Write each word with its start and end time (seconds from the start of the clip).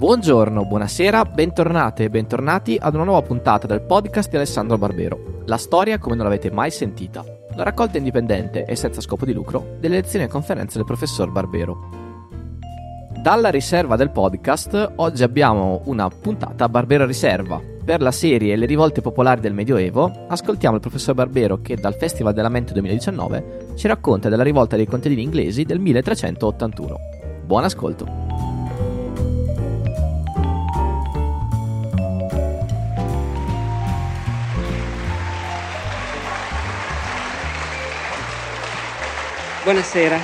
Buongiorno, 0.00 0.64
buonasera, 0.64 1.26
bentornate 1.26 2.04
e 2.04 2.08
bentornati 2.08 2.78
ad 2.80 2.94
una 2.94 3.04
nuova 3.04 3.20
puntata 3.20 3.66
del 3.66 3.82
podcast 3.82 4.30
di 4.30 4.36
Alessandro 4.36 4.78
Barbero. 4.78 5.42
La 5.44 5.58
storia 5.58 5.98
come 5.98 6.14
non 6.14 6.24
l'avete 6.24 6.50
mai 6.50 6.70
sentita. 6.70 7.22
La 7.54 7.64
raccolta 7.64 7.98
indipendente 7.98 8.64
e 8.64 8.76
senza 8.76 9.02
scopo 9.02 9.26
di 9.26 9.34
lucro 9.34 9.76
delle 9.78 9.96
lezioni 9.96 10.24
e 10.24 10.28
conferenze 10.28 10.78
del 10.78 10.86
professor 10.86 11.30
Barbero. 11.30 11.90
Dalla 13.20 13.50
riserva 13.50 13.96
del 13.96 14.08
podcast, 14.08 14.92
oggi 14.96 15.22
abbiamo 15.22 15.82
una 15.84 16.08
puntata 16.08 16.66
Barbero 16.70 17.04
Riserva. 17.04 17.60
Per 17.84 18.00
la 18.00 18.10
serie 18.10 18.56
Le 18.56 18.64
rivolte 18.64 19.02
popolari 19.02 19.42
del 19.42 19.52
Medioevo, 19.52 20.10
ascoltiamo 20.28 20.76
il 20.76 20.80
professor 20.80 21.14
Barbero 21.14 21.60
che 21.60 21.76
dal 21.76 21.94
Festival 21.94 22.32
della 22.32 22.48
Mente 22.48 22.72
2019 22.72 23.74
ci 23.74 23.86
racconta 23.86 24.30
della 24.30 24.44
rivolta 24.44 24.76
dei 24.76 24.86
contadini 24.86 25.22
inglesi 25.22 25.64
del 25.64 25.78
1381. 25.78 26.98
Buon 27.44 27.64
ascolto! 27.64 28.29
Buonasera. 39.62 40.18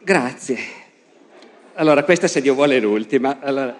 Grazie. 0.00 0.58
Allora, 1.74 2.04
questa 2.04 2.26
se 2.26 2.40
Dio 2.40 2.54
vuole 2.54 2.78
è 2.78 2.80
l'ultima. 2.80 3.38
Allora, 3.40 3.76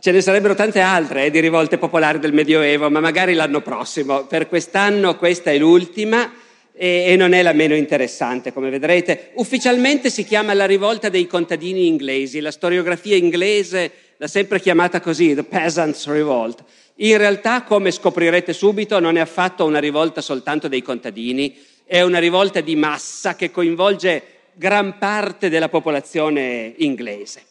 ce 0.00 0.10
ne 0.10 0.22
sarebbero 0.22 0.54
tante 0.54 0.80
altre 0.80 1.26
eh, 1.26 1.30
di 1.30 1.40
rivolte 1.40 1.76
popolari 1.76 2.18
del 2.18 2.32
Medioevo, 2.32 2.88
ma 2.88 3.00
magari 3.00 3.34
l'anno 3.34 3.60
prossimo. 3.60 4.24
Per 4.24 4.48
quest'anno 4.48 5.16
questa 5.16 5.50
è 5.50 5.58
l'ultima 5.58 6.32
e, 6.72 7.04
e 7.08 7.16
non 7.16 7.34
è 7.34 7.42
la 7.42 7.52
meno 7.52 7.74
interessante, 7.74 8.54
come 8.54 8.70
vedrete. 8.70 9.32
Ufficialmente 9.34 10.08
si 10.08 10.24
chiama 10.24 10.54
la 10.54 10.64
rivolta 10.64 11.10
dei 11.10 11.26
contadini 11.26 11.86
inglesi. 11.86 12.40
La 12.40 12.50
storiografia 12.50 13.16
inglese 13.16 13.92
l'ha 14.16 14.26
sempre 14.26 14.60
chiamata 14.60 15.00
così, 15.00 15.34
The 15.34 15.44
Peasants 15.44 16.06
Revolt. 16.06 16.64
In 16.96 17.18
realtà, 17.18 17.62
come 17.62 17.90
scoprirete 17.90 18.52
subito, 18.52 18.98
non 18.98 19.16
è 19.16 19.20
affatto 19.20 19.64
una 19.64 19.78
rivolta 19.78 20.20
soltanto 20.20 20.68
dei 20.68 20.82
contadini, 20.82 21.56
è 21.84 22.00
una 22.00 22.18
rivolta 22.18 22.60
di 22.60 22.74
massa 22.74 23.36
che 23.36 23.50
coinvolge 23.50 24.22
gran 24.54 24.96
parte 24.98 25.48
della 25.48 25.68
popolazione 25.68 26.74
inglese. 26.78 27.44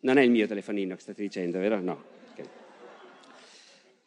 Non 0.00 0.18
è 0.18 0.22
il 0.22 0.30
mio 0.30 0.46
telefonino 0.46 0.94
che 0.94 1.00
state 1.00 1.22
dicendo, 1.22 1.58
vero? 1.58 1.80
No. 1.80 2.04
Okay. 2.32 2.44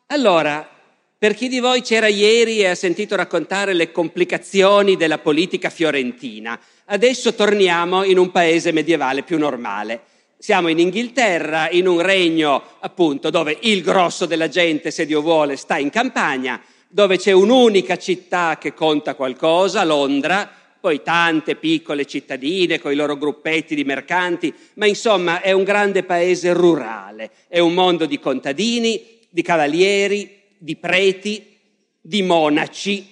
Allora, 0.08 0.77
per 1.20 1.34
chi 1.34 1.48
di 1.48 1.60
voi 1.60 1.82
c'era 1.82 2.08
ieri 2.08 2.60
e 2.60 2.68
ha 2.68 2.76
sentito 2.76 3.16
raccontare 3.16 3.74
le 3.74 3.92
complicazioni 3.92 4.96
della 4.96 5.18
politica 5.18 5.72
fiorentina, 5.72 6.60
adesso 6.86 7.34
torniamo 7.34 8.04
in 8.04 8.20
un 8.20 8.30
paese 8.30 8.72
medievale 8.72 9.24
più 9.24 9.40
normale. 9.40 10.02
Siamo 10.38 10.68
in 10.68 10.78
Inghilterra, 10.78 11.72
in 11.72 11.88
un 11.88 12.02
regno 12.02 12.62
appunto 12.82 13.32
dove 13.32 13.58
il 13.62 13.82
grosso 13.82 14.28
della 14.28 14.48
gente, 14.48 14.92
se 14.92 15.08
Dio 15.08 15.22
vuole, 15.22 15.56
sta 15.56 15.80
in 15.80 15.90
campagna, 15.90 16.62
dove 16.88 17.18
c'è 17.18 17.32
un'unica 17.32 17.98
città 17.98 18.60
che 18.60 18.76
conta 18.76 19.16
qualcosa, 19.16 19.84
Londra, 19.84 20.48
poi 20.80 21.02
tante 21.02 21.56
piccole 21.56 22.06
cittadine 22.06 22.80
con 22.80 22.92
i 22.92 22.96
loro 22.96 23.18
gruppetti 23.18 23.74
di 23.74 23.84
mercanti, 23.84 24.54
ma 24.76 24.86
insomma 24.86 25.42
è 25.42 25.52
un 25.52 25.64
grande 25.64 26.04
paese 26.04 26.54
rurale, 26.54 27.32
è 27.48 27.58
un 27.58 27.74
mondo 27.74 28.06
di 28.06 28.20
contadini, 28.20 29.18
di 29.28 29.42
cavalieri, 29.42 30.38
di 30.58 30.76
preti, 30.76 31.58
di 32.02 32.22
monaci. 32.24 33.08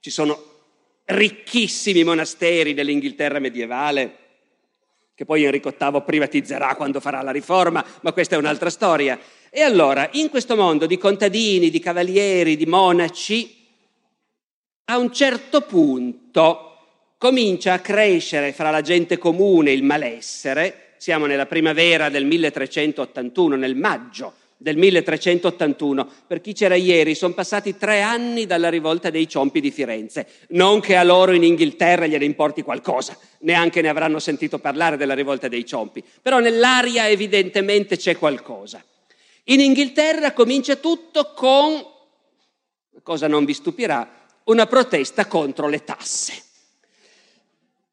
Ci 0.00 0.10
sono 0.10 0.50
ricchissimi 1.04 2.04
monasteri 2.04 2.74
dell'Inghilterra 2.74 3.38
medievale, 3.38 4.16
che 5.14 5.24
poi 5.24 5.44
Enrico 5.44 5.74
VIII 5.76 6.02
privatizzerà 6.02 6.74
quando 6.74 7.00
farà 7.00 7.22
la 7.22 7.30
riforma, 7.30 7.84
ma 8.00 8.12
questa 8.12 8.36
è 8.36 8.38
un'altra 8.38 8.70
storia. 8.70 9.18
E 9.50 9.60
allora, 9.60 10.08
in 10.12 10.30
questo 10.30 10.56
mondo 10.56 10.86
di 10.86 10.96
contadini, 10.96 11.70
di 11.70 11.78
cavalieri, 11.78 12.56
di 12.56 12.66
monaci, 12.66 13.60
a 14.86 14.96
un 14.98 15.12
certo 15.12 15.60
punto 15.62 16.68
comincia 17.18 17.74
a 17.74 17.78
crescere 17.78 18.52
fra 18.52 18.70
la 18.70 18.80
gente 18.80 19.18
comune 19.18 19.70
il 19.70 19.84
malessere, 19.84 20.94
siamo 20.96 21.26
nella 21.26 21.46
primavera 21.46 22.08
del 22.08 22.24
1381, 22.24 23.56
nel 23.56 23.76
maggio 23.76 24.34
del 24.62 24.76
1381. 24.76 26.08
Per 26.26 26.40
chi 26.40 26.52
c'era 26.52 26.76
ieri, 26.76 27.14
sono 27.14 27.34
passati 27.34 27.76
tre 27.76 28.00
anni 28.00 28.46
dalla 28.46 28.70
rivolta 28.70 29.10
dei 29.10 29.28
Ciompi 29.28 29.60
di 29.60 29.70
Firenze. 29.70 30.26
Non 30.50 30.80
che 30.80 30.96
a 30.96 31.02
loro 31.02 31.32
in 31.32 31.42
Inghilterra 31.42 32.06
gliene 32.06 32.24
importi 32.24 32.62
qualcosa, 32.62 33.18
neanche 33.40 33.82
ne 33.82 33.88
avranno 33.88 34.20
sentito 34.20 34.58
parlare 34.58 34.96
della 34.96 35.14
rivolta 35.14 35.48
dei 35.48 35.66
Ciompi, 35.66 36.02
però 36.22 36.38
nell'aria 36.38 37.08
evidentemente 37.08 37.96
c'è 37.96 38.16
qualcosa. 38.16 38.82
In 39.44 39.60
Inghilterra 39.60 40.32
comincia 40.32 40.76
tutto 40.76 41.32
con, 41.34 41.84
cosa 43.02 43.26
non 43.26 43.44
vi 43.44 43.54
stupirà, 43.54 44.08
una 44.44 44.66
protesta 44.66 45.26
contro 45.26 45.68
le 45.68 45.82
tasse. 45.82 46.42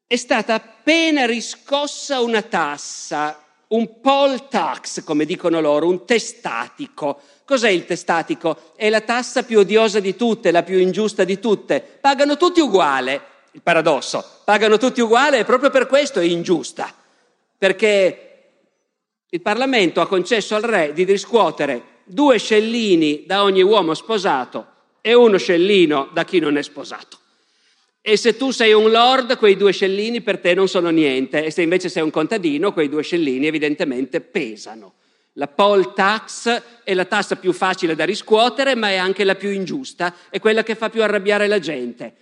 È 0.06 0.16
stata 0.16 0.54
appena 0.54 1.26
riscossa 1.26 2.20
una 2.20 2.42
tassa 2.42 3.44
un 3.70 4.00
poll 4.00 4.48
tax, 4.48 5.04
come 5.04 5.24
dicono 5.24 5.60
loro, 5.60 5.86
un 5.86 6.04
testatico. 6.04 7.20
Cos'è 7.44 7.68
il 7.68 7.84
testatico? 7.84 8.72
È 8.74 8.88
la 8.88 9.00
tassa 9.00 9.42
più 9.42 9.58
odiosa 9.58 10.00
di 10.00 10.16
tutte, 10.16 10.50
la 10.50 10.62
più 10.62 10.78
ingiusta 10.78 11.24
di 11.24 11.38
tutte. 11.38 11.80
Pagano 12.00 12.36
tutti 12.36 12.60
uguale, 12.60 13.22
il 13.52 13.62
paradosso, 13.62 14.24
pagano 14.44 14.76
tutti 14.76 15.00
uguale 15.00 15.38
e 15.38 15.44
proprio 15.44 15.70
per 15.70 15.86
questo 15.86 16.20
è 16.20 16.24
ingiusta, 16.24 16.92
perché 17.58 18.26
il 19.28 19.40
Parlamento 19.40 20.00
ha 20.00 20.08
concesso 20.08 20.56
al 20.56 20.62
re 20.62 20.92
di 20.92 21.04
riscuotere 21.04 21.98
due 22.04 22.38
scellini 22.38 23.24
da 23.26 23.44
ogni 23.44 23.62
uomo 23.62 23.94
sposato 23.94 24.66
e 25.00 25.14
uno 25.14 25.38
scellino 25.38 26.08
da 26.12 26.24
chi 26.24 26.40
non 26.40 26.56
è 26.56 26.62
sposato. 26.62 27.18
E 28.02 28.16
se 28.16 28.36
tu 28.36 28.50
sei 28.50 28.72
un 28.72 28.90
lord, 28.90 29.36
quei 29.36 29.56
due 29.56 29.72
scellini 29.72 30.22
per 30.22 30.38
te 30.38 30.54
non 30.54 30.68
sono 30.68 30.88
niente, 30.88 31.44
e 31.44 31.50
se 31.50 31.62
invece 31.62 31.90
sei 31.90 32.02
un 32.02 32.10
contadino, 32.10 32.72
quei 32.72 32.88
due 32.88 33.02
scellini 33.02 33.46
evidentemente 33.46 34.20
pesano. 34.20 34.94
La 35.34 35.48
poll 35.48 35.92
tax 35.92 36.62
è 36.82 36.94
la 36.94 37.04
tassa 37.04 37.36
più 37.36 37.52
facile 37.52 37.94
da 37.94 38.04
riscuotere, 38.04 38.74
ma 38.74 38.88
è 38.88 38.96
anche 38.96 39.24
la 39.24 39.34
più 39.34 39.50
ingiusta, 39.50 40.14
è 40.30 40.40
quella 40.40 40.62
che 40.62 40.74
fa 40.74 40.88
più 40.88 41.02
arrabbiare 41.02 41.46
la 41.46 41.58
gente. 41.58 42.14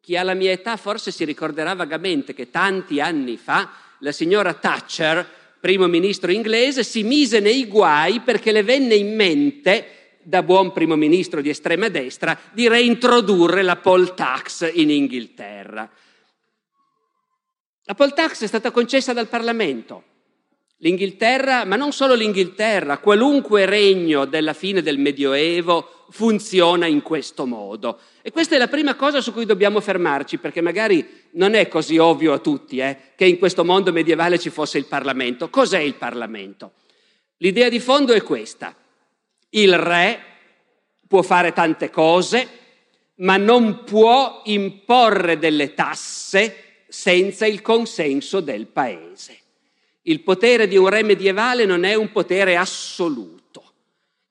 Chi 0.00 0.16
ha 0.16 0.22
la 0.22 0.34
mia 0.34 0.50
età 0.50 0.76
forse 0.76 1.10
si 1.12 1.24
ricorderà 1.24 1.74
vagamente 1.74 2.34
che 2.34 2.50
tanti 2.50 3.00
anni 3.00 3.36
fa 3.36 3.70
la 4.00 4.12
signora 4.12 4.54
Thatcher, 4.54 5.26
primo 5.60 5.86
ministro 5.86 6.30
inglese, 6.30 6.82
si 6.82 7.02
mise 7.02 7.40
nei 7.40 7.66
guai 7.66 8.20
perché 8.20 8.52
le 8.52 8.62
venne 8.62 8.94
in 8.94 9.14
mente 9.14 9.97
da 10.28 10.42
buon 10.42 10.72
primo 10.72 10.94
ministro 10.94 11.40
di 11.40 11.48
estrema 11.48 11.88
destra, 11.88 12.38
di 12.52 12.68
reintrodurre 12.68 13.62
la 13.62 13.76
poll 13.76 14.12
tax 14.12 14.70
in 14.74 14.90
Inghilterra. 14.90 15.90
La 17.84 17.94
poll 17.94 18.12
tax 18.12 18.42
è 18.42 18.46
stata 18.46 18.70
concessa 18.70 19.14
dal 19.14 19.28
Parlamento. 19.28 20.04
L'Inghilterra, 20.80 21.64
ma 21.64 21.76
non 21.76 21.92
solo 21.92 22.12
l'Inghilterra, 22.12 22.98
qualunque 22.98 23.64
regno 23.64 24.26
della 24.26 24.52
fine 24.52 24.82
del 24.82 24.98
Medioevo 24.98 26.04
funziona 26.10 26.84
in 26.84 27.00
questo 27.00 27.46
modo. 27.46 27.98
E 28.20 28.30
questa 28.30 28.54
è 28.54 28.58
la 28.58 28.68
prima 28.68 28.96
cosa 28.96 29.22
su 29.22 29.32
cui 29.32 29.46
dobbiamo 29.46 29.80
fermarci, 29.80 30.36
perché 30.36 30.60
magari 30.60 31.08
non 31.32 31.54
è 31.54 31.68
così 31.68 31.96
ovvio 31.96 32.34
a 32.34 32.38
tutti 32.38 32.80
eh, 32.80 32.98
che 33.16 33.24
in 33.24 33.38
questo 33.38 33.64
mondo 33.64 33.92
medievale 33.92 34.38
ci 34.38 34.50
fosse 34.50 34.76
il 34.76 34.84
Parlamento. 34.84 35.48
Cos'è 35.48 35.80
il 35.80 35.94
Parlamento? 35.94 36.72
L'idea 37.38 37.70
di 37.70 37.80
fondo 37.80 38.12
è 38.12 38.22
questa. 38.22 38.76
Il 39.50 39.76
re 39.78 40.20
può 41.06 41.22
fare 41.22 41.52
tante 41.52 41.90
cose, 41.90 42.48
ma 43.16 43.36
non 43.36 43.84
può 43.84 44.42
imporre 44.44 45.38
delle 45.38 45.74
tasse 45.74 46.84
senza 46.88 47.46
il 47.46 47.62
consenso 47.62 48.40
del 48.40 48.66
paese. 48.66 49.36
Il 50.02 50.20
potere 50.20 50.68
di 50.68 50.76
un 50.76 50.88
re 50.88 51.02
medievale 51.02 51.64
non 51.64 51.84
è 51.84 51.94
un 51.94 52.12
potere 52.12 52.56
assoluto. 52.56 53.72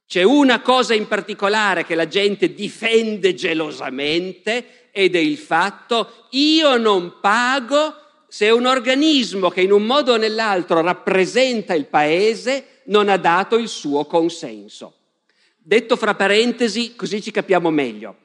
C'è 0.08 0.24
una 0.24 0.62
cosa 0.62 0.94
in 0.94 1.08
particolare 1.08 1.84
che 1.84 1.94
la 1.94 2.08
gente 2.08 2.54
difende 2.54 3.34
gelosamente 3.34 4.90
ed 4.92 5.16
è 5.16 5.20
il 5.20 5.38
fatto 5.38 6.28
io 6.32 6.78
non 6.78 7.20
pago 7.20 7.94
se 8.28 8.50
un 8.50 8.66
organismo 8.66 9.50
che 9.50 9.62
in 9.62 9.72
un 9.72 9.84
modo 9.84 10.14
o 10.14 10.18
nell'altro 10.18 10.82
rappresenta 10.82 11.74
il 11.74 11.86
paese 11.86 12.82
non 12.86 13.10
ha 13.10 13.18
dato 13.18 13.58
il 13.58 13.68
suo 13.68 14.06
consenso. 14.06 14.97
Detto 15.68 15.98
fra 15.98 16.16
parentesi, 16.16 16.96
così 16.96 17.22
ci 17.22 17.30
capiamo 17.30 17.70
meglio. 17.70 18.16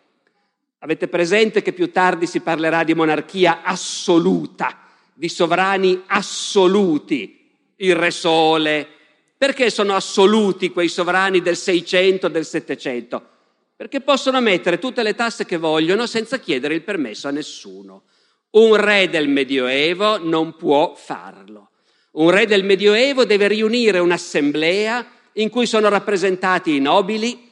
Avete 0.78 1.08
presente 1.08 1.60
che 1.60 1.72
più 1.72 1.90
tardi 1.90 2.28
si 2.28 2.38
parlerà 2.38 2.84
di 2.84 2.94
monarchia 2.94 3.62
assoluta, 3.64 4.86
di 5.12 5.28
sovrani 5.28 6.04
assoluti, 6.06 7.50
il 7.78 7.96
Re 7.96 8.12
Sole, 8.12 8.88
Perché 9.36 9.70
sono 9.70 9.96
assoluti 9.96 10.70
quei 10.70 10.86
sovrani 10.86 11.42
del 11.42 11.56
600, 11.56 12.28
del 12.28 12.44
700? 12.44 13.28
Perché 13.74 14.00
possono 14.00 14.40
mettere 14.40 14.78
tutte 14.78 15.02
le 15.02 15.16
tasse 15.16 15.44
che 15.44 15.56
vogliono 15.56 16.06
senza 16.06 16.38
chiedere 16.38 16.74
il 16.74 16.82
permesso 16.82 17.26
a 17.26 17.32
nessuno. 17.32 18.04
Un 18.50 18.76
re 18.76 19.10
del 19.10 19.28
Medioevo 19.28 20.18
non 20.18 20.54
può 20.54 20.94
farlo. 20.94 21.70
Un 22.12 22.30
re 22.30 22.46
del 22.46 22.62
Medioevo 22.62 23.24
deve 23.24 23.48
riunire 23.48 23.98
un'assemblea 23.98 25.04
in 25.34 25.48
cui 25.50 25.66
sono 25.66 25.88
rappresentati 25.88 26.74
i 26.74 26.80
nobili, 26.80 27.50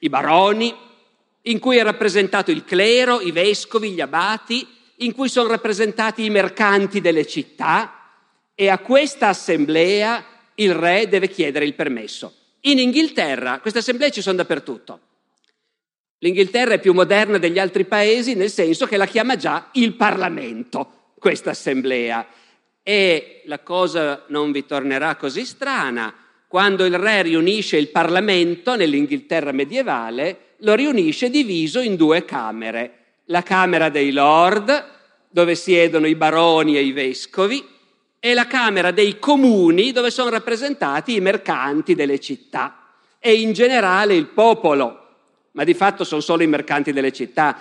i 0.00 0.08
baroni, 0.08 0.74
in 1.42 1.58
cui 1.58 1.76
è 1.76 1.82
rappresentato 1.82 2.50
il 2.50 2.64
clero, 2.64 3.20
i 3.20 3.30
vescovi, 3.30 3.92
gli 3.92 4.00
abati, 4.00 4.66
in 4.96 5.12
cui 5.12 5.28
sono 5.28 5.48
rappresentati 5.48 6.24
i 6.24 6.30
mercanti 6.30 7.00
delle 7.00 7.26
città 7.26 7.92
e 8.54 8.68
a 8.68 8.78
questa 8.78 9.28
assemblea 9.28 10.24
il 10.54 10.74
re 10.74 11.08
deve 11.08 11.28
chiedere 11.28 11.64
il 11.64 11.74
permesso. 11.74 12.34
In 12.60 12.78
Inghilterra 12.78 13.60
queste 13.60 13.80
assemblee 13.80 14.10
ci 14.10 14.22
sono 14.22 14.36
dappertutto. 14.36 15.00
L'Inghilterra 16.20 16.74
è 16.74 16.80
più 16.80 16.94
moderna 16.94 17.36
degli 17.36 17.58
altri 17.58 17.84
paesi 17.84 18.34
nel 18.34 18.50
senso 18.50 18.86
che 18.86 18.96
la 18.96 19.06
chiama 19.06 19.36
già 19.36 19.68
il 19.72 19.94
Parlamento, 19.94 21.12
questa 21.18 21.50
assemblea. 21.50 22.26
E 22.82 23.42
la 23.44 23.58
cosa 23.58 24.24
non 24.28 24.50
vi 24.50 24.64
tornerà 24.64 25.16
così 25.16 25.44
strana, 25.44 26.12
quando 26.48 26.84
il 26.84 26.98
re 26.98 27.22
riunisce 27.22 27.76
il 27.76 27.88
Parlamento 27.88 28.76
nell'Inghilterra 28.76 29.52
medievale, 29.52 30.54
lo 30.58 30.74
riunisce 30.74 31.30
diviso 31.30 31.80
in 31.80 31.96
due 31.96 32.24
camere. 32.24 32.92
La 33.26 33.42
Camera 33.42 33.88
dei 33.88 34.12
Lord, 34.12 34.84
dove 35.28 35.54
siedono 35.54 36.06
i 36.06 36.14
baroni 36.14 36.76
e 36.76 36.82
i 36.82 36.92
vescovi, 36.92 37.64
e 38.18 38.34
la 38.34 38.46
Camera 38.46 38.90
dei 38.90 39.18
Comuni, 39.18 39.92
dove 39.92 40.10
sono 40.10 40.30
rappresentati 40.30 41.14
i 41.14 41.20
mercanti 41.20 41.94
delle 41.94 42.20
città 42.20 42.80
e 43.18 43.34
in 43.34 43.52
generale 43.52 44.14
il 44.14 44.26
popolo 44.26 45.04
ma 45.56 45.64
di 45.64 45.74
fatto 45.74 46.04
sono 46.04 46.20
solo 46.20 46.42
i 46.42 46.46
mercanti 46.46 46.92
delle 46.92 47.12
città. 47.12 47.58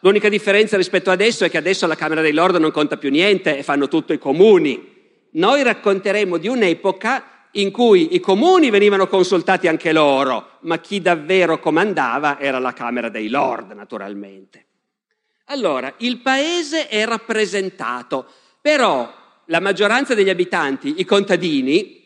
L'unica 0.00 0.28
differenza 0.28 0.76
rispetto 0.76 1.10
adesso 1.10 1.44
è 1.44 1.50
che 1.50 1.56
adesso 1.56 1.86
la 1.86 1.94
Camera 1.94 2.20
dei 2.20 2.32
Lord 2.32 2.56
non 2.56 2.72
conta 2.72 2.96
più 2.96 3.08
niente 3.10 3.56
e 3.56 3.62
fanno 3.62 3.86
tutto 3.86 4.12
i 4.12 4.18
comuni. 4.18 4.97
Noi 5.32 5.62
racconteremo 5.62 6.36
di 6.36 6.48
un'epoca 6.48 7.38
in 7.52 7.70
cui 7.70 8.14
i 8.14 8.20
comuni 8.20 8.70
venivano 8.70 9.06
consultati 9.06 9.68
anche 9.68 9.92
loro, 9.92 10.58
ma 10.60 10.78
chi 10.78 11.00
davvero 11.00 11.58
comandava 11.58 12.38
era 12.38 12.58
la 12.58 12.72
Camera 12.72 13.08
dei 13.08 13.28
Lord, 13.28 13.72
naturalmente. 13.72 14.66
Allora, 15.46 15.94
il 15.98 16.18
paese 16.18 16.88
è 16.88 17.04
rappresentato, 17.06 18.26
però 18.60 19.10
la 19.46 19.60
maggioranza 19.60 20.14
degli 20.14 20.28
abitanti, 20.28 20.94
i 20.98 21.04
contadini, 21.04 21.96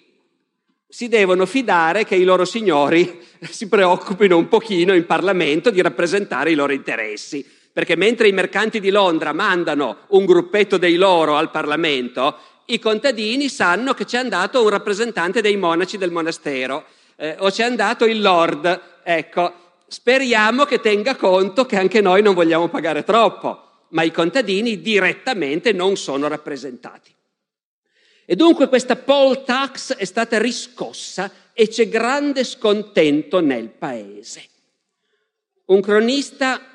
si 0.88 1.08
devono 1.08 1.46
fidare 1.46 2.04
che 2.04 2.14
i 2.14 2.22
loro 2.22 2.44
signori 2.44 3.18
si 3.48 3.66
preoccupino 3.68 4.36
un 4.36 4.48
pochino 4.48 4.94
in 4.94 5.06
Parlamento 5.06 5.70
di 5.70 5.80
rappresentare 5.80 6.50
i 6.50 6.54
loro 6.54 6.72
interessi. 6.72 7.44
Perché 7.72 7.96
mentre 7.96 8.28
i 8.28 8.32
mercanti 8.32 8.78
di 8.80 8.90
Londra 8.90 9.32
mandano 9.32 10.00
un 10.08 10.26
gruppetto 10.26 10.76
dei 10.76 10.96
loro 10.96 11.36
al 11.36 11.50
Parlamento, 11.50 12.36
i 12.66 12.78
contadini 12.78 13.48
sanno 13.48 13.94
che 13.94 14.04
c'è 14.04 14.18
andato 14.18 14.62
un 14.62 14.68
rappresentante 14.68 15.40
dei 15.40 15.56
monaci 15.56 15.98
del 15.98 16.10
monastero 16.10 16.84
eh, 17.16 17.36
o 17.38 17.50
c'è 17.50 17.64
andato 17.64 18.04
il 18.04 18.20
Lord. 18.20 18.80
Ecco, 19.02 19.54
speriamo 19.86 20.64
che 20.64 20.80
tenga 20.80 21.16
conto 21.16 21.66
che 21.66 21.76
anche 21.76 22.00
noi 22.00 22.22
non 22.22 22.34
vogliamo 22.34 22.68
pagare 22.68 23.04
troppo, 23.04 23.86
ma 23.90 24.02
i 24.02 24.10
contadini 24.10 24.80
direttamente 24.80 25.72
non 25.72 25.96
sono 25.96 26.28
rappresentati. 26.28 27.14
E 28.24 28.36
dunque 28.36 28.68
questa 28.68 28.96
poll 28.96 29.44
tax 29.44 29.94
è 29.94 30.04
stata 30.04 30.38
riscossa 30.38 31.30
e 31.52 31.68
c'è 31.68 31.88
grande 31.88 32.44
scontento 32.44 33.40
nel 33.40 33.68
paese. 33.68 34.44
Un 35.66 35.80
cronista, 35.80 36.71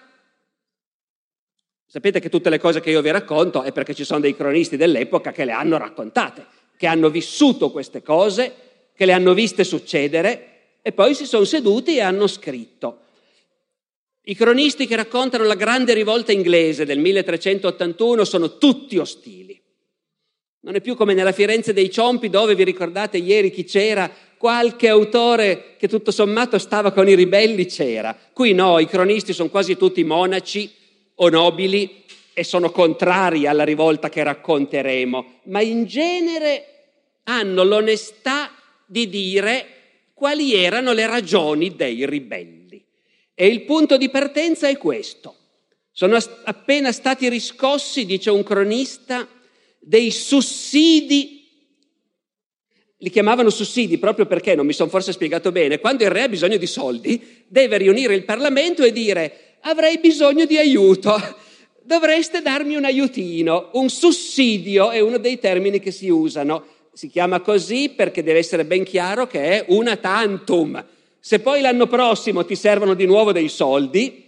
sapete 1.87 2.19
che 2.19 2.29
tutte 2.29 2.49
le 2.49 2.59
cose 2.59 2.81
che 2.81 2.91
io 2.91 3.01
vi 3.01 3.11
racconto 3.11 3.63
è 3.63 3.71
perché 3.71 3.95
ci 3.95 4.03
sono 4.03 4.19
dei 4.19 4.35
cronisti 4.35 4.75
dell'epoca 4.75 5.31
che 5.31 5.45
le 5.45 5.53
hanno 5.53 5.77
raccontate, 5.77 6.45
che 6.75 6.85
hanno 6.85 7.09
vissuto 7.09 7.71
queste 7.71 8.03
cose, 8.03 8.53
che 8.93 9.05
le 9.05 9.13
hanno 9.13 9.33
viste 9.33 9.63
succedere 9.63 10.55
e 10.81 10.91
poi 10.91 11.15
si 11.15 11.25
sono 11.25 11.45
seduti 11.45 11.95
e 11.95 12.01
hanno 12.01 12.27
scritto. 12.27 12.99
I 14.23 14.35
cronisti 14.35 14.85
che 14.85 14.97
raccontano 14.97 15.45
la 15.45 15.55
grande 15.55 15.93
rivolta 15.93 16.33
inglese 16.33 16.83
del 16.83 16.99
1381 16.99 18.25
sono 18.25 18.57
tutti 18.57 18.97
ostili. 18.97 19.59
Non 20.59 20.75
è 20.75 20.81
più 20.81 20.95
come 20.95 21.13
nella 21.13 21.31
Firenze 21.31 21.71
dei 21.71 21.89
Ciompi 21.89 22.29
dove 22.29 22.53
vi 22.53 22.65
ricordate 22.65 23.17
ieri 23.17 23.51
chi 23.51 23.63
c'era, 23.63 24.11
qualche 24.37 24.89
autore 24.89 25.75
che 25.77 25.87
tutto 25.87 26.11
sommato 26.11 26.57
stava 26.57 26.91
con 26.91 27.07
i 27.07 27.15
ribelli 27.15 27.65
c'era. 27.65 28.17
Qui 28.33 28.53
no, 28.53 28.79
i 28.79 28.85
cronisti 28.85 29.31
sono 29.31 29.49
quasi 29.49 29.77
tutti 29.77 30.03
monaci 30.03 30.69
o 31.19 31.29
nobili 31.29 32.03
e 32.33 32.43
sono 32.43 32.71
contrari 32.71 33.47
alla 33.47 33.63
rivolta 33.63 34.09
che 34.09 34.23
racconteremo, 34.23 35.39
ma 35.45 35.61
in 35.61 35.85
genere 35.85 36.65
hanno 37.23 37.63
l'onestà 37.63 38.51
di 38.85 39.09
dire 39.09 39.65
quali 40.13 40.53
erano 40.53 40.93
le 40.93 41.07
ragioni 41.07 41.75
dei 41.75 42.05
ribelli. 42.05 42.83
E 43.33 43.47
il 43.47 43.63
punto 43.63 43.97
di 43.97 44.09
partenza 44.09 44.67
è 44.67 44.77
questo. 44.77 45.35
Sono 45.91 46.17
appena 46.43 46.91
stati 46.91 47.27
riscossi, 47.27 48.05
dice 48.05 48.29
un 48.29 48.43
cronista, 48.43 49.27
dei 49.79 50.11
sussidi. 50.11 51.35
Li 52.97 53.09
chiamavano 53.09 53.49
sussidi 53.49 53.97
proprio 53.97 54.25
perché, 54.25 54.55
non 54.55 54.65
mi 54.65 54.73
sono 54.73 54.89
forse 54.89 55.11
spiegato 55.11 55.51
bene, 55.51 55.79
quando 55.79 56.03
il 56.03 56.09
re 56.09 56.23
ha 56.23 56.29
bisogno 56.29 56.57
di 56.57 56.67
soldi, 56.67 57.45
deve 57.47 57.77
riunire 57.77 58.15
il 58.15 58.25
Parlamento 58.25 58.83
e 58.83 58.91
dire 58.91 59.46
avrei 59.67 59.97
bisogno 59.97 60.45
di 60.45 60.57
aiuto, 60.57 61.15
dovreste 61.83 62.41
darmi 62.41 62.75
un 62.75 62.85
aiutino. 62.85 63.69
Un 63.73 63.89
sussidio 63.89 64.91
è 64.91 65.01
uno 65.01 65.17
dei 65.17 65.39
termini 65.39 65.79
che 65.79 65.91
si 65.91 66.07
usano. 66.07 66.65
Si 66.93 67.09
chiama 67.09 67.41
così 67.41 67.89
perché 67.89 68.23
deve 68.23 68.39
essere 68.39 68.65
ben 68.65 68.83
chiaro 68.83 69.27
che 69.27 69.41
è 69.41 69.65
una 69.67 69.97
tantum. 69.97 70.83
Se 71.19 71.39
poi 71.39 71.59
l'anno 71.59 71.87
prossimo 71.87 72.45
ti 72.45 72.55
servono 72.55 72.93
di 72.93 73.05
nuovo 73.05 73.33
dei 73.33 73.49
soldi, 73.49 74.23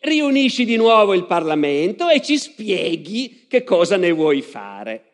riunisci 0.00 0.64
di 0.66 0.76
nuovo 0.76 1.14
il 1.14 1.24
Parlamento 1.24 2.08
e 2.08 2.20
ci 2.20 2.36
spieghi 2.36 3.46
che 3.48 3.64
cosa 3.64 3.96
ne 3.96 4.12
vuoi 4.12 4.42
fare. 4.42 5.04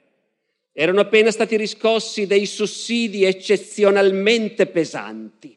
Erano 0.72 1.00
appena 1.00 1.30
stati 1.30 1.56
riscossi 1.56 2.26
dei 2.26 2.46
sussidi 2.46 3.24
eccezionalmente 3.24 4.66
pesanti, 4.66 5.56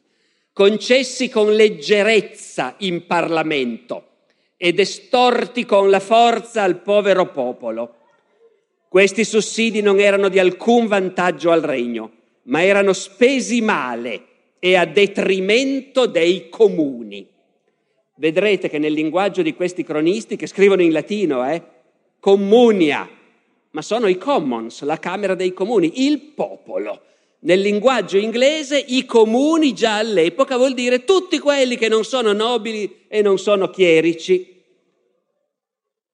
concessi 0.52 1.28
con 1.28 1.52
leggerezza 1.52 2.76
in 2.78 3.06
Parlamento 3.06 4.10
ed 4.64 4.78
estorti 4.78 5.64
con 5.64 5.90
la 5.90 5.98
forza 5.98 6.62
al 6.62 6.82
povero 6.82 7.32
popolo. 7.32 7.94
Questi 8.88 9.24
sussidi 9.24 9.80
non 9.80 9.98
erano 9.98 10.28
di 10.28 10.38
alcun 10.38 10.86
vantaggio 10.86 11.50
al 11.50 11.62
regno, 11.62 12.12
ma 12.44 12.62
erano 12.62 12.92
spesi 12.92 13.60
male 13.60 14.26
e 14.60 14.76
a 14.76 14.84
detrimento 14.84 16.06
dei 16.06 16.48
comuni 16.48 17.28
vedrete 18.22 18.68
che 18.68 18.78
nel 18.78 18.92
linguaggio 18.92 19.42
di 19.42 19.52
questi 19.52 19.82
cronisti, 19.82 20.36
che 20.36 20.46
scrivono 20.46 20.82
in 20.82 20.92
latino, 20.92 21.44
eh, 21.50 21.60
comunia, 22.20 23.08
ma 23.70 23.82
sono 23.82 24.06
i 24.06 24.16
commons, 24.16 24.82
la 24.82 25.00
Camera 25.00 25.34
dei 25.34 25.52
Comuni, 25.52 26.06
il 26.06 26.20
popolo. 26.20 27.00
Nel 27.40 27.60
linguaggio 27.60 28.18
inglese 28.18 28.78
i 28.78 29.04
comuni 29.04 29.72
già 29.72 29.96
all'epoca 29.96 30.56
vuol 30.56 30.74
dire 30.74 31.02
tutti 31.02 31.40
quelli 31.40 31.76
che 31.76 31.88
non 31.88 32.04
sono 32.04 32.32
nobili 32.32 33.06
e 33.08 33.22
non 33.22 33.38
sono 33.40 33.68
chierici. 33.70 34.51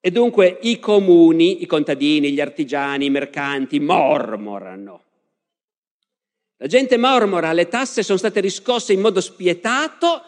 E 0.00 0.10
dunque 0.10 0.58
i 0.62 0.78
comuni, 0.78 1.62
i 1.62 1.66
contadini, 1.66 2.32
gli 2.32 2.40
artigiani, 2.40 3.06
i 3.06 3.10
mercanti 3.10 3.80
mormorano. 3.80 5.02
La 6.56 6.66
gente 6.66 6.96
mormora, 6.96 7.52
le 7.52 7.68
tasse 7.68 8.02
sono 8.02 8.18
state 8.18 8.40
riscosse 8.40 8.92
in 8.92 9.00
modo 9.00 9.20
spietato 9.20 10.22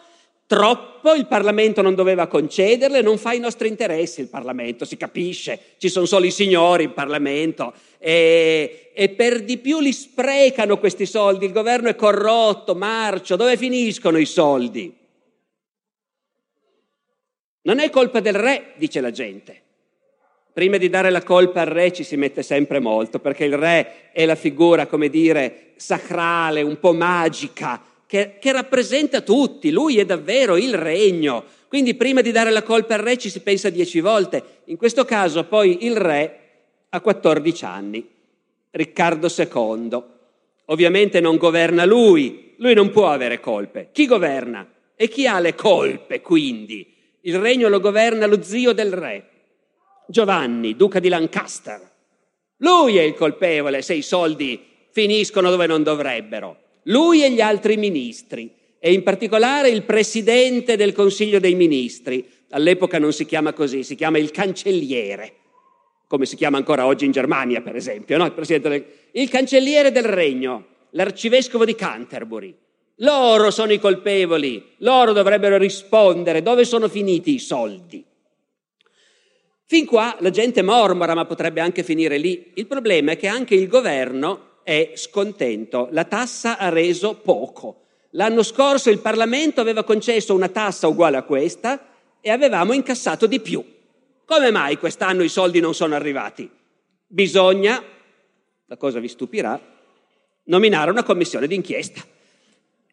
Troppo 0.51 1.13
il 1.13 1.27
Parlamento 1.27 1.81
non 1.81 1.95
doveva 1.95 2.27
concederle, 2.27 2.99
non 2.99 3.17
fa 3.17 3.31
i 3.31 3.39
nostri 3.39 3.69
interessi 3.69 4.19
il 4.19 4.27
Parlamento, 4.27 4.83
si 4.83 4.97
capisce, 4.97 5.57
ci 5.77 5.87
sono 5.87 6.05
solo 6.05 6.25
i 6.25 6.31
signori 6.31 6.83
in 6.83 6.93
Parlamento 6.93 7.71
e, 7.97 8.91
e 8.93 9.09
per 9.11 9.43
di 9.43 9.59
più 9.59 9.79
li 9.79 9.93
sprecano 9.93 10.77
questi 10.77 11.05
soldi, 11.05 11.45
il 11.45 11.53
governo 11.53 11.87
è 11.87 11.95
corrotto, 11.95 12.75
marcio, 12.75 13.37
dove 13.37 13.55
finiscono 13.55 14.17
i 14.17 14.25
soldi? 14.25 14.93
Non 17.63 17.79
è 17.79 17.89
colpa 17.89 18.19
del 18.19 18.33
re, 18.33 18.73
dice 18.77 19.01
la 19.01 19.11
gente. 19.11 19.61
Prima 20.53 20.77
di 20.77 20.89
dare 20.89 21.09
la 21.11 21.23
colpa 21.23 21.61
al 21.61 21.67
re 21.67 21.93
ci 21.93 22.03
si 22.03 22.17
mette 22.17 22.43
sempre 22.43 22.79
molto, 22.79 23.19
perché 23.19 23.45
il 23.45 23.55
re 23.55 24.11
è 24.11 24.25
la 24.25 24.35
figura, 24.35 24.87
come 24.87 25.09
dire, 25.09 25.73
sacrale, 25.75 26.61
un 26.61 26.79
po' 26.79 26.93
magica, 26.93 27.81
che, 28.05 28.37
che 28.39 28.51
rappresenta 28.51 29.21
tutti, 29.21 29.71
lui 29.71 29.99
è 29.99 30.05
davvero 30.05 30.57
il 30.57 30.73
regno. 30.73 31.45
Quindi 31.69 31.93
prima 31.95 32.19
di 32.19 32.31
dare 32.31 32.51
la 32.51 32.63
colpa 32.63 32.95
al 32.95 32.99
re 32.99 33.17
ci 33.17 33.29
si 33.29 33.39
pensa 33.39 33.69
dieci 33.69 34.01
volte. 34.01 34.43
In 34.65 34.75
questo 34.75 35.05
caso 35.05 35.45
poi 35.45 35.85
il 35.85 35.95
re 35.95 36.39
ha 36.89 36.99
14 36.99 37.63
anni, 37.63 38.05
Riccardo 38.71 39.27
II. 39.33 40.03
Ovviamente 40.65 41.21
non 41.21 41.37
governa 41.37 41.85
lui, 41.85 42.55
lui 42.57 42.73
non 42.73 42.89
può 42.89 43.09
avere 43.09 43.39
colpe. 43.39 43.89
Chi 43.93 44.05
governa? 44.05 44.67
E 44.95 45.07
chi 45.07 45.25
ha 45.27 45.39
le 45.39 45.55
colpe, 45.55 46.19
quindi? 46.19 46.91
Il 47.21 47.37
regno 47.37 47.69
lo 47.69 47.79
governa 47.79 48.25
lo 48.25 48.41
zio 48.41 48.73
del 48.73 48.91
re, 48.91 49.29
Giovanni, 50.07 50.75
duca 50.75 50.99
di 50.99 51.07
Lancaster. 51.07 51.89
Lui 52.57 52.97
è 52.97 53.01
il 53.01 53.13
colpevole 53.13 53.81
se 53.81 53.93
i 53.93 54.01
soldi 54.01 54.59
finiscono 54.91 55.49
dove 55.49 55.67
non 55.67 55.83
dovrebbero. 55.83 56.57
Lui 56.85 57.23
e 57.23 57.31
gli 57.31 57.41
altri 57.41 57.77
ministri, 57.77 58.51
e 58.79 58.91
in 58.91 59.03
particolare 59.03 59.69
il 59.69 59.83
presidente 59.83 60.75
del 60.75 60.93
Consiglio 60.93 61.39
dei 61.39 61.53
Ministri. 61.53 62.27
All'epoca 62.49 62.97
non 62.97 63.13
si 63.13 63.25
chiama 63.25 63.53
così, 63.53 63.83
si 63.83 63.95
chiama 63.95 64.17
il 64.17 64.31
cancelliere, 64.31 65.33
come 66.07 66.25
si 66.25 66.35
chiama 66.35 66.57
ancora 66.57 66.87
oggi 66.87 67.05
in 67.05 67.11
Germania, 67.11 67.61
per 67.61 67.75
esempio, 67.75 68.17
no? 68.17 68.25
il, 68.25 68.59
del... 68.59 68.85
il 69.11 69.29
cancelliere 69.29 69.91
del 69.91 70.03
regno, 70.03 70.65
l'arcivescovo 70.89 71.63
di 71.63 71.75
Canterbury. 71.75 72.57
Loro 73.01 73.49
sono 73.49 73.71
i 73.71 73.79
colpevoli, 73.79 74.75
loro 74.77 75.11
dovrebbero 75.11 75.57
rispondere 75.57 76.43
dove 76.43 76.65
sono 76.65 76.87
finiti 76.87 77.33
i 77.33 77.39
soldi. 77.39 78.05
Fin 79.65 79.85
qua 79.85 80.17
la 80.19 80.29
gente 80.29 80.61
mormora, 80.61 81.15
ma 81.15 81.25
potrebbe 81.25 81.61
anche 81.61 81.81
finire 81.81 82.17
lì. 82.17 82.51
Il 82.55 82.67
problema 82.67 83.13
è 83.13 83.17
che 83.17 83.27
anche 83.27 83.55
il 83.55 83.67
governo 83.67 84.59
è 84.63 84.91
scontento. 84.95 85.87
La 85.91 86.03
tassa 86.03 86.57
ha 86.57 86.69
reso 86.69 87.15
poco. 87.15 87.85
L'anno 88.11 88.43
scorso 88.43 88.91
il 88.91 88.99
Parlamento 88.99 89.61
aveva 89.61 89.83
concesso 89.83 90.35
una 90.35 90.49
tassa 90.49 90.87
uguale 90.87 91.17
a 91.17 91.23
questa 91.23 91.87
e 92.21 92.29
avevamo 92.29 92.73
incassato 92.73 93.25
di 93.25 93.39
più. 93.39 93.65
Come 94.25 94.51
mai 94.51 94.77
quest'anno 94.77 95.23
i 95.23 95.29
soldi 95.29 95.59
non 95.59 95.73
sono 95.73 95.95
arrivati? 95.95 96.47
Bisogna, 97.07 97.81
la 98.65 98.77
cosa 98.77 98.99
vi 98.99 99.07
stupirà, 99.07 99.59
nominare 100.43 100.91
una 100.91 101.03
commissione 101.03 101.47
d'inchiesta. 101.47 102.19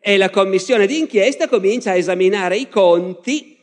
E 0.01 0.17
la 0.17 0.31
commissione 0.31 0.87
d'inchiesta 0.87 1.49
comincia 1.49 1.91
a 1.91 1.97
esaminare 1.97 2.57
i 2.57 2.69
conti 2.69 3.57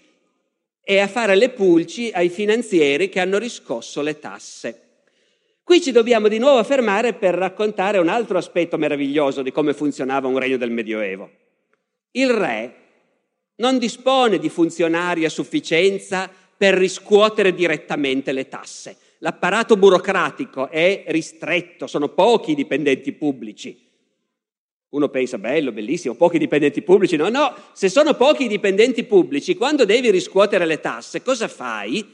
e 0.84 1.00
a 1.00 1.08
fare 1.08 1.36
le 1.36 1.50
pulci 1.50 2.12
ai 2.14 2.30
finanzieri 2.30 3.10
che 3.10 3.20
hanno 3.20 3.38
riscosso 3.38 4.02
le 4.02 4.20
tasse. 4.20 4.82
Qui 5.64 5.82
ci 5.82 5.92
dobbiamo 5.92 6.28
di 6.28 6.38
nuovo 6.38 6.64
fermare 6.64 7.14
per 7.14 7.34
raccontare 7.34 7.98
un 7.98 8.08
altro 8.08 8.38
aspetto 8.38 8.78
meraviglioso 8.78 9.42
di 9.42 9.52
come 9.52 9.74
funzionava 9.74 10.28
un 10.28 10.38
regno 10.38 10.58
del 10.58 10.70
Medioevo. 10.70 11.32
Il 12.12 12.30
re 12.30 12.76
non 13.56 13.80
dispone 13.80 14.38
di 14.38 14.50
funzionari 14.50 15.26
a 15.26 15.30
sufficienza 15.30 16.30
per 16.56 16.76
riscuotere 16.76 17.54
direttamente 17.54 18.32
le 18.32 18.48
tasse. 18.48 18.98
L'apparato 19.20 19.76
burocratico 19.76 20.70
è 20.70 21.06
ristretto, 21.08 21.88
sono 21.88 22.10
pochi 22.10 22.52
i 22.52 22.56
dipendenti 22.56 23.12
pubblici. 23.14 23.85
Uno 24.96 25.10
pensa, 25.10 25.38
bello, 25.38 25.74
bellissimo, 25.74 26.14
pochi 26.14 26.38
dipendenti 26.38 26.82
pubblici. 26.82 27.18
No, 27.18 27.28
no, 27.28 27.54
se 27.74 27.90
sono 27.90 28.14
pochi 28.14 28.48
dipendenti 28.48 29.04
pubblici, 29.04 29.56
quando 29.56 29.84
devi 29.84 30.10
riscuotere 30.10 30.66
le 30.66 30.80
tasse, 30.80 31.22
cosa 31.22 31.50
fai? 31.50 32.14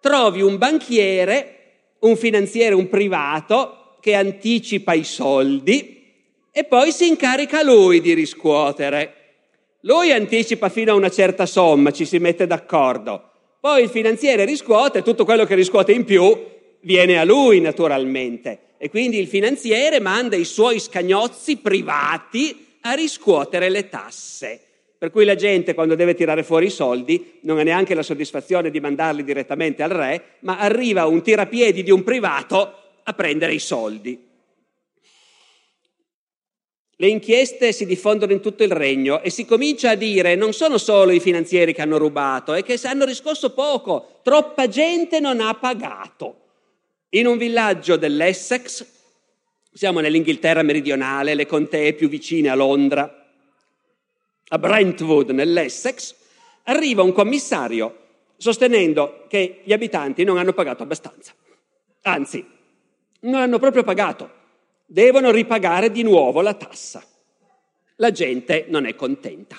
Trovi 0.00 0.40
un 0.40 0.56
banchiere, 0.56 1.94
un 2.00 2.16
finanziere, 2.16 2.76
un 2.76 2.88
privato 2.88 3.96
che 4.00 4.14
anticipa 4.14 4.92
i 4.92 5.02
soldi 5.02 6.04
e 6.52 6.62
poi 6.62 6.92
si 6.92 7.08
incarica 7.08 7.64
lui 7.64 8.00
di 8.00 8.14
riscuotere. 8.14 9.14
Lui 9.80 10.12
anticipa 10.12 10.68
fino 10.68 10.92
a 10.92 10.94
una 10.94 11.10
certa 11.10 11.44
somma, 11.44 11.90
ci 11.90 12.04
si 12.04 12.20
mette 12.20 12.46
d'accordo. 12.46 13.30
Poi 13.58 13.82
il 13.82 13.88
finanziere 13.88 14.44
riscuote, 14.44 15.02
tutto 15.02 15.24
quello 15.24 15.44
che 15.44 15.56
riscuote 15.56 15.90
in 15.90 16.04
più 16.04 16.40
viene 16.82 17.18
a 17.18 17.24
lui 17.24 17.60
naturalmente 17.60 18.60
e 18.78 18.90
quindi 18.90 19.18
il 19.18 19.26
finanziere 19.26 20.00
manda 20.00 20.36
i 20.36 20.44
suoi 20.44 20.78
scagnozzi 20.80 21.56
privati 21.58 22.76
a 22.82 22.92
riscuotere 22.92 23.68
le 23.68 23.88
tasse. 23.88 24.60
Per 24.98 25.10
cui 25.10 25.24
la 25.24 25.34
gente 25.34 25.74
quando 25.74 25.94
deve 25.94 26.14
tirare 26.14 26.42
fuori 26.42 26.66
i 26.66 26.70
soldi 26.70 27.38
non 27.42 27.58
ha 27.58 27.62
neanche 27.62 27.94
la 27.94 28.02
soddisfazione 28.02 28.70
di 28.70 28.80
mandarli 28.80 29.24
direttamente 29.24 29.82
al 29.82 29.90
re, 29.90 30.36
ma 30.40 30.58
arriva 30.58 31.06
un 31.06 31.22
tirapiedi 31.22 31.82
di 31.82 31.90
un 31.90 32.02
privato 32.02 32.74
a 33.02 33.12
prendere 33.12 33.52
i 33.52 33.58
soldi. 33.58 34.24
Le 36.98 37.08
inchieste 37.08 37.72
si 37.72 37.84
diffondono 37.84 38.32
in 38.32 38.40
tutto 38.40 38.62
il 38.62 38.72
regno 38.72 39.20
e 39.20 39.28
si 39.28 39.44
comincia 39.44 39.90
a 39.90 39.94
dire 39.96 40.34
non 40.34 40.54
sono 40.54 40.78
solo 40.78 41.12
i 41.12 41.20
finanzieri 41.20 41.74
che 41.74 41.82
hanno 41.82 41.98
rubato, 41.98 42.54
è 42.54 42.62
che 42.62 42.80
hanno 42.84 43.04
riscosso 43.04 43.52
poco, 43.52 44.20
troppa 44.22 44.66
gente 44.66 45.20
non 45.20 45.40
ha 45.42 45.52
pagato. 45.52 46.45
In 47.10 47.26
un 47.26 47.38
villaggio 47.38 47.96
dell'Essex, 47.96 48.84
siamo 49.72 50.00
nell'Inghilterra 50.00 50.62
meridionale, 50.62 51.34
le 51.34 51.46
contee 51.46 51.92
più 51.92 52.08
vicine 52.08 52.48
a 52.48 52.54
Londra, 52.54 53.26
a 54.48 54.58
Brentwood 54.58 55.30
nell'Essex, 55.30 56.14
arriva 56.64 57.02
un 57.02 57.12
commissario 57.12 58.04
sostenendo 58.36 59.24
che 59.28 59.60
gli 59.64 59.72
abitanti 59.72 60.24
non 60.24 60.36
hanno 60.36 60.52
pagato 60.52 60.82
abbastanza. 60.82 61.32
Anzi, 62.02 62.44
non 63.20 63.40
hanno 63.40 63.58
proprio 63.58 63.82
pagato, 63.82 64.30
devono 64.84 65.30
ripagare 65.30 65.90
di 65.90 66.02
nuovo 66.02 66.40
la 66.40 66.54
tassa. 66.54 67.04
La 67.96 68.10
gente 68.10 68.66
non 68.68 68.84
è 68.84 68.94
contenta. 68.94 69.56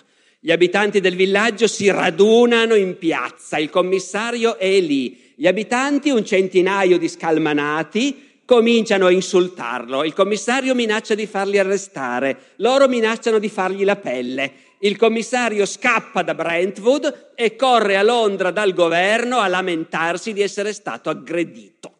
Gli 0.48 0.54
abitanti 0.54 1.02
del 1.02 1.18
villaggio 1.18 1.68
si 1.68 1.92
radunano 1.92 2.74
in 2.76 2.98
piazza, 2.98 3.58
il 3.58 3.70
commissario 3.70 4.58
è 4.58 4.80
lì, 4.80 5.34
gli 5.36 5.46
abitanti, 5.46 6.10
un 6.10 6.24
centinaio 6.24 6.98
di 6.98 7.10
scalmanati, 7.10 8.44
cominciano 8.46 9.08
a 9.08 9.12
insultarlo. 9.12 10.06
Il 10.06 10.14
commissario 10.14 10.74
minaccia 10.74 11.16
di 11.16 11.26
farli 11.26 11.60
arrestare, 11.60 12.54
loro 12.60 12.88
minacciano 12.88 13.40
di 13.40 13.50
fargli 13.50 13.84
la 13.84 13.98
pelle. 13.98 14.54
Il 14.80 14.96
commissario 14.96 15.66
scappa 15.66 16.22
da 16.22 16.34
Brentwood 16.34 17.32
e 17.36 17.58
corre 17.58 17.98
a 17.98 18.04
Londra 18.04 18.50
dal 18.50 18.74
governo 18.74 19.40
a 19.40 19.48
lamentarsi 19.50 20.32
di 20.32 20.42
essere 20.42 20.72
stato 20.72 21.10
aggredito. 21.10 21.92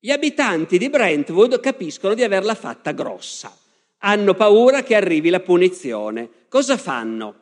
Gli 0.00 0.10
abitanti 0.10 0.76
di 0.76 0.90
Brentwood 0.90 1.60
capiscono 1.60 2.14
di 2.14 2.24
averla 2.24 2.56
fatta 2.56 2.90
grossa. 2.90 3.56
Hanno 3.98 4.34
paura 4.34 4.82
che 4.82 4.96
arrivi 4.96 5.30
la 5.30 5.38
punizione. 5.38 6.28
Cosa 6.48 6.76
fanno? 6.76 7.39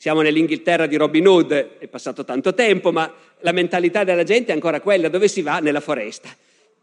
Siamo 0.00 0.20
nell'Inghilterra 0.20 0.86
di 0.86 0.94
Robin 0.94 1.26
Hood, 1.26 1.78
è 1.78 1.88
passato 1.88 2.24
tanto 2.24 2.54
tempo, 2.54 2.92
ma 2.92 3.12
la 3.40 3.50
mentalità 3.50 4.04
della 4.04 4.22
gente 4.22 4.52
è 4.52 4.54
ancora 4.54 4.80
quella, 4.80 5.08
dove 5.08 5.26
si 5.26 5.42
va? 5.42 5.58
Nella 5.58 5.80
foresta. 5.80 6.28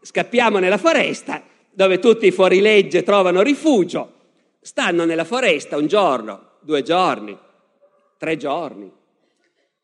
Scappiamo 0.02 0.58
nella 0.58 0.76
foresta, 0.76 1.42
dove 1.70 1.98
tutti 1.98 2.26
i 2.26 2.30
fuorilegge 2.30 3.02
trovano 3.02 3.40
rifugio, 3.40 4.12
stanno 4.60 5.06
nella 5.06 5.24
foresta 5.24 5.78
un 5.78 5.86
giorno, 5.86 6.56
due 6.60 6.82
giorni, 6.82 7.34
tre 8.18 8.36
giorni. 8.36 8.92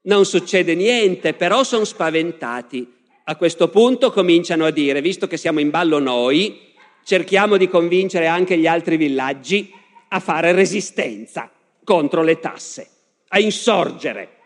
Non 0.03 0.27
succede 0.27 0.75
niente, 0.75 1.33
però 1.33 1.65
sono 1.65 1.85
spaventati. 1.85 2.87
A 3.25 3.37
questo 3.37 3.69
punto 3.69 4.13
cominciano 4.13 4.67
a 4.67 4.71
dire, 4.71 5.01
visto 5.01 5.27
che 5.27 5.39
siamo 5.39 5.61
in 5.61 5.71
ballo 5.71 5.99
noi, 5.99 6.75
cerchiamo 7.03 7.57
di 7.57 7.67
convincere 7.67 8.27
anche 8.27 8.59
gli 8.59 8.67
altri 8.67 8.99
villaggi 8.99 9.73
a 10.09 10.21
fare 10.21 10.53
resistenza 10.53 11.51
contro 11.83 12.23
le 12.23 12.39
tasse 12.39 12.92
a 13.35 13.41
insorgere. 13.41 14.41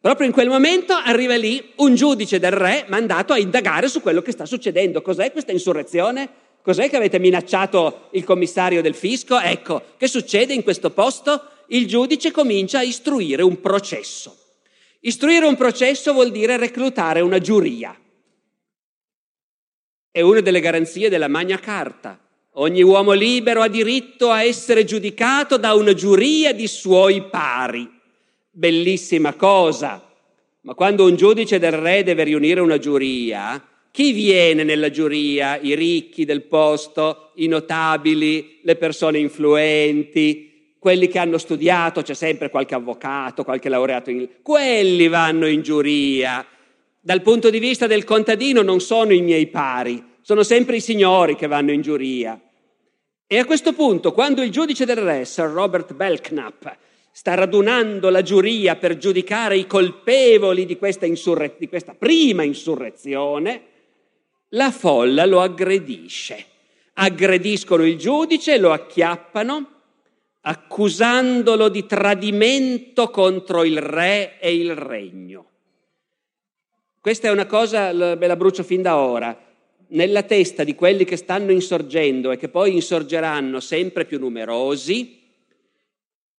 Proprio 0.00 0.26
in 0.26 0.32
quel 0.32 0.48
momento 0.48 0.94
arriva 0.94 1.36
lì 1.36 1.72
un 1.76 1.94
giudice 1.94 2.38
del 2.38 2.50
re 2.50 2.84
mandato 2.88 3.32
a 3.32 3.38
indagare 3.38 3.88
su 3.88 4.02
quello 4.02 4.20
che 4.20 4.32
sta 4.32 4.46
succedendo. 4.46 5.00
Cos'è 5.00 5.30
questa 5.30 5.52
insurrezione? 5.52 6.28
Cos'è 6.60 6.90
che 6.90 6.96
avete 6.96 7.18
minacciato 7.18 8.08
il 8.12 8.24
commissario 8.24 8.82
del 8.82 8.94
fisco? 8.94 9.38
Ecco, 9.38 9.82
che 9.96 10.08
succede 10.08 10.52
in 10.52 10.62
questo 10.62 10.90
posto? 10.90 11.48
Il 11.68 11.86
giudice 11.86 12.30
comincia 12.32 12.80
a 12.80 12.82
istruire 12.82 13.42
un 13.42 13.60
processo. 13.60 14.36
Istruire 15.00 15.46
un 15.46 15.56
processo 15.56 16.12
vuol 16.12 16.30
dire 16.30 16.56
reclutare 16.56 17.20
una 17.20 17.38
giuria. 17.38 17.96
È 20.10 20.20
una 20.20 20.40
delle 20.40 20.60
garanzie 20.60 21.08
della 21.08 21.28
Magna 21.28 21.58
Carta. 21.58 22.18
Ogni 22.56 22.82
uomo 22.82 23.12
libero 23.12 23.62
ha 23.62 23.68
diritto 23.68 24.30
a 24.30 24.42
essere 24.42 24.84
giudicato 24.84 25.56
da 25.56 25.72
una 25.72 25.94
giuria 25.94 26.52
di 26.52 26.66
suoi 26.66 27.22
pari. 27.22 27.88
Bellissima 28.50 29.32
cosa. 29.32 30.06
Ma 30.60 30.74
quando 30.74 31.06
un 31.06 31.16
giudice 31.16 31.58
del 31.58 31.72
re 31.72 32.02
deve 32.02 32.24
riunire 32.24 32.60
una 32.60 32.76
giuria, 32.76 33.66
chi 33.90 34.12
viene 34.12 34.64
nella 34.64 34.90
giuria? 34.90 35.58
I 35.58 35.74
ricchi 35.74 36.26
del 36.26 36.42
posto, 36.42 37.30
i 37.36 37.46
notabili, 37.46 38.58
le 38.62 38.76
persone 38.76 39.18
influenti, 39.18 40.74
quelli 40.78 41.08
che 41.08 41.18
hanno 41.18 41.38
studiato, 41.38 42.02
c'è 42.02 42.14
sempre 42.14 42.50
qualche 42.50 42.74
avvocato, 42.74 43.44
qualche 43.44 43.70
laureato 43.70 44.10
in... 44.10 44.28
Quelli 44.42 45.08
vanno 45.08 45.46
in 45.46 45.62
giuria. 45.62 46.44
Dal 47.00 47.22
punto 47.22 47.48
di 47.48 47.58
vista 47.58 47.86
del 47.86 48.04
contadino 48.04 48.60
non 48.60 48.80
sono 48.80 49.14
i 49.14 49.22
miei 49.22 49.46
pari, 49.46 50.10
sono 50.22 50.42
sempre 50.42 50.76
i 50.76 50.80
signori 50.80 51.36
che 51.36 51.46
vanno 51.46 51.72
in 51.72 51.82
giuria. 51.82 52.40
E 53.26 53.38
a 53.38 53.44
questo 53.44 53.72
punto, 53.72 54.12
quando 54.12 54.42
il 54.42 54.50
giudice 54.50 54.84
del 54.84 54.96
re, 54.96 55.24
Sir 55.24 55.48
Robert 55.48 55.94
Belknap, 55.94 56.76
sta 57.10 57.34
radunando 57.34 58.08
la 58.08 58.22
giuria 58.22 58.76
per 58.76 58.96
giudicare 58.96 59.56
i 59.56 59.66
colpevoli 59.66 60.64
di 60.64 60.78
questa, 60.78 61.04
insurre- 61.06 61.56
di 61.58 61.68
questa 61.68 61.94
prima 61.94 62.42
insurrezione, 62.42 63.62
la 64.50 64.70
folla 64.70 65.26
lo 65.26 65.40
aggredisce. 65.40 66.46
aggrediscono 66.94 67.84
il 67.84 67.96
giudice, 67.96 68.58
lo 68.58 68.72
acchiappano, 68.72 69.68
accusandolo 70.42 71.68
di 71.68 71.86
tradimento 71.86 73.10
contro 73.10 73.64
il 73.64 73.78
re 73.78 74.38
e 74.38 74.54
il 74.54 74.74
regno. 74.74 75.46
Questa 77.00 77.28
è 77.28 77.30
una 77.30 77.46
cosa, 77.46 77.92
ve 77.92 78.26
la 78.26 78.36
brucio 78.36 78.62
fin 78.62 78.82
da 78.82 78.96
ora, 78.96 79.36
nella 79.92 80.22
testa 80.22 80.64
di 80.64 80.74
quelli 80.74 81.04
che 81.04 81.16
stanno 81.16 81.52
insorgendo 81.52 82.30
e 82.30 82.36
che 82.36 82.48
poi 82.48 82.74
insorgeranno 82.74 83.60
sempre 83.60 84.04
più 84.04 84.18
numerosi, 84.18 85.20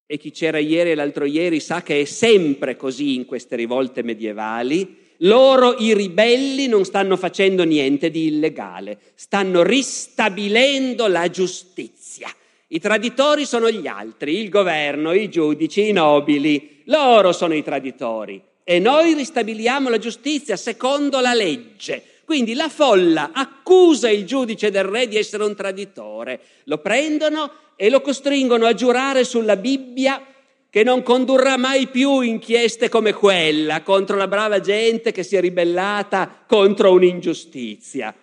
e 0.06 0.18
chi 0.18 0.30
c'era 0.30 0.58
ieri 0.58 0.90
e 0.90 0.94
l'altro 0.94 1.24
ieri 1.24 1.60
sa 1.60 1.82
che 1.82 2.02
è 2.02 2.04
sempre 2.04 2.76
così 2.76 3.14
in 3.14 3.24
queste 3.24 3.56
rivolte 3.56 4.02
medievali, 4.02 5.02
loro, 5.18 5.76
i 5.78 5.94
ribelli, 5.94 6.66
non 6.66 6.84
stanno 6.84 7.16
facendo 7.16 7.64
niente 7.64 8.10
di 8.10 8.26
illegale, 8.26 8.98
stanno 9.14 9.62
ristabilendo 9.62 11.06
la 11.06 11.30
giustizia. 11.30 12.28
I 12.68 12.80
traditori 12.80 13.46
sono 13.46 13.70
gli 13.70 13.86
altri, 13.86 14.40
il 14.40 14.48
governo, 14.48 15.12
i 15.12 15.30
giudici, 15.30 15.88
i 15.88 15.92
nobili, 15.92 16.82
loro 16.86 17.32
sono 17.32 17.54
i 17.54 17.62
traditori. 17.62 18.42
E 18.64 18.78
noi 18.80 19.14
ristabiliamo 19.14 19.88
la 19.88 19.98
giustizia 19.98 20.56
secondo 20.56 21.20
la 21.20 21.32
legge. 21.34 22.02
Quindi 22.24 22.54
la 22.54 22.68
folla 22.68 23.30
accusa 23.32 24.08
il 24.08 24.24
giudice 24.24 24.70
del 24.70 24.84
re 24.84 25.06
di 25.08 25.16
essere 25.16 25.44
un 25.44 25.54
traditore, 25.54 26.40
lo 26.64 26.78
prendono 26.78 27.52
e 27.76 27.90
lo 27.90 28.00
costringono 28.00 28.66
a 28.66 28.74
giurare 28.74 29.24
sulla 29.24 29.56
Bibbia 29.56 30.24
che 30.70 30.82
non 30.82 31.02
condurrà 31.02 31.56
mai 31.56 31.86
più 31.86 32.20
inchieste 32.20 32.88
come 32.88 33.12
quella 33.12 33.82
contro 33.82 34.16
la 34.16 34.26
brava 34.26 34.58
gente 34.60 35.12
che 35.12 35.22
si 35.22 35.36
è 35.36 35.40
ribellata 35.40 36.44
contro 36.46 36.92
un'ingiustizia. 36.92 38.14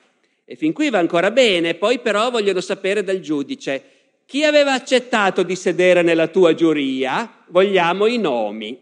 E 0.43 0.55
fin 0.55 0.73
qui 0.73 0.89
va 0.89 0.99
ancora 0.99 1.31
bene, 1.31 1.75
poi 1.75 1.99
però 1.99 2.29
vogliono 2.29 2.59
sapere 2.59 3.03
dal 3.03 3.21
giudice 3.21 3.83
chi 4.31 4.45
aveva 4.45 4.71
accettato 4.71 5.43
di 5.43 5.57
sedere 5.57 6.01
nella 6.01 6.27
tua 6.27 6.53
giuria, 6.53 7.43
vogliamo 7.47 8.05
i 8.05 8.17
nomi. 8.17 8.79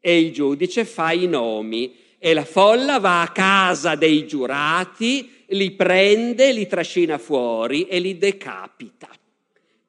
E 0.00 0.18
il 0.18 0.32
giudice 0.32 0.86
fa 0.86 1.12
i 1.12 1.26
nomi 1.26 1.94
e 2.18 2.34
la 2.34 2.44
folla 2.44 2.98
va 2.98 3.22
a 3.22 3.32
casa 3.32 3.94
dei 3.94 4.26
giurati, 4.26 5.44
li 5.48 5.72
prende, 5.72 6.52
li 6.52 6.66
trascina 6.66 7.18
fuori 7.18 7.86
e 7.86 7.98
li 7.98 8.18
decapita 8.18 9.08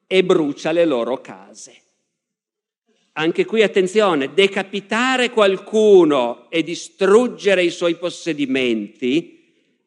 e 0.06 0.24
brucia 0.24 0.72
le 0.72 0.84
loro 0.84 1.20
case. 1.20 1.74
Anche 3.12 3.44
qui 3.44 3.62
attenzione, 3.62 4.32
decapitare 4.32 5.30
qualcuno 5.30 6.48
e 6.50 6.62
distruggere 6.62 7.64
i 7.64 7.70
suoi 7.70 7.96
possedimenti 7.96 9.36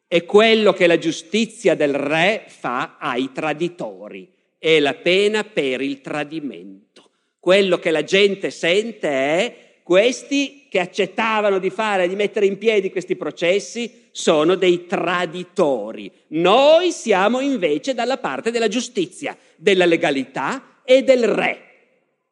è 0.06 0.26
quello 0.26 0.74
che 0.74 0.86
la 0.86 0.98
giustizia 0.98 1.74
del 1.74 1.94
re 1.94 2.44
fa 2.46 2.98
ai 2.98 3.32
traditori. 3.32 4.30
È 4.58 4.78
la 4.78 4.92
pena 4.92 5.42
per 5.42 5.80
il 5.80 6.02
tradimento. 6.02 7.08
Quello 7.40 7.78
che 7.78 7.90
la 7.90 8.04
gente 8.04 8.50
sente 8.50 9.08
è 9.08 9.56
questi 9.82 10.61
che 10.72 10.80
accettavano 10.80 11.58
di 11.58 11.68
fare, 11.68 12.08
di 12.08 12.16
mettere 12.16 12.46
in 12.46 12.56
piedi 12.56 12.90
questi 12.90 13.14
processi, 13.14 14.08
sono 14.10 14.54
dei 14.54 14.86
traditori. 14.86 16.10
Noi 16.28 16.92
siamo 16.92 17.40
invece 17.40 17.92
dalla 17.92 18.16
parte 18.16 18.50
della 18.50 18.68
giustizia, 18.68 19.36
della 19.56 19.84
legalità 19.84 20.78
e 20.82 21.02
del 21.02 21.28
re 21.28 21.60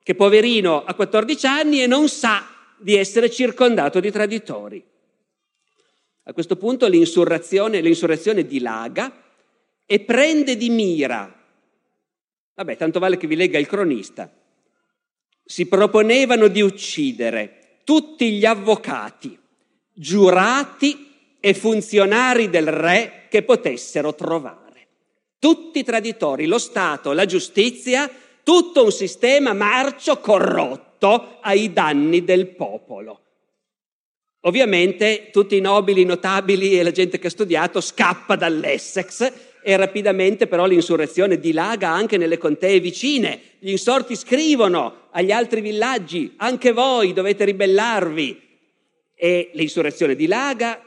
che 0.03 0.15
poverino 0.15 0.83
ha 0.83 0.95
14 0.95 1.47
anni 1.47 1.83
e 1.83 1.87
non 1.87 2.09
sa 2.09 2.49
di 2.79 2.97
essere 2.97 3.29
circondato 3.29 4.01
di 4.01 4.11
traditori. 4.11 4.83
A 6.23 6.33
questo 6.33 6.57
punto 6.57 6.89
l'insurrezione, 6.89 7.83
l'insurrezione 7.83 8.47
dilaga 8.47 9.23
e 9.85 10.01
prende 10.01 10.57
di 10.57 10.71
mira, 10.71 11.31
vabbè, 12.55 12.75
tanto 12.79 13.01
vale 13.01 13.19
che 13.19 13.27
vi 13.27 13.37
legga 13.37 13.59
il 13.59 13.67
cronista, 13.67 14.33
si 15.45 15.67
proponevano 15.67 16.49
di 16.49 16.63
uccidere 16.63 17.60
tutti 17.85 18.33
gli 18.33 18.45
avvocati, 18.45 19.39
giurati 19.93 21.37
e 21.41 21.55
funzionari 21.55 22.51
del 22.51 22.69
re 22.69 23.27
che 23.29 23.43
potessero 23.43 24.15
trovare. 24.15 24.59
Tutti 25.39 25.83
traditori, 25.83 26.47
lo 26.47 26.59
Stato, 26.59 27.13
la 27.13 27.25
giustizia 27.25 28.11
tutto 28.43 28.85
un 28.85 28.93
sistema 28.93 29.53
marcio 29.53 30.19
corrotto 30.19 31.39
ai 31.41 31.73
danni 31.73 32.25
del 32.25 32.49
popolo. 32.49 33.21
Ovviamente 34.41 35.29
tutti 35.31 35.57
i 35.57 35.61
nobili, 35.61 36.03
i 36.03 36.07
notabili 36.07 36.79
e 36.79 36.83
la 36.83 36.91
gente 36.91 37.19
che 37.19 37.27
ha 37.27 37.31
studiato 37.31 37.81
scappa 37.81 38.37
dall'Essex 38.37 39.33
e 39.63 39.77
rapidamente 39.77 40.47
però 40.47 40.67
l'insurrezione 40.67 41.39
dilaga 41.39 41.89
anche 41.89 42.17
nelle 42.17 42.39
contee 42.39 42.81
vicine. 42.81 43.41
Gli 43.59 43.71
insorti 43.71 44.17
scrivono 44.17 45.09
agli 45.11 45.31
altri 45.31 45.61
villaggi, 45.61 46.35
anche 46.37 46.73
voi 46.73 47.13
dovete 47.13 47.45
ribellarvi. 47.45 48.49
E 49.15 49.51
l'insurrezione 49.55 50.15
dilaga, 50.15 50.83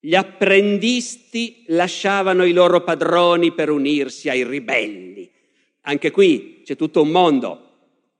gli 0.00 0.14
apprendisti 0.14 1.64
lasciavano 1.68 2.44
i 2.44 2.52
loro 2.52 2.82
padroni 2.82 3.52
per 3.52 3.70
unirsi 3.70 4.28
ai 4.28 4.44
ribelli. 4.44 5.30
Anche 5.82 6.10
qui 6.10 6.62
c'è 6.64 6.76
tutto 6.76 7.02
un 7.02 7.08
mondo. 7.08 7.62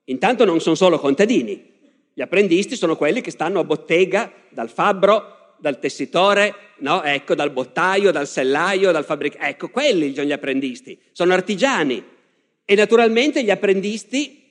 Intanto 0.04 0.44
non 0.44 0.60
sono 0.60 0.76
solo 0.76 1.00
contadini, 1.00 1.74
gli 2.18 2.22
apprendisti 2.22 2.76
sono 2.76 2.96
quelli 2.96 3.20
che 3.20 3.30
stanno 3.30 3.60
a 3.60 3.64
bottega 3.64 4.32
dal 4.48 4.70
fabbro, 4.70 5.35
dal 5.58 5.78
tessitore, 5.78 6.54
no? 6.78 7.02
ecco, 7.02 7.34
dal 7.34 7.50
bottaio, 7.50 8.10
dal 8.10 8.26
sellaio, 8.26 8.92
dal 8.92 9.04
fabbricato. 9.04 9.44
Ecco, 9.44 9.68
quelli 9.70 10.14
sono 10.14 10.26
gli 10.26 10.32
apprendisti, 10.32 10.98
sono 11.12 11.32
artigiani. 11.32 12.04
E 12.64 12.74
naturalmente 12.74 13.44
gli 13.44 13.50
apprendisti 13.50 14.42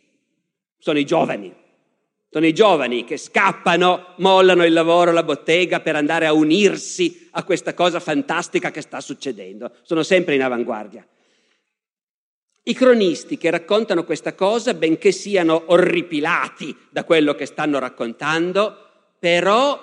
sono 0.78 1.00
i 1.00 1.06
giovani, 1.06 1.54
sono 2.30 2.46
i 2.46 2.54
giovani 2.54 3.04
che 3.04 3.18
scappano, 3.18 4.14
mollano 4.18 4.66
il 4.66 4.74
lavoro, 4.74 5.12
la 5.12 5.24
bottega 5.24 5.80
per 5.80 5.96
andare 5.96 6.26
a 6.26 6.34
unirsi 6.34 7.28
a 7.32 7.44
questa 7.44 7.74
cosa 7.74 8.00
fantastica 8.00 8.72
che 8.72 8.82
sta 8.82 9.02
succedendo. 9.02 9.72
Sono 9.82 10.04
sempre 10.04 10.36
in 10.36 10.44
avanguardia. 10.44 11.06
I 12.68 12.74
cronisti 12.74 13.38
che 13.38 13.52
raccontano 13.52 14.04
questa 14.06 14.34
cosa, 14.34 14.74
benché 14.74 15.12
siano 15.12 15.64
orripilati 15.68 16.76
da 16.90 17.04
quello 17.04 17.36
che 17.36 17.46
stanno 17.46 17.78
raccontando, 17.78 18.76
però 19.20 19.80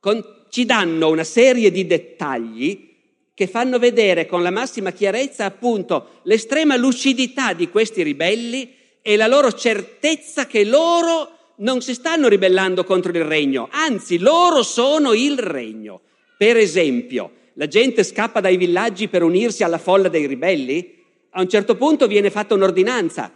con, 0.00 0.37
ci 0.48 0.64
danno 0.64 1.08
una 1.08 1.24
serie 1.24 1.70
di 1.70 1.86
dettagli 1.86 2.86
che 3.34 3.46
fanno 3.46 3.78
vedere 3.78 4.26
con 4.26 4.42
la 4.42 4.50
massima 4.50 4.90
chiarezza 4.90 5.44
appunto 5.44 6.20
l'estrema 6.24 6.76
lucidità 6.76 7.52
di 7.52 7.68
questi 7.68 8.02
ribelli 8.02 8.74
e 9.00 9.16
la 9.16 9.26
loro 9.26 9.52
certezza 9.52 10.46
che 10.46 10.64
loro 10.64 11.30
non 11.56 11.80
si 11.80 11.94
stanno 11.94 12.28
ribellando 12.28 12.84
contro 12.84 13.12
il 13.12 13.24
regno, 13.24 13.68
anzi 13.70 14.18
loro 14.18 14.62
sono 14.62 15.12
il 15.12 15.38
regno. 15.38 16.00
Per 16.36 16.56
esempio, 16.56 17.32
la 17.54 17.66
gente 17.66 18.04
scappa 18.04 18.40
dai 18.40 18.56
villaggi 18.56 19.08
per 19.08 19.22
unirsi 19.22 19.62
alla 19.62 19.78
folla 19.78 20.08
dei 20.08 20.26
ribelli? 20.26 20.96
a 21.30 21.40
un 21.40 21.48
certo 21.48 21.76
punto 21.76 22.06
viene 22.06 22.30
fatta 22.30 22.54
un'ordinanza. 22.54 23.32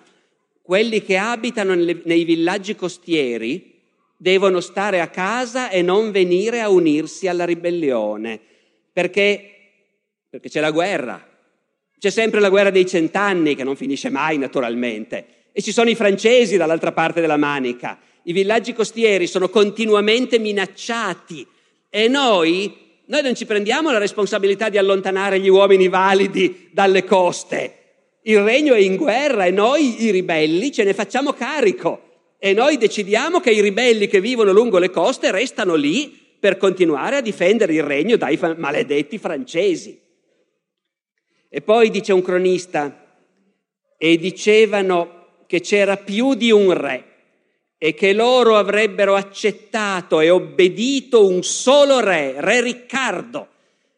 Quelli 0.60 1.02
che 1.02 1.16
abitano 1.16 1.74
nei 1.74 2.24
villaggi 2.24 2.74
costieri 2.74 3.71
devono 4.22 4.60
stare 4.60 5.00
a 5.00 5.08
casa 5.08 5.68
e 5.68 5.82
non 5.82 6.12
venire 6.12 6.60
a 6.60 6.68
unirsi 6.68 7.26
alla 7.26 7.44
ribellione, 7.44 8.38
perché, 8.92 9.40
perché 10.30 10.48
c'è 10.48 10.60
la 10.60 10.70
guerra. 10.70 11.28
C'è 11.98 12.10
sempre 12.10 12.38
la 12.38 12.48
guerra 12.48 12.70
dei 12.70 12.86
cent'anni 12.86 13.56
che 13.56 13.64
non 13.64 13.74
finisce 13.74 14.10
mai 14.10 14.38
naturalmente. 14.38 15.26
E 15.50 15.60
ci 15.60 15.72
sono 15.72 15.90
i 15.90 15.96
francesi 15.96 16.56
dall'altra 16.56 16.92
parte 16.92 17.20
della 17.20 17.36
manica. 17.36 17.98
I 18.22 18.32
villaggi 18.32 18.72
costieri 18.72 19.26
sono 19.26 19.48
continuamente 19.48 20.38
minacciati 20.38 21.44
e 21.90 22.06
noi, 22.06 22.72
noi 23.06 23.22
non 23.22 23.34
ci 23.34 23.44
prendiamo 23.44 23.90
la 23.90 23.98
responsabilità 23.98 24.68
di 24.68 24.78
allontanare 24.78 25.40
gli 25.40 25.48
uomini 25.48 25.88
validi 25.88 26.68
dalle 26.72 27.02
coste 27.02 27.80
il 28.24 28.40
regno 28.40 28.74
è 28.74 28.78
in 28.78 28.96
guerra 28.96 29.46
e 29.46 29.50
noi, 29.50 30.04
i 30.04 30.10
ribelli, 30.10 30.70
ce 30.70 30.84
ne 30.84 30.94
facciamo 30.94 31.32
carico. 31.32 32.10
E 32.44 32.54
noi 32.54 32.76
decidiamo 32.76 33.38
che 33.38 33.52
i 33.52 33.60
ribelli 33.60 34.08
che 34.08 34.20
vivono 34.20 34.50
lungo 34.50 34.78
le 34.78 34.90
coste 34.90 35.30
restano 35.30 35.76
lì 35.76 36.08
per 36.40 36.56
continuare 36.56 37.14
a 37.14 37.20
difendere 37.20 37.72
il 37.72 37.84
regno 37.84 38.16
dai 38.16 38.36
maledetti 38.56 39.16
francesi. 39.16 39.96
E 41.48 41.60
poi 41.60 41.88
dice 41.88 42.12
un 42.12 42.20
cronista, 42.20 43.16
e 43.96 44.16
dicevano 44.16 45.44
che 45.46 45.60
c'era 45.60 45.96
più 45.96 46.34
di 46.34 46.50
un 46.50 46.76
re 46.76 47.04
e 47.78 47.94
che 47.94 48.12
loro 48.12 48.56
avrebbero 48.56 49.14
accettato 49.14 50.18
e 50.18 50.28
obbedito 50.28 51.24
un 51.24 51.44
solo 51.44 52.00
re, 52.00 52.34
re 52.38 52.60
Riccardo. 52.60 53.46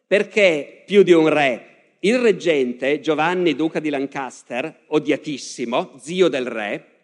Perché 0.05 0.83
più 0.85 1.01
di 1.01 1.13
un 1.13 1.29
re? 1.29 1.95
Il 2.01 2.19
reggente 2.19 2.99
Giovanni 2.99 3.55
Duca 3.55 3.79
di 3.79 3.89
Lancaster, 3.89 4.81
odiatissimo, 4.85 5.93
zio 5.99 6.27
del 6.27 6.45
re, 6.45 6.94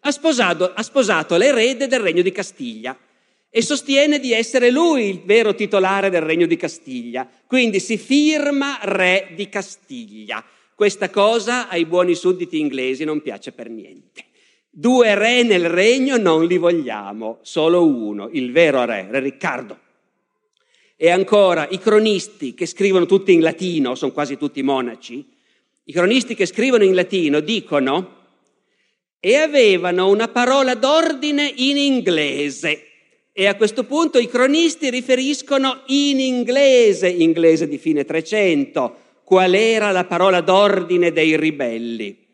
ha 0.00 0.10
sposato, 0.10 0.72
ha 0.72 0.82
sposato 0.82 1.36
l'erede 1.36 1.86
del 1.86 2.00
regno 2.00 2.22
di 2.22 2.32
Castiglia 2.32 2.96
e 3.50 3.62
sostiene 3.62 4.18
di 4.18 4.32
essere 4.32 4.70
lui 4.70 5.08
il 5.08 5.22
vero 5.24 5.54
titolare 5.54 6.10
del 6.10 6.22
regno 6.22 6.46
di 6.46 6.56
Castiglia. 6.56 7.28
Quindi 7.46 7.80
si 7.80 7.96
firma 7.96 8.78
re 8.82 9.32
di 9.34 9.48
Castiglia. 9.48 10.44
Questa 10.74 11.10
cosa 11.10 11.68
ai 11.68 11.86
buoni 11.86 12.14
sudditi 12.14 12.60
inglesi 12.60 13.04
non 13.04 13.22
piace 13.22 13.52
per 13.52 13.68
niente. 13.68 14.24
Due 14.70 15.14
re 15.14 15.42
nel 15.42 15.68
regno 15.68 16.16
non 16.18 16.46
li 16.46 16.56
vogliamo, 16.56 17.38
solo 17.42 17.84
uno, 17.84 18.28
il 18.32 18.52
vero 18.52 18.84
re, 18.84 19.08
re 19.10 19.20
Riccardo. 19.20 19.78
E 20.94 21.10
ancora 21.10 21.66
i 21.70 21.78
cronisti 21.78 22.54
che 22.54 22.66
scrivono 22.66 23.06
tutti 23.06 23.32
in 23.32 23.40
latino, 23.40 23.94
sono 23.94 24.12
quasi 24.12 24.36
tutti 24.36 24.62
monaci, 24.62 25.26
i 25.84 25.92
cronisti 25.92 26.34
che 26.34 26.44
scrivono 26.44 26.84
in 26.84 26.94
latino 26.94 27.40
dicono 27.40 28.17
e 29.20 29.36
avevano 29.36 30.08
una 30.08 30.28
parola 30.28 30.74
d'ordine 30.74 31.52
in 31.56 31.76
inglese. 31.76 32.84
E 33.32 33.46
a 33.46 33.56
questo 33.56 33.84
punto 33.84 34.18
i 34.18 34.28
cronisti 34.28 34.90
riferiscono 34.90 35.82
in 35.86 36.20
inglese, 36.20 37.08
inglese 37.08 37.68
di 37.68 37.78
fine 37.78 38.04
300, 38.04 38.96
qual 39.24 39.54
era 39.54 39.90
la 39.90 40.04
parola 40.04 40.40
d'ordine 40.40 41.12
dei 41.12 41.36
ribelli. 41.36 42.26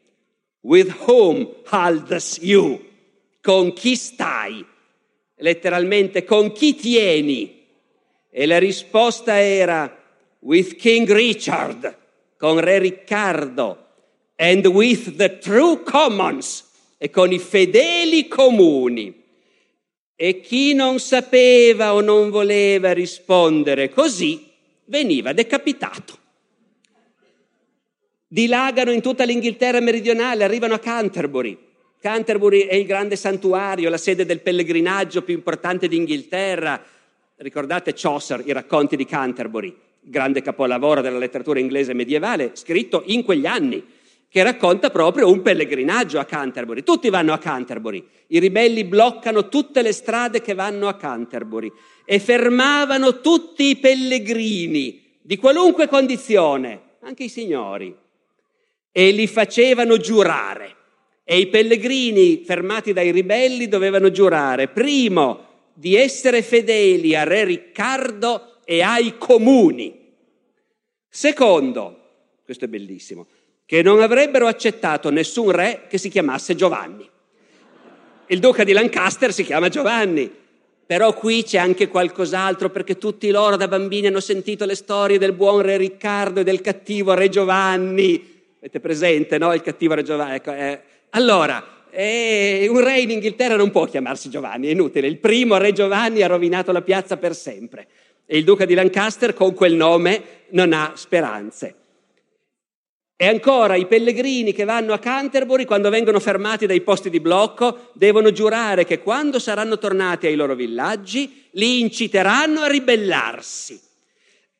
With 0.60 0.94
whom 1.06 1.56
haldes 1.64 2.38
you? 2.40 2.82
Con 3.42 3.74
chi 3.74 3.96
stai? 3.96 4.64
Letteralmente, 5.36 6.24
con 6.24 6.52
chi 6.52 6.74
tieni? 6.74 7.62
E 8.30 8.46
la 8.46 8.58
risposta 8.58 9.38
era 9.38 9.94
with 10.40 10.76
King 10.76 11.10
Richard, 11.10 11.96
con 12.38 12.58
Re 12.60 12.78
Riccardo, 12.78 13.86
and 14.36 14.66
with 14.66 15.16
the 15.16 15.38
true 15.38 15.82
commons, 15.82 16.63
e 17.04 17.10
con 17.10 17.30
i 17.32 17.38
fedeli 17.38 18.28
comuni. 18.28 19.14
E 20.16 20.40
chi 20.40 20.72
non 20.72 20.98
sapeva 20.98 21.92
o 21.92 22.00
non 22.00 22.30
voleva 22.30 22.94
rispondere 22.94 23.90
così 23.90 24.50
veniva 24.86 25.34
decapitato. 25.34 26.16
Dilagano 28.26 28.90
in 28.90 29.02
tutta 29.02 29.24
l'Inghilterra 29.24 29.80
meridionale, 29.80 30.44
arrivano 30.44 30.72
a 30.72 30.78
Canterbury. 30.78 31.58
Canterbury 32.00 32.60
è 32.60 32.74
il 32.74 32.86
grande 32.86 33.16
santuario, 33.16 33.90
la 33.90 33.98
sede 33.98 34.24
del 34.24 34.40
pellegrinaggio 34.40 35.20
più 35.20 35.34
importante 35.34 35.88
d'Inghilterra. 35.88 36.82
Ricordate 37.36 37.92
Chaucer, 37.92 38.42
i 38.46 38.52
racconti 38.52 38.96
di 38.96 39.04
Canterbury, 39.04 39.76
grande 40.00 40.40
capolavoro 40.40 41.02
della 41.02 41.18
letteratura 41.18 41.58
inglese 41.58 41.92
medievale, 41.92 42.52
scritto 42.54 43.02
in 43.04 43.24
quegli 43.24 43.44
anni 43.44 43.84
che 44.34 44.42
racconta 44.42 44.90
proprio 44.90 45.30
un 45.30 45.42
pellegrinaggio 45.42 46.18
a 46.18 46.24
Canterbury. 46.24 46.82
Tutti 46.82 47.08
vanno 47.08 47.32
a 47.32 47.38
Canterbury. 47.38 48.04
I 48.26 48.40
ribelli 48.40 48.82
bloccano 48.82 49.48
tutte 49.48 49.80
le 49.80 49.92
strade 49.92 50.40
che 50.40 50.54
vanno 50.54 50.88
a 50.88 50.96
Canterbury 50.96 51.70
e 52.04 52.18
fermavano 52.18 53.20
tutti 53.20 53.66
i 53.68 53.76
pellegrini 53.76 55.18
di 55.22 55.36
qualunque 55.36 55.86
condizione, 55.86 56.96
anche 57.02 57.22
i 57.22 57.28
signori, 57.28 57.96
e 58.90 59.10
li 59.12 59.28
facevano 59.28 59.98
giurare. 59.98 60.74
E 61.22 61.38
i 61.38 61.46
pellegrini 61.46 62.42
fermati 62.44 62.92
dai 62.92 63.12
ribelli 63.12 63.68
dovevano 63.68 64.10
giurare, 64.10 64.66
primo, 64.66 65.46
di 65.74 65.94
essere 65.94 66.42
fedeli 66.42 67.14
a 67.14 67.22
Re 67.22 67.44
Riccardo 67.44 68.58
e 68.64 68.82
ai 68.82 69.16
comuni. 69.16 70.12
Secondo, 71.08 72.00
questo 72.44 72.64
è 72.64 72.68
bellissimo, 72.68 73.28
che 73.66 73.82
non 73.82 74.00
avrebbero 74.00 74.46
accettato 74.46 75.10
nessun 75.10 75.50
re 75.50 75.82
che 75.88 75.98
si 75.98 76.08
chiamasse 76.08 76.54
Giovanni. 76.54 77.08
Il 78.26 78.38
duca 78.38 78.64
di 78.64 78.72
Lancaster 78.72 79.32
si 79.32 79.44
chiama 79.44 79.68
Giovanni, 79.68 80.30
però 80.86 81.14
qui 81.14 81.42
c'è 81.42 81.58
anche 81.58 81.88
qualcos'altro 81.88 82.70
perché 82.70 82.98
tutti 82.98 83.30
loro 83.30 83.56
da 83.56 83.68
bambini 83.68 84.06
hanno 84.06 84.20
sentito 84.20 84.64
le 84.64 84.74
storie 84.74 85.18
del 85.18 85.32
buon 85.32 85.62
re 85.62 85.76
Riccardo 85.76 86.40
e 86.40 86.44
del 86.44 86.60
cattivo 86.60 87.14
re 87.14 87.28
Giovanni. 87.28 88.32
Avete 88.58 88.80
presente, 88.80 89.38
no? 89.38 89.52
Il 89.54 89.62
cattivo 89.62 89.94
re 89.94 90.02
Giovanni. 90.02 90.34
Ecco, 90.36 90.52
eh. 90.52 90.80
Allora, 91.10 91.84
eh, 91.90 92.66
un 92.68 92.82
re 92.82 93.00
in 93.00 93.10
Inghilterra 93.10 93.56
non 93.56 93.70
può 93.70 93.84
chiamarsi 93.84 94.28
Giovanni, 94.28 94.68
è 94.68 94.72
inutile. 94.72 95.06
Il 95.06 95.18
primo 95.18 95.56
re 95.56 95.72
Giovanni 95.72 96.22
ha 96.22 96.26
rovinato 96.26 96.72
la 96.72 96.82
piazza 96.82 97.16
per 97.16 97.34
sempre 97.34 97.86
e 98.26 98.38
il 98.38 98.44
duca 98.44 98.64
di 98.64 98.74
Lancaster 98.74 99.34
con 99.34 99.54
quel 99.54 99.74
nome 99.74 100.22
non 100.50 100.72
ha 100.72 100.92
speranze. 100.96 101.74
E 103.16 103.26
ancora 103.28 103.76
i 103.76 103.86
pellegrini 103.86 104.52
che 104.52 104.64
vanno 104.64 104.92
a 104.92 104.98
Canterbury, 104.98 105.64
quando 105.64 105.88
vengono 105.88 106.18
fermati 106.18 106.66
dai 106.66 106.80
posti 106.80 107.10
di 107.10 107.20
blocco, 107.20 107.90
devono 107.92 108.32
giurare 108.32 108.84
che 108.84 108.98
quando 108.98 109.38
saranno 109.38 109.78
tornati 109.78 110.26
ai 110.26 110.34
loro 110.34 110.56
villaggi 110.56 111.48
li 111.52 111.80
inciteranno 111.80 112.62
a 112.62 112.66
ribellarsi 112.66 113.80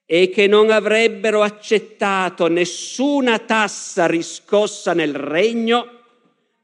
e 0.07 0.29
che 0.29 0.47
non 0.47 0.71
avrebbero 0.71 1.43
accettato 1.43 2.47
nessuna 2.47 3.41
tassa 3.41 4.07
riscossa 4.07 4.93
nel 4.93 5.15
regno 5.15 5.89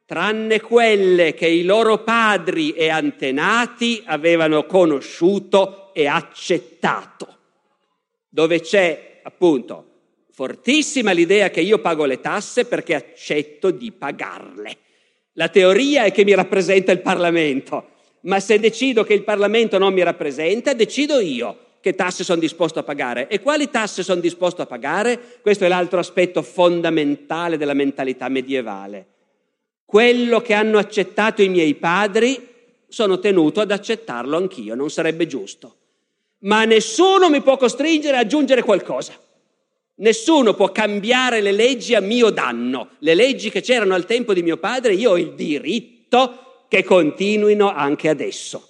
tranne 0.06 0.60
quelle 0.60 1.34
che 1.34 1.48
i 1.48 1.64
loro 1.64 2.02
padri 2.02 2.72
e 2.72 2.88
antenati 2.88 4.02
avevano 4.06 4.64
conosciuto 4.66 5.92
e 5.92 6.06
accettato. 6.06 7.38
Dove 8.28 8.60
c'è 8.60 9.20
appunto 9.22 9.89
Fortissima 10.40 11.12
l'idea 11.12 11.50
che 11.50 11.60
io 11.60 11.80
pago 11.80 12.06
le 12.06 12.18
tasse 12.18 12.64
perché 12.64 12.94
accetto 12.94 13.70
di 13.70 13.92
pagarle. 13.92 14.74
La 15.34 15.48
teoria 15.48 16.04
è 16.04 16.12
che 16.12 16.24
mi 16.24 16.34
rappresenta 16.34 16.92
il 16.92 17.02
Parlamento, 17.02 17.90
ma 18.20 18.40
se 18.40 18.58
decido 18.58 19.04
che 19.04 19.12
il 19.12 19.22
Parlamento 19.22 19.76
non 19.76 19.92
mi 19.92 20.02
rappresenta, 20.02 20.72
decido 20.72 21.20
io 21.20 21.58
che 21.82 21.94
tasse 21.94 22.24
sono 22.24 22.40
disposto 22.40 22.78
a 22.78 22.82
pagare. 22.82 23.28
E 23.28 23.40
quali 23.42 23.68
tasse 23.68 24.02
sono 24.02 24.22
disposto 24.22 24.62
a 24.62 24.66
pagare? 24.66 25.20
Questo 25.42 25.66
è 25.66 25.68
l'altro 25.68 25.98
aspetto 25.98 26.40
fondamentale 26.40 27.58
della 27.58 27.74
mentalità 27.74 28.30
medievale. 28.30 29.06
Quello 29.84 30.40
che 30.40 30.54
hanno 30.54 30.78
accettato 30.78 31.42
i 31.42 31.50
miei 31.50 31.74
padri 31.74 32.48
sono 32.88 33.18
tenuto 33.18 33.60
ad 33.60 33.72
accettarlo 33.72 34.38
anch'io, 34.38 34.74
non 34.74 34.88
sarebbe 34.88 35.26
giusto. 35.26 35.76
Ma 36.44 36.64
nessuno 36.64 37.28
mi 37.28 37.42
può 37.42 37.58
costringere 37.58 38.16
a 38.16 38.20
aggiungere 38.20 38.62
qualcosa. 38.62 39.28
Nessuno 40.00 40.54
può 40.54 40.72
cambiare 40.72 41.40
le 41.40 41.52
leggi 41.52 41.94
a 41.94 42.00
mio 42.00 42.30
danno. 42.30 42.90
Le 43.00 43.14
leggi 43.14 43.50
che 43.50 43.60
c'erano 43.60 43.94
al 43.94 44.06
tempo 44.06 44.32
di 44.32 44.42
mio 44.42 44.56
padre, 44.56 44.94
io 44.94 45.10
ho 45.10 45.18
il 45.18 45.34
diritto 45.34 46.64
che 46.68 46.84
continuino 46.84 47.70
anche 47.70 48.08
adesso. 48.08 48.66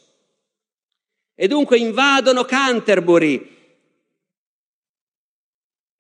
E 1.35 1.47
dunque 1.47 1.79
invadono 1.79 2.45
Canterbury 2.45 3.59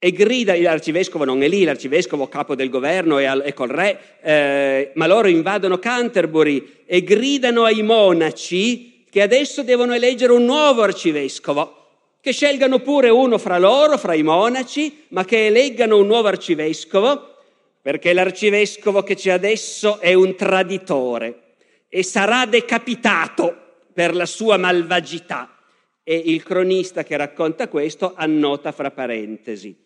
e 0.02 0.12
grida, 0.12 0.58
l'arcivescovo 0.58 1.24
non 1.24 1.42
è 1.42 1.48
lì, 1.48 1.62
l'arcivescovo 1.62 2.26
capo 2.26 2.54
del 2.54 2.70
governo 2.70 3.18
è, 3.18 3.24
al, 3.24 3.42
è 3.42 3.52
col 3.52 3.68
re, 3.68 4.18
eh, 4.22 4.92
ma 4.94 5.06
loro 5.06 5.28
invadono 5.28 5.78
Canterbury 5.78 6.82
e 6.86 7.02
gridano 7.02 7.64
ai 7.64 7.82
monaci 7.82 9.04
che 9.10 9.22
adesso 9.22 9.62
devono 9.62 9.92
eleggere 9.92 10.32
un 10.32 10.44
nuovo 10.44 10.82
arcivescovo 10.82 11.79
che 12.20 12.32
scelgano 12.32 12.80
pure 12.80 13.08
uno 13.08 13.38
fra 13.38 13.58
loro, 13.58 13.96
fra 13.96 14.14
i 14.14 14.22
monaci, 14.22 15.06
ma 15.08 15.24
che 15.24 15.46
eleggano 15.46 15.98
un 15.98 16.06
nuovo 16.06 16.28
arcivescovo, 16.28 17.36
perché 17.80 18.12
l'arcivescovo 18.12 19.02
che 19.02 19.14
c'è 19.14 19.30
adesso 19.30 20.00
è 20.00 20.12
un 20.12 20.34
traditore 20.34 21.54
e 21.88 22.02
sarà 22.02 22.44
decapitato 22.44 23.56
per 23.92 24.14
la 24.14 24.26
sua 24.26 24.58
malvagità. 24.58 25.56
E 26.02 26.16
il 26.16 26.42
cronista 26.42 27.04
che 27.04 27.16
racconta 27.16 27.68
questo 27.68 28.14
annota 28.16 28.72
fra 28.72 28.90
parentesi. 28.90 29.76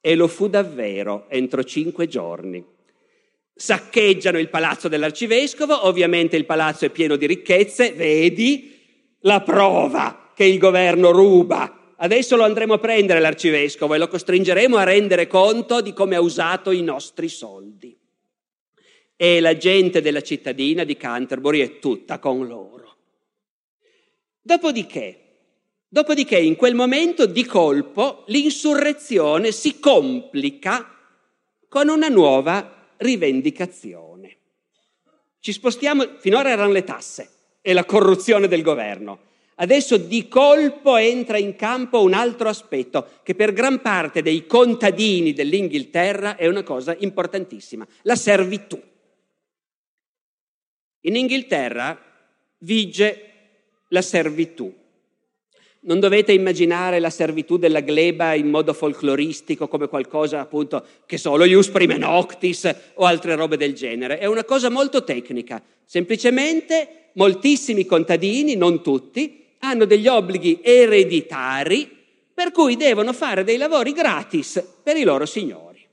E 0.00 0.14
lo 0.14 0.26
fu 0.26 0.48
davvero 0.48 1.26
entro 1.28 1.62
cinque 1.64 2.08
giorni. 2.08 2.64
Saccheggiano 3.54 4.38
il 4.38 4.48
palazzo 4.48 4.88
dell'arcivescovo, 4.88 5.86
ovviamente 5.86 6.36
il 6.36 6.46
palazzo 6.46 6.86
è 6.86 6.90
pieno 6.90 7.16
di 7.16 7.26
ricchezze, 7.26 7.92
vedi 7.92 8.78
la 9.20 9.42
prova 9.42 10.19
che 10.40 10.46
il 10.46 10.56
governo 10.56 11.10
ruba. 11.10 11.92
Adesso 11.96 12.34
lo 12.34 12.44
andremo 12.44 12.72
a 12.72 12.78
prendere 12.78 13.20
l'arcivescovo 13.20 13.92
e 13.92 13.98
lo 13.98 14.08
costringeremo 14.08 14.78
a 14.78 14.84
rendere 14.84 15.26
conto 15.26 15.82
di 15.82 15.92
come 15.92 16.16
ha 16.16 16.20
usato 16.22 16.70
i 16.70 16.80
nostri 16.80 17.28
soldi. 17.28 17.94
E 19.16 19.40
la 19.40 19.54
gente 19.58 20.00
della 20.00 20.22
cittadina 20.22 20.84
di 20.84 20.96
Canterbury 20.96 21.60
è 21.60 21.78
tutta 21.78 22.18
con 22.18 22.46
loro. 22.46 22.96
Dopodiché, 24.40 25.18
dopodiché 25.86 26.38
in 26.38 26.56
quel 26.56 26.74
momento 26.74 27.26
di 27.26 27.44
colpo 27.44 28.24
l'insurrezione 28.28 29.52
si 29.52 29.78
complica 29.78 30.96
con 31.68 31.90
una 31.90 32.08
nuova 32.08 32.94
rivendicazione. 32.96 34.36
Ci 35.38 35.52
spostiamo, 35.52 36.16
finora 36.18 36.48
erano 36.48 36.72
le 36.72 36.84
tasse 36.84 37.28
e 37.60 37.74
la 37.74 37.84
corruzione 37.84 38.48
del 38.48 38.62
governo. 38.62 39.28
Adesso 39.60 39.98
di 39.98 40.26
colpo 40.26 40.96
entra 40.96 41.36
in 41.36 41.54
campo 41.54 42.00
un 42.00 42.14
altro 42.14 42.48
aspetto 42.48 43.06
che 43.22 43.34
per 43.34 43.52
gran 43.52 43.82
parte 43.82 44.22
dei 44.22 44.46
contadini 44.46 45.34
dell'Inghilterra 45.34 46.36
è 46.36 46.46
una 46.46 46.62
cosa 46.62 46.96
importantissima, 46.98 47.86
la 48.02 48.16
servitù. 48.16 48.80
In 51.00 51.14
Inghilterra 51.14 51.98
vige 52.60 53.24
la 53.88 54.00
servitù. 54.00 54.74
Non 55.82 56.00
dovete 56.00 56.32
immaginare 56.32 56.98
la 56.98 57.10
servitù 57.10 57.58
della 57.58 57.80
gleba 57.80 58.32
in 58.32 58.48
modo 58.48 58.72
folcloristico 58.72 59.68
come 59.68 59.88
qualcosa 59.88 60.40
appunto 60.40 60.86
che 61.04 61.18
solo 61.18 61.44
ius 61.44 61.68
prime 61.68 61.98
noctis 61.98 62.74
o 62.94 63.04
altre 63.04 63.34
robe 63.34 63.58
del 63.58 63.74
genere. 63.74 64.18
È 64.18 64.24
una 64.24 64.44
cosa 64.44 64.70
molto 64.70 65.04
tecnica. 65.04 65.62
Semplicemente 65.84 67.10
moltissimi 67.14 67.84
contadini, 67.84 68.56
non 68.56 68.82
tutti, 68.82 69.39
hanno 69.60 69.84
degli 69.84 70.06
obblighi 70.06 70.60
ereditari 70.62 71.98
per 72.32 72.52
cui 72.52 72.76
devono 72.76 73.12
fare 73.12 73.44
dei 73.44 73.56
lavori 73.56 73.92
gratis 73.92 74.62
per 74.82 74.96
i 74.96 75.02
loro 75.02 75.26
signori. 75.26 75.86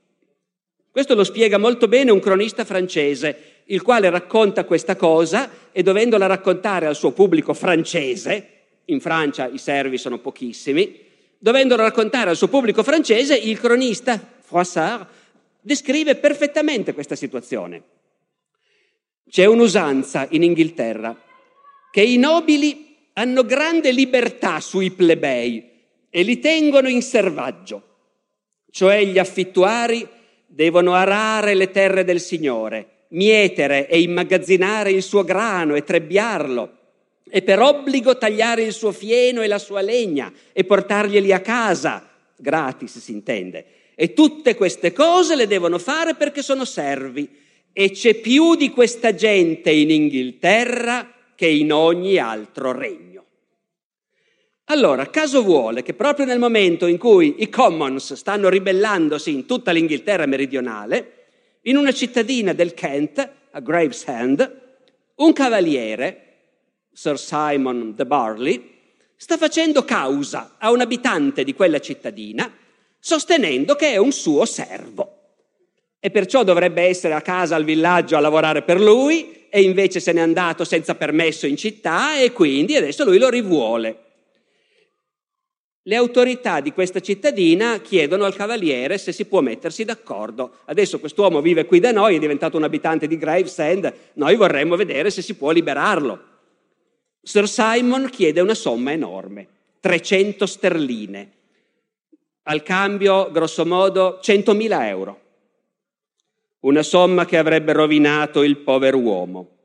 Questo 0.90 1.14
lo 1.14 1.24
spiega 1.24 1.58
molto 1.58 1.86
bene 1.86 2.10
un 2.10 2.20
cronista 2.20 2.64
francese, 2.64 3.62
il 3.66 3.82
quale 3.82 4.08
racconta 4.10 4.64
questa 4.64 4.96
cosa 4.96 5.50
e 5.70 5.82
dovendola 5.82 6.26
raccontare 6.26 6.86
al 6.86 6.96
suo 6.96 7.12
pubblico 7.12 7.52
francese, 7.54 8.48
in 8.86 9.00
Francia 9.00 9.46
i 9.46 9.58
servi 9.58 9.98
sono 9.98 10.18
pochissimi, 10.18 10.98
dovendolo 11.38 11.82
raccontare 11.82 12.30
al 12.30 12.36
suo 12.36 12.48
pubblico 12.48 12.82
francese, 12.82 13.36
il 13.36 13.60
cronista 13.60 14.18
Froissart 14.40 15.08
descrive 15.60 16.16
perfettamente 16.16 16.94
questa 16.94 17.14
situazione. 17.14 17.82
C'è 19.28 19.44
un'usanza 19.44 20.26
in 20.30 20.42
Inghilterra 20.42 21.14
che 21.90 22.00
i 22.00 22.16
nobili 22.16 22.87
hanno 23.18 23.44
grande 23.44 23.90
libertà 23.90 24.60
sui 24.60 24.92
plebei 24.92 25.68
e 26.08 26.22
li 26.22 26.38
tengono 26.38 26.88
in 26.88 27.02
servaggio, 27.02 27.82
cioè 28.70 29.04
gli 29.04 29.18
affittuari 29.18 30.06
devono 30.46 30.94
arare 30.94 31.54
le 31.54 31.72
terre 31.72 32.04
del 32.04 32.20
Signore, 32.20 33.06
mietere 33.08 33.88
e 33.88 34.00
immagazzinare 34.00 34.92
il 34.92 35.02
suo 35.02 35.24
grano 35.24 35.74
e 35.74 35.82
trebbiarlo 35.82 36.76
e 37.28 37.42
per 37.42 37.60
obbligo 37.60 38.16
tagliare 38.16 38.62
il 38.62 38.72
suo 38.72 38.92
fieno 38.92 39.42
e 39.42 39.48
la 39.48 39.58
sua 39.58 39.80
legna 39.80 40.32
e 40.52 40.62
portarglieli 40.62 41.32
a 41.32 41.40
casa, 41.40 42.08
gratis 42.36 43.00
si 43.00 43.10
intende. 43.10 43.64
E 43.96 44.12
tutte 44.12 44.54
queste 44.54 44.92
cose 44.92 45.34
le 45.34 45.48
devono 45.48 45.78
fare 45.78 46.14
perché 46.14 46.40
sono 46.40 46.64
servi. 46.64 47.28
E 47.72 47.90
c'è 47.90 48.14
più 48.14 48.54
di 48.54 48.70
questa 48.70 49.12
gente 49.12 49.72
in 49.72 49.90
Inghilterra 49.90 51.12
che 51.34 51.46
in 51.46 51.72
ogni 51.72 52.16
altro 52.18 52.72
regno. 52.72 53.07
Allora, 54.70 55.06
caso 55.08 55.42
vuole 55.42 55.82
che 55.82 55.94
proprio 55.94 56.26
nel 56.26 56.38
momento 56.38 56.86
in 56.86 56.98
cui 56.98 57.36
i 57.38 57.48
Commons 57.48 58.12
stanno 58.12 58.50
ribellandosi 58.50 59.32
in 59.32 59.46
tutta 59.46 59.70
l'Inghilterra 59.70 60.26
meridionale, 60.26 61.14
in 61.62 61.78
una 61.78 61.92
cittadina 61.92 62.52
del 62.52 62.74
Kent, 62.74 63.30
a 63.50 63.60
Gravesend, 63.60 64.60
un 65.16 65.32
cavaliere 65.32 66.24
Sir 66.92 67.18
Simon 67.18 67.94
de 67.94 68.04
Barley, 68.04 68.70
sta 69.16 69.38
facendo 69.38 69.84
causa 69.84 70.56
a 70.58 70.70
un 70.70 70.82
abitante 70.82 71.44
di 71.44 71.54
quella 71.54 71.80
cittadina 71.80 72.52
sostenendo 73.00 73.74
che 73.74 73.92
è 73.92 73.96
un 73.96 74.12
suo 74.12 74.44
servo 74.44 75.14
e 75.98 76.10
perciò 76.10 76.44
dovrebbe 76.44 76.82
essere 76.82 77.14
a 77.14 77.22
casa 77.22 77.56
al 77.56 77.64
villaggio 77.64 78.16
a 78.16 78.20
lavorare 78.20 78.62
per 78.62 78.78
lui 78.80 79.46
e 79.48 79.62
invece 79.62 79.98
se 79.98 80.12
n'è 80.12 80.20
andato 80.20 80.64
senza 80.64 80.94
permesso 80.94 81.46
in 81.46 81.56
città 81.56 82.18
e 82.20 82.32
quindi 82.32 82.76
adesso 82.76 83.04
lui 83.04 83.18
lo 83.18 83.30
rivuole. 83.30 84.02
Le 85.88 85.96
autorità 85.96 86.60
di 86.60 86.72
questa 86.72 87.00
cittadina 87.00 87.80
chiedono 87.80 88.26
al 88.26 88.36
cavaliere 88.36 88.98
se 88.98 89.10
si 89.10 89.24
può 89.24 89.40
mettersi 89.40 89.86
d'accordo. 89.86 90.58
Adesso 90.66 91.00
quest'uomo 91.00 91.40
vive 91.40 91.64
qui 91.64 91.80
da 91.80 91.92
noi, 91.92 92.16
è 92.16 92.18
diventato 92.18 92.58
un 92.58 92.64
abitante 92.64 93.06
di 93.06 93.16
Gravesend, 93.16 93.90
noi 94.14 94.36
vorremmo 94.36 94.76
vedere 94.76 95.08
se 95.08 95.22
si 95.22 95.34
può 95.34 95.50
liberarlo. 95.50 96.22
Sir 97.22 97.48
Simon 97.48 98.10
chiede 98.10 98.42
una 98.42 98.52
somma 98.52 98.92
enorme, 98.92 99.46
300 99.80 100.44
sterline, 100.44 101.32
al 102.42 102.62
cambio 102.62 103.30
grosso 103.30 103.64
modo 103.64 104.20
100.000 104.22 104.82
euro, 104.88 105.20
una 106.60 106.82
somma 106.82 107.24
che 107.24 107.38
avrebbe 107.38 107.72
rovinato 107.72 108.42
il 108.42 108.58
povero 108.58 108.98
uomo. 108.98 109.57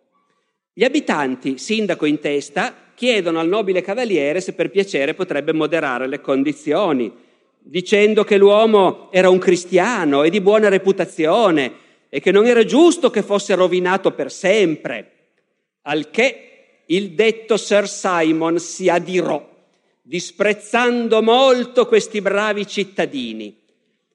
Gli 0.76 0.84
abitanti, 0.84 1.60
sindaco 1.60 2.08
in 2.08 2.20
testa, 2.20 2.74
chiedono 2.96 3.40
al 3.40 3.48
nobile 3.48 3.84
cavaliere 3.84 4.42
se 4.42 4.54
per 4.54 4.72
piacere 4.72 5.14
potrebbe 5.14 5.54
moderare 5.54 6.08
le 6.08 6.20
condizioni, 6.20 7.14
dicendo 7.60 8.24
che 8.24 8.38
l'uomo 8.38 9.12
era 9.12 9.30
un 9.30 9.38
cristiano 9.38 10.24
e 10.24 10.32
di 10.32 10.42
buona 10.42 10.70
reputazione 10.70 11.72
e 12.10 12.20
che 12.20 12.32
non 12.32 12.48
era 12.48 12.66
giusto 12.66 13.12
che 13.12 13.22
fosse 13.22 13.54
rovinato 13.54 14.14
per 14.14 14.32
sempre, 14.32 15.12
al 15.84 16.10
che 16.10 16.82
il 16.88 17.12
detto 17.12 17.56
Sir 17.56 17.88
Simon 17.88 18.58
si 18.58 18.90
adirò, 18.90 19.48
disprezzando 20.02 21.22
molto 21.22 21.86
questi 21.86 22.20
bravi 22.20 22.66
cittadini, 22.66 23.62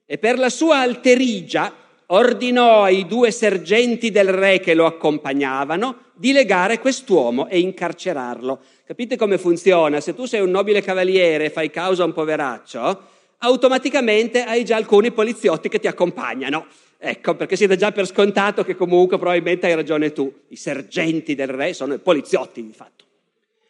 e 0.04 0.18
per 0.18 0.38
la 0.38 0.50
sua 0.50 0.78
alterigia 0.78 1.72
ordinò 2.10 2.84
ai 2.84 3.06
due 3.06 3.30
sergenti 3.30 4.10
del 4.10 4.32
re 4.32 4.60
che 4.60 4.74
lo 4.74 4.86
accompagnavano 4.86 6.06
di 6.14 6.32
legare 6.32 6.78
quest'uomo 6.78 7.48
e 7.48 7.58
incarcerarlo. 7.58 8.60
Capite 8.84 9.16
come 9.16 9.38
funziona? 9.38 10.00
Se 10.00 10.14
tu 10.14 10.24
sei 10.24 10.40
un 10.40 10.50
nobile 10.50 10.82
cavaliere 10.82 11.46
e 11.46 11.50
fai 11.50 11.70
causa 11.70 12.02
a 12.02 12.06
un 12.06 12.12
poveraccio, 12.12 13.02
automaticamente 13.38 14.42
hai 14.42 14.64
già 14.64 14.76
alcuni 14.76 15.12
poliziotti 15.12 15.68
che 15.68 15.78
ti 15.78 15.86
accompagnano. 15.86 16.66
Ecco, 17.00 17.36
perché 17.36 17.54
si 17.54 17.66
dà 17.66 17.76
già 17.76 17.92
per 17.92 18.06
scontato 18.06 18.64
che 18.64 18.74
comunque 18.74 19.18
probabilmente 19.18 19.66
hai 19.66 19.74
ragione 19.74 20.12
tu. 20.12 20.32
I 20.48 20.56
sergenti 20.56 21.34
del 21.34 21.48
re 21.48 21.72
sono 21.72 21.94
i 21.94 21.98
poliziotti, 21.98 22.64
di 22.64 22.72
fatto. 22.72 23.04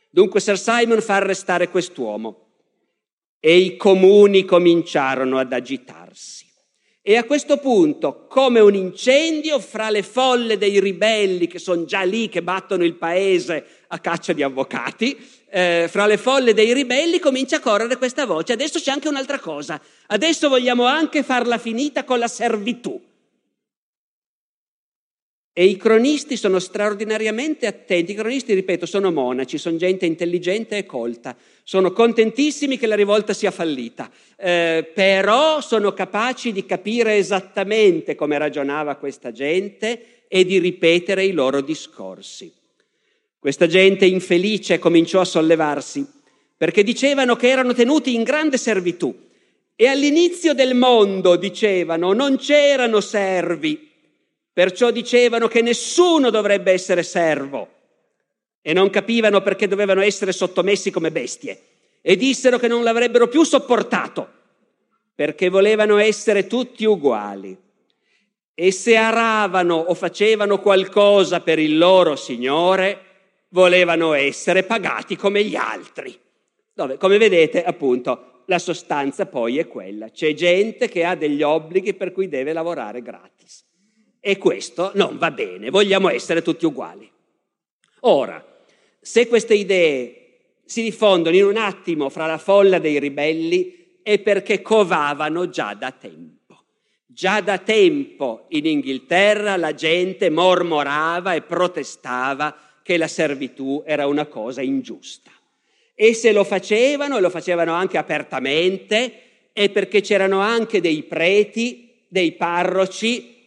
Dunque 0.08 0.40
Sir 0.40 0.58
Simon 0.58 1.02
fa 1.02 1.16
arrestare 1.16 1.68
quest'uomo 1.68 2.46
e 3.40 3.56
i 3.56 3.76
comuni 3.76 4.44
cominciarono 4.44 5.38
ad 5.38 5.52
agitarsi. 5.52 6.47
E 7.08 7.16
a 7.16 7.24
questo 7.24 7.56
punto, 7.56 8.26
come 8.28 8.60
un 8.60 8.74
incendio 8.74 9.60
fra 9.60 9.88
le 9.88 10.02
folle 10.02 10.58
dei 10.58 10.78
ribelli 10.78 11.46
che 11.46 11.58
sono 11.58 11.86
già 11.86 12.02
lì, 12.02 12.28
che 12.28 12.42
battono 12.42 12.84
il 12.84 12.96
paese 12.96 13.64
a 13.86 13.98
caccia 13.98 14.34
di 14.34 14.42
avvocati, 14.42 15.16
eh, 15.48 15.86
fra 15.88 16.04
le 16.04 16.18
folle 16.18 16.52
dei 16.52 16.74
ribelli 16.74 17.18
comincia 17.18 17.56
a 17.56 17.60
correre 17.60 17.96
questa 17.96 18.26
voce. 18.26 18.52
Adesso 18.52 18.78
c'è 18.78 18.90
anche 18.90 19.08
un'altra 19.08 19.38
cosa. 19.38 19.80
Adesso 20.08 20.50
vogliamo 20.50 20.84
anche 20.84 21.22
farla 21.22 21.56
finita 21.56 22.04
con 22.04 22.18
la 22.18 22.28
servitù. 22.28 23.00
E 25.58 25.64
i 25.64 25.76
cronisti 25.76 26.36
sono 26.36 26.60
straordinariamente 26.60 27.66
attenti. 27.66 28.12
I 28.12 28.14
cronisti, 28.14 28.54
ripeto, 28.54 28.86
sono 28.86 29.10
monaci, 29.10 29.58
sono 29.58 29.76
gente 29.76 30.06
intelligente 30.06 30.76
e 30.76 30.86
colta. 30.86 31.36
Sono 31.64 31.90
contentissimi 31.90 32.78
che 32.78 32.86
la 32.86 32.94
rivolta 32.94 33.34
sia 33.34 33.50
fallita, 33.50 34.08
eh, 34.36 34.88
però 34.94 35.60
sono 35.60 35.92
capaci 35.94 36.52
di 36.52 36.64
capire 36.64 37.16
esattamente 37.16 38.14
come 38.14 38.38
ragionava 38.38 38.94
questa 38.94 39.32
gente 39.32 40.26
e 40.28 40.44
di 40.44 40.60
ripetere 40.60 41.24
i 41.24 41.32
loro 41.32 41.60
discorsi. 41.60 42.52
Questa 43.36 43.66
gente 43.66 44.06
infelice 44.06 44.78
cominciò 44.78 45.22
a 45.22 45.24
sollevarsi 45.24 46.06
perché 46.56 46.84
dicevano 46.84 47.34
che 47.34 47.48
erano 47.48 47.74
tenuti 47.74 48.14
in 48.14 48.22
grande 48.22 48.58
servitù 48.58 49.12
e 49.74 49.86
all'inizio 49.88 50.54
del 50.54 50.76
mondo 50.76 51.34
dicevano 51.34 52.12
non 52.12 52.36
c'erano 52.36 53.00
servi 53.00 53.87
Perciò 54.58 54.90
dicevano 54.90 55.46
che 55.46 55.62
nessuno 55.62 56.30
dovrebbe 56.30 56.72
essere 56.72 57.04
servo 57.04 57.68
e 58.60 58.72
non 58.72 58.90
capivano 58.90 59.40
perché 59.40 59.68
dovevano 59.68 60.00
essere 60.00 60.32
sottomessi 60.32 60.90
come 60.90 61.12
bestie 61.12 61.62
e 62.02 62.16
dissero 62.16 62.58
che 62.58 62.66
non 62.66 62.82
l'avrebbero 62.82 63.28
più 63.28 63.44
sopportato 63.44 64.28
perché 65.14 65.48
volevano 65.48 65.98
essere 65.98 66.48
tutti 66.48 66.84
uguali. 66.84 67.56
E 68.52 68.72
se 68.72 68.96
aravano 68.96 69.76
o 69.76 69.94
facevano 69.94 70.58
qualcosa 70.58 71.40
per 71.40 71.60
il 71.60 71.78
loro 71.78 72.16
Signore, 72.16 73.00
volevano 73.50 74.12
essere 74.12 74.64
pagati 74.64 75.14
come 75.14 75.44
gli 75.44 75.54
altri. 75.54 76.18
Dove, 76.74 76.96
come 76.96 77.16
vedete, 77.16 77.62
appunto, 77.62 78.42
la 78.46 78.58
sostanza 78.58 79.26
poi 79.26 79.58
è 79.58 79.68
quella. 79.68 80.10
C'è 80.10 80.34
gente 80.34 80.88
che 80.88 81.04
ha 81.04 81.14
degli 81.14 81.42
obblighi 81.42 81.94
per 81.94 82.10
cui 82.10 82.26
deve 82.26 82.52
lavorare 82.52 83.02
gratis. 83.02 83.66
E 84.20 84.36
questo 84.38 84.92
non 84.94 85.18
va 85.18 85.30
bene, 85.30 85.70
vogliamo 85.70 86.08
essere 86.08 86.42
tutti 86.42 86.66
uguali. 86.66 87.10
Ora, 88.00 88.44
se 89.00 89.26
queste 89.26 89.54
idee 89.54 90.18
si 90.64 90.82
diffondono 90.82 91.34
in 91.34 91.44
un 91.44 91.56
attimo 91.56 92.08
fra 92.08 92.26
la 92.26 92.38
folla 92.38 92.78
dei 92.78 92.98
ribelli 92.98 94.00
è 94.02 94.18
perché 94.18 94.60
covavano 94.60 95.48
già 95.48 95.74
da 95.74 95.92
tempo. 95.92 96.64
Già 97.06 97.40
da 97.40 97.58
tempo 97.58 98.46
in 98.50 98.66
Inghilterra 98.66 99.56
la 99.56 99.74
gente 99.74 100.30
mormorava 100.30 101.34
e 101.34 101.42
protestava 101.42 102.54
che 102.82 102.96
la 102.96 103.08
servitù 103.08 103.82
era 103.86 104.06
una 104.06 104.26
cosa 104.26 104.62
ingiusta. 104.62 105.30
E 105.94 106.14
se 106.14 106.32
lo 106.32 106.44
facevano, 106.44 107.16
e 107.16 107.20
lo 107.20 107.30
facevano 107.30 107.72
anche 107.72 107.98
apertamente, 107.98 109.50
è 109.52 109.68
perché 109.70 110.00
c'erano 110.00 110.40
anche 110.40 110.80
dei 110.80 111.02
preti, 111.02 112.04
dei 112.08 112.32
parroci 112.32 113.37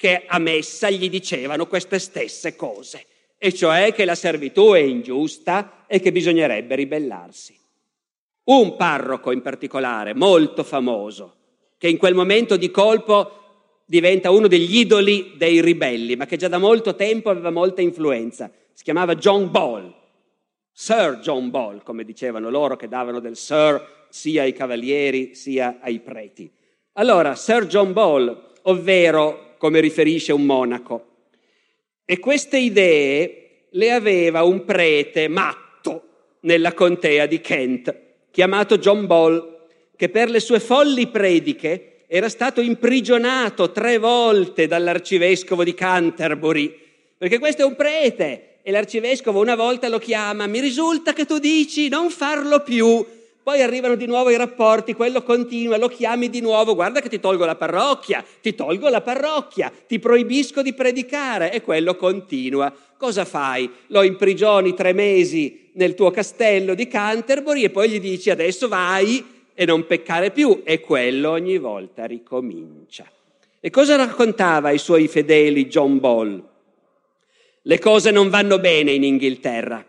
che 0.00 0.24
a 0.26 0.38
messa 0.38 0.88
gli 0.88 1.10
dicevano 1.10 1.66
queste 1.66 1.98
stesse 1.98 2.56
cose, 2.56 3.04
e 3.36 3.52
cioè 3.52 3.92
che 3.92 4.06
la 4.06 4.14
servitù 4.14 4.72
è 4.72 4.78
ingiusta 4.78 5.84
e 5.86 6.00
che 6.00 6.10
bisognerebbe 6.10 6.74
ribellarsi. 6.74 7.54
un 8.44 8.76
parroco 8.76 9.30
in 9.30 9.42
particolare, 9.42 10.14
molto 10.14 10.64
famoso, 10.64 11.34
che 11.76 11.88
in 11.88 11.98
quel 11.98 12.14
momento 12.14 12.56
di 12.56 12.70
colpo 12.70 13.82
diventa 13.84 14.30
uno 14.30 14.48
degli 14.48 14.78
idoli 14.78 15.34
dei 15.36 15.60
ribelli, 15.60 16.16
ma 16.16 16.24
che 16.24 16.38
già 16.38 16.48
da 16.48 16.56
molto 16.56 16.94
tempo 16.94 17.28
aveva 17.28 17.50
molta 17.50 17.82
influenza. 17.82 18.50
Si 18.72 18.82
chiamava 18.82 19.16
John 19.16 19.50
Ball, 19.50 19.94
Sir 20.72 21.18
John 21.20 21.50
Ball, 21.50 21.82
come 21.82 22.04
dicevano 22.04 22.48
loro 22.48 22.74
che 22.74 22.88
davano 22.88 23.20
del 23.20 23.36
Sir 23.36 24.06
sia 24.08 24.44
ai 24.44 24.54
cavalieri 24.54 25.34
sia 25.34 25.76
ai 25.82 26.00
preti. 26.00 26.50
Allora, 26.94 27.34
Sir 27.34 27.66
John 27.66 27.92
Ball, 27.92 28.52
ovvero, 28.62 29.49
come 29.60 29.80
riferisce 29.80 30.32
un 30.32 30.46
monaco, 30.46 31.04
e 32.06 32.18
queste 32.18 32.56
idee 32.56 33.66
le 33.72 33.90
aveva 33.90 34.42
un 34.42 34.64
prete 34.64 35.28
matto 35.28 36.04
nella 36.40 36.72
contea 36.72 37.26
di 37.26 37.42
Kent, 37.42 37.94
chiamato 38.30 38.78
John 38.78 39.04
Ball, 39.04 39.66
che 39.96 40.08
per 40.08 40.30
le 40.30 40.40
sue 40.40 40.60
folli 40.60 41.08
prediche 41.08 42.04
era 42.06 42.30
stato 42.30 42.62
imprigionato 42.62 43.70
tre 43.70 43.98
volte 43.98 44.66
dall'arcivescovo 44.66 45.62
di 45.62 45.74
Canterbury, 45.74 46.74
perché 47.18 47.38
questo 47.38 47.60
è 47.60 47.66
un 47.66 47.76
prete 47.76 48.60
e 48.62 48.70
l'arcivescovo 48.70 49.42
una 49.42 49.56
volta 49.56 49.90
lo 49.90 49.98
chiama, 49.98 50.46
mi 50.46 50.60
risulta 50.60 51.12
che 51.12 51.26
tu 51.26 51.38
dici 51.38 51.90
non 51.90 52.08
farlo 52.08 52.62
più, 52.62 53.04
poi 53.42 53.62
arrivano 53.62 53.94
di 53.94 54.06
nuovo 54.06 54.28
i 54.28 54.36
rapporti, 54.36 54.92
quello 54.92 55.22
continua, 55.22 55.78
lo 55.78 55.88
chiami 55.88 56.28
di 56.28 56.40
nuovo, 56.40 56.74
guarda 56.74 57.00
che 57.00 57.08
ti 57.08 57.18
tolgo 57.18 57.46
la 57.46 57.56
parrocchia, 57.56 58.22
ti 58.42 58.54
tolgo 58.54 58.88
la 58.90 59.00
parrocchia, 59.00 59.72
ti 59.86 59.98
proibisco 59.98 60.60
di 60.60 60.74
predicare 60.74 61.50
e 61.50 61.62
quello 61.62 61.96
continua. 61.96 62.72
Cosa 62.98 63.24
fai? 63.24 63.70
Lo 63.88 64.02
imprigioni 64.02 64.74
tre 64.74 64.92
mesi 64.92 65.70
nel 65.72 65.94
tuo 65.94 66.10
castello 66.10 66.74
di 66.74 66.86
Canterbury 66.86 67.64
e 67.64 67.70
poi 67.70 67.88
gli 67.88 68.00
dici 68.00 68.28
adesso 68.28 68.68
vai 68.68 69.24
e 69.54 69.64
non 69.64 69.86
peccare 69.86 70.30
più 70.32 70.60
e 70.62 70.80
quello 70.80 71.30
ogni 71.30 71.56
volta 71.56 72.04
ricomincia. 72.04 73.10
E 73.58 73.70
cosa 73.70 73.96
raccontava 73.96 74.68
ai 74.68 74.78
suoi 74.78 75.08
fedeli 75.08 75.66
John 75.66 75.98
Ball? 75.98 76.42
Le 77.62 77.78
cose 77.78 78.10
non 78.10 78.28
vanno 78.28 78.58
bene 78.58 78.92
in 78.92 79.04
Inghilterra 79.04 79.84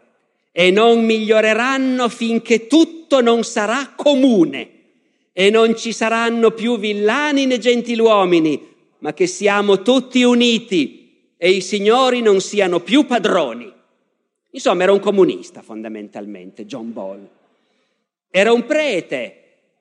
e 0.51 0.69
non 0.69 1.05
miglioreranno 1.05 2.09
finché 2.09 2.67
tutto 2.67 3.21
non 3.21 3.43
sarà 3.43 3.93
comune 3.95 4.79
e 5.31 5.49
non 5.49 5.77
ci 5.77 5.93
saranno 5.93 6.51
più 6.51 6.77
villani 6.77 7.45
né 7.45 7.57
gentiluomini, 7.57 8.67
ma 8.99 9.13
che 9.13 9.27
siamo 9.27 9.81
tutti 9.81 10.23
uniti 10.23 11.33
e 11.37 11.51
i 11.51 11.61
signori 11.61 12.21
non 12.21 12.41
siano 12.41 12.81
più 12.81 13.05
padroni. 13.05 13.71
Insomma, 14.51 14.83
era 14.83 14.91
un 14.91 14.99
comunista 14.99 15.61
fondamentalmente, 15.61 16.65
John 16.65 16.91
Ball. 16.91 17.27
Era 18.29 18.51
un 18.51 18.65
prete, 18.65 19.35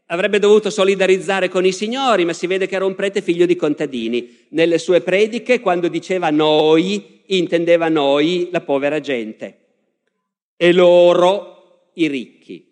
avrebbe 0.07 0.39
dovuto 0.39 0.71
solidarizzare 0.71 1.49
con 1.49 1.67
i 1.67 1.73
signori, 1.73 2.25
ma 2.25 2.33
si 2.33 2.47
vede 2.47 2.69
che 2.69 2.77
era 2.77 2.87
un 2.87 2.95
prete 2.95 3.21
figlio 3.21 3.47
di 3.47 3.57
contadini. 3.57 4.47
Nelle 4.51 4.79
sue 4.79 5.01
prediche, 5.01 5.59
quando 5.59 5.89
diceva 5.89 6.31
noi, 6.31 7.23
intendeva 7.27 7.89
noi, 7.89 8.49
la 8.53 8.61
povera 8.61 9.01
gente 9.01 9.60
e 10.63 10.75
loro 10.75 11.89
i 11.95 12.07
ricchi. 12.07 12.71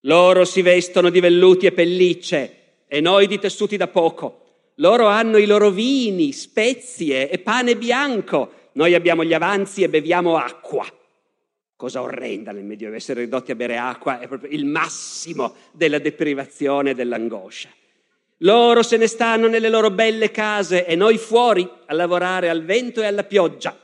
Loro 0.00 0.44
si 0.44 0.60
vestono 0.60 1.08
di 1.08 1.20
velluti 1.20 1.64
e 1.64 1.72
pellicce 1.72 2.82
e 2.86 3.00
noi 3.00 3.26
di 3.26 3.38
tessuti 3.38 3.78
da 3.78 3.88
poco. 3.88 4.42
Loro 4.74 5.06
hanno 5.06 5.38
i 5.38 5.46
loro 5.46 5.70
vini, 5.70 6.32
spezie 6.32 7.30
e 7.30 7.38
pane 7.38 7.78
bianco. 7.78 8.68
Noi 8.72 8.92
abbiamo 8.92 9.24
gli 9.24 9.32
avanzi 9.32 9.82
e 9.82 9.88
beviamo 9.88 10.36
acqua. 10.36 10.84
Cosa 11.74 12.02
orrenda 12.02 12.52
nel 12.52 12.64
Medioevo 12.64 12.96
essere 12.96 13.22
ridotti 13.22 13.52
a 13.52 13.56
bere 13.56 13.78
acqua, 13.78 14.20
è 14.20 14.28
proprio 14.28 14.50
il 14.50 14.66
massimo 14.66 15.54
della 15.72 16.00
deprivazione 16.00 16.90
e 16.90 16.94
dell'angoscia. 16.94 17.70
Loro 18.38 18.82
se 18.82 18.98
ne 18.98 19.06
stanno 19.06 19.48
nelle 19.48 19.70
loro 19.70 19.90
belle 19.90 20.30
case 20.30 20.84
e 20.84 20.94
noi 20.94 21.16
fuori 21.16 21.66
a 21.86 21.94
lavorare 21.94 22.50
al 22.50 22.66
vento 22.66 23.00
e 23.00 23.06
alla 23.06 23.24
pioggia 23.24 23.74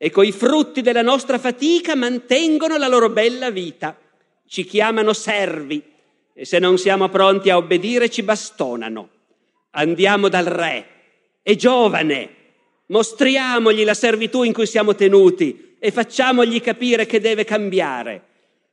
e 0.00 0.10
coi 0.10 0.30
frutti 0.30 0.80
della 0.80 1.02
nostra 1.02 1.38
fatica 1.38 1.96
mantengono 1.96 2.76
la 2.76 2.86
loro 2.86 3.10
bella 3.10 3.50
vita. 3.50 3.98
Ci 4.46 4.64
chiamano 4.64 5.12
servi 5.12 5.82
e 6.32 6.44
se 6.44 6.60
non 6.60 6.78
siamo 6.78 7.08
pronti 7.08 7.50
a 7.50 7.56
obbedire 7.56 8.08
ci 8.08 8.22
bastonano. 8.22 9.10
Andiamo 9.72 10.28
dal 10.28 10.46
re, 10.46 10.86
è 11.42 11.54
giovane, 11.56 12.30
mostriamogli 12.86 13.84
la 13.84 13.92
servitù 13.92 14.44
in 14.44 14.52
cui 14.52 14.66
siamo 14.66 14.94
tenuti 14.94 15.76
e 15.80 15.90
facciamogli 15.90 16.60
capire 16.60 17.04
che 17.04 17.20
deve 17.20 17.44
cambiare. 17.44 18.22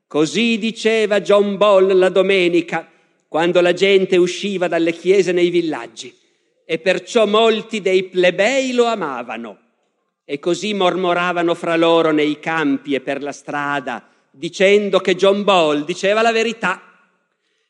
Così 0.08 0.60
diceva 0.60 1.22
John 1.22 1.58
Ball 1.58 1.98
la 1.98 2.10
domenica, 2.10 2.88
quando 3.28 3.60
la 3.62 3.74
gente 3.74 4.16
usciva 4.16 4.68
dalle 4.68 4.94
chiese 4.94 5.32
nei 5.32 5.50
villaggi, 5.50 6.16
e 6.64 6.78
perciò 6.78 7.26
molti 7.26 7.82
dei 7.82 8.04
plebei 8.04 8.72
lo 8.74 8.86
amavano 8.86 9.64
e 10.26 10.40
così 10.40 10.74
mormoravano 10.74 11.54
fra 11.54 11.76
loro 11.76 12.12
nei 12.12 12.40
campi 12.40 12.96
e 12.96 13.00
per 13.00 13.22
la 13.22 13.32
strada, 13.32 14.06
dicendo 14.32 15.00
che 15.00 15.16
John 15.16 15.44
Ball 15.44 15.86
diceva 15.86 16.24
la 16.24 16.32
verità. 16.32 16.82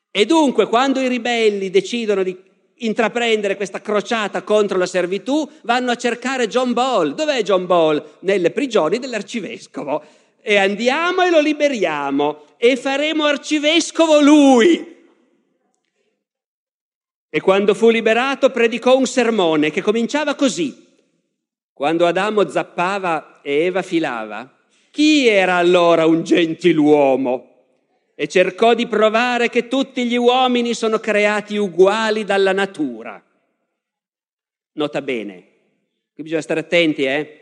E 0.09 0.25
dunque, 0.25 0.67
quando 0.67 1.01
i 1.01 1.09
ribelli 1.09 1.69
decidono 1.69 2.23
di 2.23 2.35
intraprendere 2.79 3.57
questa 3.57 3.81
crociata 3.81 4.43
contro 4.43 4.77
la 4.77 4.85
servitù, 4.85 5.47
vanno 5.63 5.91
a 5.91 5.95
cercare 5.95 6.47
John 6.47 6.71
Ball. 6.71 7.13
Dov'è 7.13 7.43
John 7.43 7.65
Ball? 7.65 8.03
Nelle 8.19 8.51
prigioni 8.51 8.99
dell'arcivescovo. 8.99 10.03
E 10.41 10.55
andiamo 10.55 11.23
e 11.23 11.29
lo 11.29 11.41
liberiamo 11.41 12.43
e 12.57 12.77
faremo 12.77 13.25
arcivescovo 13.25 14.21
lui. 14.21 14.93
E 17.29 17.41
quando 17.41 17.73
fu 17.73 17.89
liberato 17.89 18.49
predicò 18.49 18.95
un 18.97 19.07
sermone 19.07 19.69
che 19.69 19.81
cominciava 19.81 20.35
così. 20.35 20.83
Quando 21.75 22.05
Adamo 22.05 22.47
zappava 22.47 23.41
e 23.41 23.65
Eva 23.65 23.81
filava, 23.81 24.49
chi 24.91 25.27
era 25.27 25.55
allora 25.55 26.05
un 26.05 26.23
gentiluomo? 26.23 27.53
E 28.15 28.29
cercò 28.29 28.73
di 28.73 28.87
provare 28.87 29.49
che 29.49 29.67
tutti 29.67 30.05
gli 30.05 30.15
uomini 30.15 30.73
sono 30.73 30.99
creati 30.99 31.57
uguali 31.57 32.23
dalla 32.23 32.53
natura. 32.53 33.21
Nota 34.71 35.01
bene, 35.01 35.47
qui 36.13 36.23
bisogna 36.23 36.39
stare 36.39 36.61
attenti, 36.61 37.03
eh? 37.03 37.39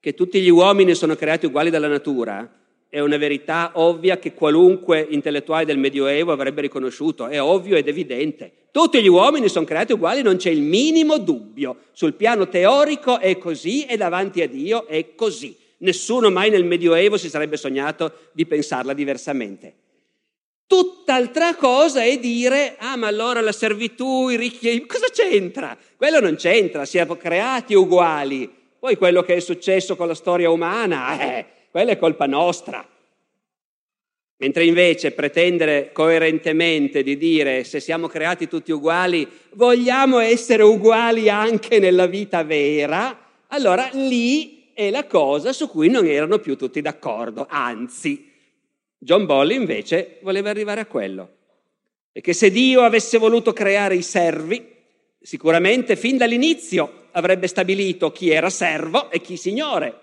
Che 0.00 0.14
tutti 0.14 0.40
gli 0.40 0.48
uomini 0.48 0.94
sono 0.94 1.14
creati 1.14 1.44
uguali 1.44 1.68
dalla 1.68 1.88
natura 1.88 2.61
è 2.92 3.00
una 3.00 3.16
verità 3.16 3.70
ovvia 3.76 4.18
che 4.18 4.34
qualunque 4.34 5.06
intellettuale 5.08 5.64
del 5.64 5.78
Medioevo 5.78 6.30
avrebbe 6.30 6.60
riconosciuto, 6.60 7.26
è 7.26 7.40
ovvio 7.40 7.74
ed 7.74 7.88
evidente. 7.88 8.52
Tutti 8.70 9.00
gli 9.00 9.08
uomini 9.08 9.48
sono 9.48 9.64
creati 9.64 9.94
uguali, 9.94 10.20
non 10.20 10.36
c'è 10.36 10.50
il 10.50 10.60
minimo 10.60 11.16
dubbio. 11.16 11.84
Sul 11.92 12.12
piano 12.12 12.50
teorico 12.50 13.18
è 13.18 13.38
così 13.38 13.86
e 13.86 13.96
davanti 13.96 14.42
a 14.42 14.46
Dio 14.46 14.86
è 14.86 15.14
così. 15.14 15.56
Nessuno 15.78 16.30
mai 16.30 16.50
nel 16.50 16.66
Medioevo 16.66 17.16
si 17.16 17.30
sarebbe 17.30 17.56
sognato 17.56 18.28
di 18.32 18.44
pensarla 18.44 18.92
diversamente. 18.92 19.74
Tutt'altra 20.66 21.54
cosa 21.54 22.02
è 22.02 22.18
dire, 22.18 22.76
ah 22.78 22.96
ma 22.96 23.06
allora 23.06 23.40
la 23.40 23.52
servitù, 23.52 24.28
i 24.28 24.36
ricchi, 24.36 24.84
cosa 24.84 25.06
c'entra? 25.10 25.78
Quello 25.96 26.20
non 26.20 26.34
c'entra, 26.34 26.84
siamo 26.84 27.16
creati 27.16 27.72
uguali. 27.72 28.52
Poi 28.78 28.96
quello 28.96 29.22
che 29.22 29.36
è 29.36 29.40
successo 29.40 29.96
con 29.96 30.08
la 30.08 30.14
storia 30.14 30.50
umana, 30.50 31.18
eh, 31.18 31.46
quella 31.72 31.92
è 31.92 31.98
colpa 31.98 32.26
nostra. 32.26 32.86
Mentre 34.36 34.64
invece 34.64 35.12
pretendere 35.12 35.90
coerentemente 35.90 37.02
di 37.02 37.16
dire 37.16 37.64
se 37.64 37.80
siamo 37.80 38.08
creati 38.08 38.46
tutti 38.46 38.72
uguali, 38.72 39.26
vogliamo 39.54 40.18
essere 40.18 40.64
uguali 40.64 41.30
anche 41.30 41.78
nella 41.78 42.06
vita 42.06 42.44
vera, 42.44 43.18
allora 43.46 43.88
lì 43.92 44.70
è 44.74 44.90
la 44.90 45.06
cosa 45.06 45.54
su 45.54 45.66
cui 45.68 45.88
non 45.88 46.04
erano 46.04 46.40
più 46.40 46.58
tutti 46.58 46.82
d'accordo. 46.82 47.46
Anzi, 47.48 48.30
John 48.98 49.24
Bolli 49.24 49.54
invece 49.54 50.18
voleva 50.20 50.50
arrivare 50.50 50.80
a 50.80 50.86
quello. 50.86 51.36
E 52.12 52.20
che 52.20 52.34
se 52.34 52.50
Dio 52.50 52.82
avesse 52.82 53.16
voluto 53.16 53.54
creare 53.54 53.94
i 53.94 54.02
servi, 54.02 54.62
sicuramente 55.22 55.96
fin 55.96 56.18
dall'inizio 56.18 57.06
avrebbe 57.12 57.46
stabilito 57.46 58.12
chi 58.12 58.28
era 58.28 58.50
servo 58.50 59.10
e 59.10 59.22
chi 59.22 59.38
signore. 59.38 60.00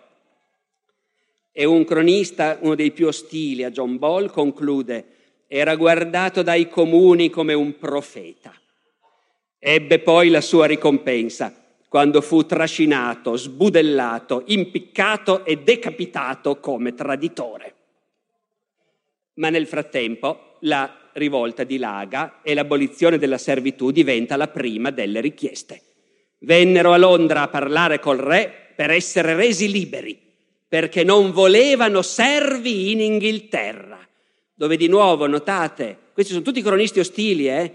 E 1.60 1.66
un 1.66 1.84
cronista, 1.84 2.58
uno 2.62 2.74
dei 2.74 2.92
più 2.92 3.08
ostili 3.08 3.66
a 3.66 3.70
John 3.70 3.98
Ball, 3.98 4.32
conclude, 4.32 5.08
era 5.46 5.76
guardato 5.76 6.42
dai 6.42 6.70
comuni 6.70 7.30
come 7.30 7.54
un 7.54 7.78
profeta. 7.78 8.54
Ebbe 9.60 10.00
poi 10.00 10.30
la 10.30 10.40
sua 10.40 10.68
ricompensa 10.68 11.54
quando 11.90 12.22
fu 12.22 12.46
trascinato, 12.46 13.36
sbudellato, 13.36 14.44
impiccato 14.46 15.44
e 15.44 15.58
decapitato 15.58 16.62
come 16.62 16.94
traditore. 16.94 17.76
Ma 19.34 19.50
nel 19.50 19.68
frattempo 19.68 20.56
la 20.62 21.10
rivolta 21.12 21.66
dilaga 21.66 22.40
e 22.42 22.54
l'abolizione 22.54 23.18
della 23.18 23.38
servitù 23.38 23.92
diventa 23.92 24.38
la 24.38 24.48
prima 24.48 24.92
delle 24.92 25.20
richieste. 25.20 25.82
Vennero 26.40 26.94
a 26.94 26.98
Londra 26.98 27.42
a 27.42 27.50
parlare 27.50 28.00
col 28.00 28.20
re 28.20 28.72
per 28.78 28.92
essere 28.92 29.36
resi 29.36 29.70
liberi 29.70 30.28
perché 30.70 31.04
non 31.04 31.32
volevano 31.32 32.02
servi 32.04 32.92
in 32.92 33.02
Inghilterra, 33.02 34.00
dove 34.54 34.78
di 34.78 34.88
nuovo, 34.88 35.28
notate, 35.28 35.98
Questi 36.20 36.34
sono 36.34 36.46
tutti 36.46 36.62
cronisti 36.62 37.00
ostili, 37.00 37.48
eh, 37.48 37.74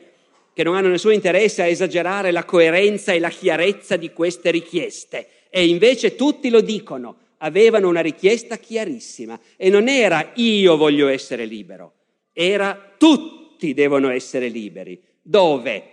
che 0.53 0.63
non 0.63 0.77
hanno 0.77 0.89
nessun 0.89 1.15
interesse 1.15 1.63
a 1.63 1.67
esagerare 1.67 2.31
la 2.31 2.45
coerenza 2.45 3.13
e 3.13 3.19
la 3.19 3.31
chiarezza 3.31 3.97
di 3.97 4.13
queste 4.13 4.51
richieste. 4.51 5.29
E 5.49 5.67
invece 5.67 6.15
tutti 6.15 6.51
lo 6.51 6.61
dicono, 6.61 7.17
avevano 7.39 7.89
una 7.89 8.03
richiesta 8.03 8.59
chiarissima. 8.59 9.41
E 9.57 9.71
non 9.71 9.89
era 9.89 10.33
io 10.35 10.77
voglio 10.77 11.09
essere 11.09 11.47
libero, 11.47 11.95
era 12.35 12.95
tutti 12.99 13.73
devono 13.73 14.11
essere 14.11 14.49
liberi. 14.49 15.01
Dove? 15.23 15.89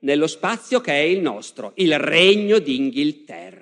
Nello 0.00 0.26
spazio 0.26 0.80
che 0.80 0.92
è 0.92 1.04
il 1.04 1.20
nostro, 1.20 1.70
il 1.76 1.96
regno 2.00 2.58
d'Inghilterra. 2.58 3.61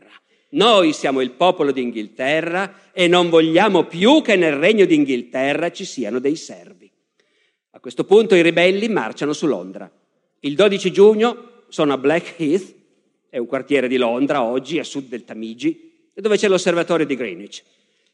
Noi 0.50 0.92
siamo 0.92 1.20
il 1.20 1.30
popolo 1.30 1.70
d'Inghilterra 1.70 2.90
e 2.92 3.06
non 3.06 3.28
vogliamo 3.28 3.84
più 3.84 4.20
che 4.20 4.34
nel 4.34 4.54
regno 4.54 4.84
d'Inghilterra 4.84 5.70
ci 5.70 5.84
siano 5.84 6.18
dei 6.18 6.34
servi. 6.34 6.90
A 7.70 7.78
questo 7.78 8.04
punto 8.04 8.34
i 8.34 8.42
ribelli 8.42 8.88
marciano 8.88 9.32
su 9.32 9.46
Londra. 9.46 9.88
Il 10.40 10.56
12 10.56 10.90
giugno 10.90 11.64
sono 11.68 11.92
a 11.92 11.98
Blackheath, 11.98 12.74
è 13.28 13.38
un 13.38 13.46
quartiere 13.46 13.86
di 13.86 13.96
Londra 13.96 14.42
oggi 14.42 14.80
a 14.80 14.84
sud 14.84 15.06
del 15.06 15.24
Tamigi, 15.24 16.08
dove 16.14 16.36
c'è 16.36 16.48
l'osservatorio 16.48 17.06
di 17.06 17.14
Greenwich. 17.14 17.62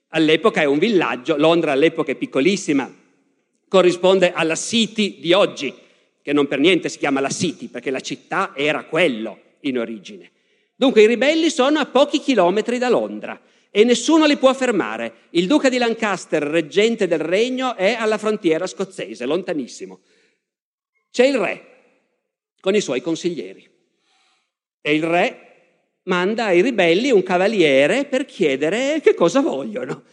All'epoca 0.08 0.60
è 0.60 0.66
un 0.66 0.78
villaggio, 0.78 1.36
Londra 1.38 1.72
all'epoca 1.72 2.12
è 2.12 2.16
piccolissima, 2.16 2.92
corrisponde 3.66 4.32
alla 4.32 4.56
City 4.56 5.18
di 5.20 5.32
oggi, 5.32 5.72
che 6.20 6.32
non 6.34 6.46
per 6.46 6.58
niente 6.58 6.90
si 6.90 6.98
chiama 6.98 7.20
la 7.20 7.30
City, 7.30 7.68
perché 7.68 7.90
la 7.90 8.00
città 8.00 8.52
era 8.54 8.84
quello 8.84 9.38
in 9.60 9.78
origine. 9.78 10.30
Dunque 10.76 11.02
i 11.02 11.06
ribelli 11.06 11.48
sono 11.48 11.78
a 11.78 11.86
pochi 11.86 12.20
chilometri 12.20 12.76
da 12.76 12.90
Londra 12.90 13.40
e 13.70 13.82
nessuno 13.82 14.26
li 14.26 14.36
può 14.36 14.52
fermare. 14.52 15.28
Il 15.30 15.46
duca 15.46 15.70
di 15.70 15.78
Lancaster, 15.78 16.42
reggente 16.42 17.06
del 17.06 17.18
regno, 17.18 17.74
è 17.76 17.94
alla 17.94 18.18
frontiera 18.18 18.66
scozzese, 18.66 19.24
lontanissimo. 19.24 20.00
C'è 21.10 21.24
il 21.24 21.38
re 21.38 21.66
con 22.60 22.74
i 22.74 22.82
suoi 22.82 23.00
consiglieri 23.00 23.66
e 24.82 24.94
il 24.94 25.02
re 25.02 25.40
manda 26.04 26.46
ai 26.46 26.60
ribelli 26.60 27.10
un 27.10 27.22
cavaliere 27.22 28.04
per 28.04 28.26
chiedere 28.26 29.00
che 29.00 29.14
cosa 29.14 29.40
vogliono 29.40 30.04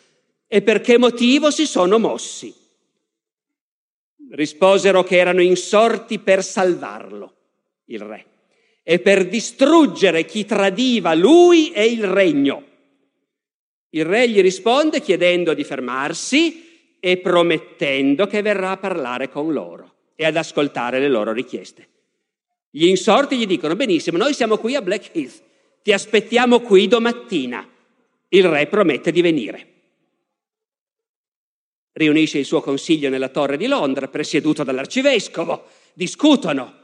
e 0.48 0.62
per 0.62 0.80
che 0.80 0.98
motivo 0.98 1.52
si 1.52 1.66
sono 1.66 2.00
mossi. 2.00 2.54
Risposero 4.32 5.04
che 5.04 5.18
erano 5.18 5.42
insorti 5.42 6.20
per 6.20 6.42
salvarlo, 6.42 7.36
il 7.86 8.00
re 8.00 8.32
e 8.84 9.00
per 9.00 9.28
distruggere 9.28 10.26
chi 10.26 10.46
tradiva 10.46 11.14
lui 11.14 11.72
e 11.72 11.86
il 11.86 12.04
regno. 12.04 12.72
Il 13.90 14.06
re 14.06 14.28
gli 14.30 14.42
risponde 14.42 15.02
chiedendo 15.02 15.54
di 15.54 15.64
fermarsi 15.64 16.98
e 17.00 17.18
promettendo 17.18 18.28
che 18.28 18.42
verrà 18.42 18.72
a 18.72 18.78
parlare 18.78 19.30
con 19.30 19.54
loro 19.54 19.94
e 20.16 20.26
ad 20.26 20.36
ascoltare 20.36 21.00
le 21.00 21.10
loro 21.10 21.32
richieste. 21.32 21.88
Gli 22.70 22.88
insorti 22.88 23.38
gli 23.38 23.46
dicono, 23.46 23.76
benissimo, 23.76 24.18
noi 24.18 24.34
siamo 24.34 24.58
qui 24.58 24.76
a 24.76 24.82
Blackheath, 24.82 25.42
ti 25.82 25.92
aspettiamo 25.92 26.60
qui 26.62 26.88
domattina. 26.88 27.70
Il 28.30 28.48
re 28.48 28.66
promette 28.66 29.12
di 29.12 29.22
venire. 29.22 29.68
Riunisce 31.92 32.40
il 32.40 32.46
suo 32.46 32.62
consiglio 32.62 33.10
nella 33.10 33.30
torre 33.30 33.58
di 33.58 33.68
Londra, 33.68 34.08
presieduto 34.08 34.64
dall'arcivescovo, 34.64 35.68
discutono. 35.94 36.80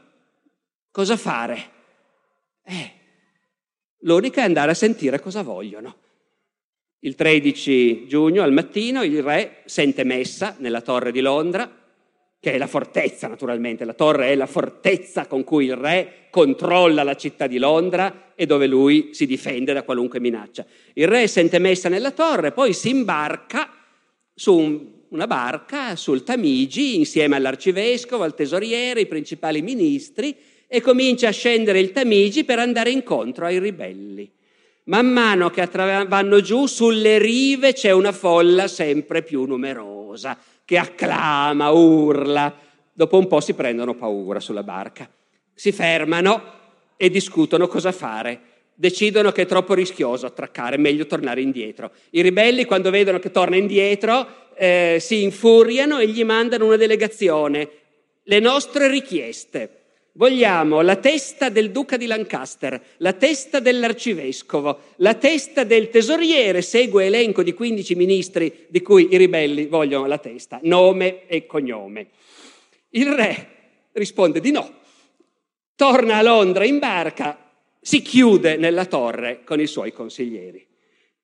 Cosa 0.92 1.16
fare? 1.16 1.78
Eh, 2.70 2.92
l'unica 4.02 4.42
è 4.42 4.44
andare 4.44 4.70
a 4.70 4.74
sentire 4.74 5.20
cosa 5.20 5.42
vogliono. 5.42 5.96
Il 7.00 7.16
13 7.16 8.06
giugno 8.06 8.44
al 8.44 8.52
mattino 8.52 9.02
il 9.02 9.22
re 9.24 9.62
sente 9.64 10.04
messa 10.04 10.54
nella 10.58 10.80
torre 10.80 11.10
di 11.10 11.20
Londra, 11.20 11.68
che 12.38 12.52
è 12.52 12.58
la 12.58 12.68
fortezza 12.68 13.26
naturalmente, 13.26 13.84
la 13.84 13.94
torre 13.94 14.28
è 14.28 14.36
la 14.36 14.46
fortezza 14.46 15.26
con 15.26 15.42
cui 15.42 15.64
il 15.64 15.74
re 15.74 16.28
controlla 16.30 17.02
la 17.02 17.16
città 17.16 17.48
di 17.48 17.58
Londra 17.58 18.32
e 18.36 18.46
dove 18.46 18.68
lui 18.68 19.08
si 19.14 19.26
difende 19.26 19.72
da 19.72 19.82
qualunque 19.82 20.20
minaccia. 20.20 20.64
Il 20.92 21.08
re 21.08 21.26
sente 21.26 21.58
messa 21.58 21.88
nella 21.88 22.12
torre, 22.12 22.52
poi 22.52 22.72
si 22.72 22.90
imbarca 22.90 23.68
su 24.32 24.56
un, 24.56 24.86
una 25.08 25.26
barca 25.26 25.96
sul 25.96 26.22
Tamigi 26.22 26.96
insieme 26.96 27.34
all'arcivescovo, 27.34 28.22
al 28.22 28.36
tesoriere, 28.36 29.00
ai 29.00 29.06
principali 29.06 29.60
ministri 29.60 30.36
e 30.72 30.80
comincia 30.80 31.26
a 31.26 31.32
scendere 31.32 31.80
il 31.80 31.90
Tamigi 31.90 32.44
per 32.44 32.60
andare 32.60 32.90
incontro 32.90 33.44
ai 33.44 33.58
ribelli. 33.58 34.30
Man 34.84 35.08
mano 35.08 35.50
che 35.50 35.62
attra- 35.62 36.04
vanno 36.04 36.40
giù, 36.40 36.66
sulle 36.66 37.18
rive 37.18 37.72
c'è 37.72 37.90
una 37.90 38.12
folla 38.12 38.68
sempre 38.68 39.24
più 39.24 39.44
numerosa 39.46 40.38
che 40.64 40.78
acclama, 40.78 41.70
urla. 41.70 42.56
Dopo 42.92 43.18
un 43.18 43.26
po' 43.26 43.40
si 43.40 43.54
prendono 43.54 43.96
paura 43.96 44.38
sulla 44.38 44.62
barca. 44.62 45.10
Si 45.52 45.72
fermano 45.72 46.40
e 46.96 47.10
discutono 47.10 47.66
cosa 47.66 47.90
fare. 47.90 48.40
Decidono 48.72 49.32
che 49.32 49.42
è 49.42 49.46
troppo 49.46 49.74
rischioso 49.74 50.26
attraccare, 50.26 50.76
meglio 50.76 51.06
tornare 51.06 51.40
indietro. 51.40 51.90
I 52.10 52.22
ribelli, 52.22 52.64
quando 52.64 52.90
vedono 52.90 53.18
che 53.18 53.32
torna 53.32 53.56
indietro, 53.56 54.52
eh, 54.54 54.98
si 55.00 55.24
infuriano 55.24 55.98
e 55.98 56.06
gli 56.06 56.22
mandano 56.22 56.66
una 56.66 56.76
delegazione. 56.76 57.68
Le 58.22 58.38
nostre 58.38 58.86
richieste 58.86 59.79
Vogliamo 60.14 60.80
la 60.80 60.96
testa 60.96 61.50
del 61.50 61.70
duca 61.70 61.96
di 61.96 62.06
Lancaster, 62.06 62.82
la 62.96 63.12
testa 63.12 63.60
dell'arcivescovo, 63.60 64.80
la 64.96 65.14
testa 65.14 65.62
del 65.62 65.88
tesoriere, 65.88 66.62
segue 66.62 67.06
elenco 67.06 67.44
di 67.44 67.54
15 67.54 67.94
ministri 67.94 68.66
di 68.68 68.82
cui 68.82 69.08
i 69.12 69.16
ribelli 69.16 69.66
vogliono 69.66 70.06
la 70.06 70.18
testa, 70.18 70.58
nome 70.62 71.28
e 71.28 71.46
cognome. 71.46 72.08
Il 72.90 73.12
re 73.12 73.48
risponde 73.92 74.40
di 74.40 74.50
no, 74.50 74.78
torna 75.76 76.16
a 76.16 76.22
Londra 76.22 76.64
in 76.64 76.80
barca, 76.80 77.52
si 77.80 78.02
chiude 78.02 78.56
nella 78.56 78.86
torre 78.86 79.44
con 79.44 79.60
i 79.60 79.68
suoi 79.68 79.92
consiglieri. 79.92 80.66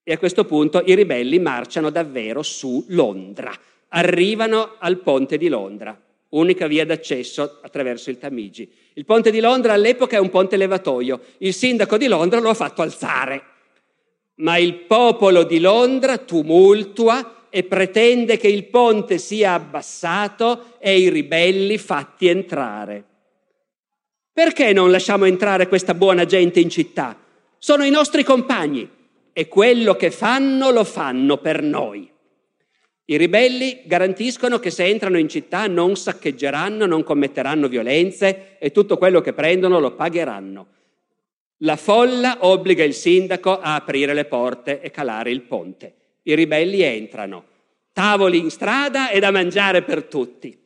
E 0.05 0.13
a 0.13 0.19
questo 0.19 0.45
punto 0.45 0.81
i 0.87 0.95
ribelli 0.95 1.41
marciano 1.41 1.91
davvero 1.91 2.45
su 2.45 2.85
Londra, 2.91 3.53
arrivano 3.89 4.77
al 4.79 5.01
ponte 5.01 5.39
di 5.39 5.49
Londra 5.49 6.01
unica 6.31 6.67
via 6.67 6.85
d'accesso 6.85 7.59
attraverso 7.63 8.11
il 8.11 8.19
Tamigi. 8.19 8.71
Il 8.95 9.05
ponte 9.05 9.31
di 9.31 9.41
Londra 9.41 9.73
all'epoca 9.73 10.17
è 10.17 10.21
un 10.21 10.31
ponte 10.31 10.57
levatoio, 10.57 11.21
il 11.39 11.55
sindaco 11.55 11.97
di 11.97 12.07
Londra 12.07 12.41
lo 12.41 12.51
ha 12.51 12.55
fatto 12.55 12.83
alzare, 12.83 13.43
ma 14.37 14.57
il 14.57 14.75
popolo 14.75 15.45
di 15.45 15.61
Londra 15.61 16.19
tumultua 16.19 17.47
e 17.49 17.63
pretende 17.63 18.37
che 18.37 18.49
il 18.49 18.65
ponte 18.65 19.19
sia 19.19 19.55
abbassato 19.55 20.75
e 20.79 20.99
i 20.99 21.09
ribelli 21.09 21.79
fatti 21.79 22.27
entrare. 22.27 23.05
Perché 24.33 24.75
non 24.75 24.91
lasciamo 24.91 25.25
entrare 25.25 25.69
questa 25.69 25.95
buona 25.95 26.27
gente 26.27 26.61
in 26.61 26.69
città? 26.69 27.19
Sono 27.57 27.85
i 27.85 27.91
nostri 27.91 28.23
compagni 28.23 28.87
e 29.33 29.49
quello 29.49 29.97
che 29.97 30.11
fanno 30.11 30.71
lo 30.71 30.85
fanno 30.85 31.39
per 31.39 31.63
noi. 31.63 32.11
I 33.09 33.17
ribelli 33.17 33.83
garantiscono 33.85 34.59
che 34.59 34.71
se 34.71 34.85
entrano 34.85 35.17
in 35.17 35.29
città 35.29 35.69
non 35.69 35.95
saccheggeranno, 35.95 36.87
non 36.87 37.05
commetteranno 37.05 37.69
violenze 37.69 38.57
e 38.59 38.73
tutto 38.73 38.99
quello 38.99 39.21
che 39.21 39.33
prendono 39.33 39.79
lo 39.79 39.93
pagheranno. 39.93 40.67
La 41.59 41.77
folla 41.77 42.39
obbliga 42.41 42.83
il 42.83 42.95
sindaco 42.95 43.61
a 43.61 43.77
aprire 43.77 44.13
le 44.13 44.25
porte 44.25 44.81
e 44.81 44.91
calare 44.91 45.31
il 45.31 45.43
ponte. 45.43 45.95
I 46.23 46.35
ribelli 46.35 46.83
entrano, 46.83 47.45
tavoli 47.93 48.39
in 48.39 48.51
strada 48.51 49.11
e 49.11 49.21
da 49.21 49.31
mangiare 49.31 49.83
per 49.83 50.03
tutti. 50.05 50.59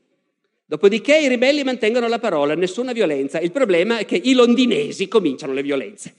Dopodiché 0.65 1.19
i 1.19 1.29
ribelli 1.29 1.63
mantengono 1.63 2.09
la 2.09 2.19
parola, 2.19 2.55
nessuna 2.55 2.93
violenza. 2.93 3.39
Il 3.39 3.53
problema 3.53 3.99
è 3.99 4.07
che 4.07 4.17
i 4.17 4.33
londinesi 4.33 5.09
cominciano 5.09 5.53
le 5.53 5.63
violenze. 5.63 6.15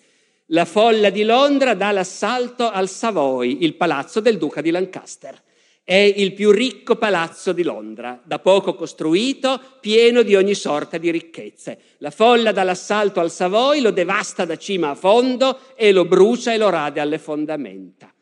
La 0.48 0.66
folla 0.66 1.10
di 1.10 1.24
Londra 1.24 1.74
dà 1.74 1.92
l'assalto 1.92 2.70
al 2.70 2.90
Savoy, 2.90 3.64
il 3.64 3.74
palazzo 3.74 4.20
del 4.20 4.38
duca 4.38 4.62
di 4.62 4.70
Lancaster. 4.70 5.42
È 5.84 5.96
il 5.96 6.34
più 6.34 6.52
ricco 6.52 6.96
palazzo 6.96 7.54
di 7.54 7.64
Londra, 7.64 8.22
da 8.24 8.38
poco 8.40 8.76
costruito, 8.76 9.60
pieno 9.80 10.22
di 10.22 10.36
ogni 10.36 10.54
sorta 10.54 10.98
di 10.98 11.10
ricchezze. 11.10 11.80
La 11.98 12.12
folla 12.12 12.52
dall'assalto 12.52 13.20
al 13.20 13.32
Savoy 13.32 13.82
lo 13.82 13.92
devasta 13.92 14.46
da 14.46 14.58
cima 14.58 14.92
a 14.92 14.96
fondo 14.96 15.60
e 15.76 15.92
lo 15.92 16.06
brucia 16.06 16.54
e 16.54 16.58
lo 16.58 16.70
rade 16.70 17.00
alle 17.00 17.18
fondamenta. 17.18 18.14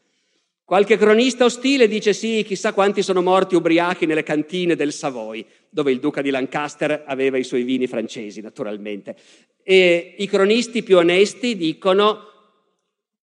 Qualche 0.63 0.97
cronista 0.97 1.45
ostile 1.45 1.87
dice 1.87 2.13
sì, 2.13 2.43
chissà 2.45 2.73
quanti 2.73 3.01
sono 3.01 3.23
morti 3.23 3.55
ubriachi 3.55 4.05
nelle 4.05 4.21
cantine 4.23 4.75
del 4.75 4.93
Savoy, 4.93 5.43
dove 5.67 5.91
il 5.91 5.99
duca 5.99 6.21
di 6.21 6.29
Lancaster 6.29 7.03
aveva 7.07 7.37
i 7.37 7.43
suoi 7.43 7.63
vini 7.63 7.87
francesi, 7.87 8.39
naturalmente. 8.39 9.15
E 9.63 10.13
i 10.17 10.27
cronisti 10.27 10.83
più 10.83 10.97
onesti 10.97 11.57
dicono 11.57 12.28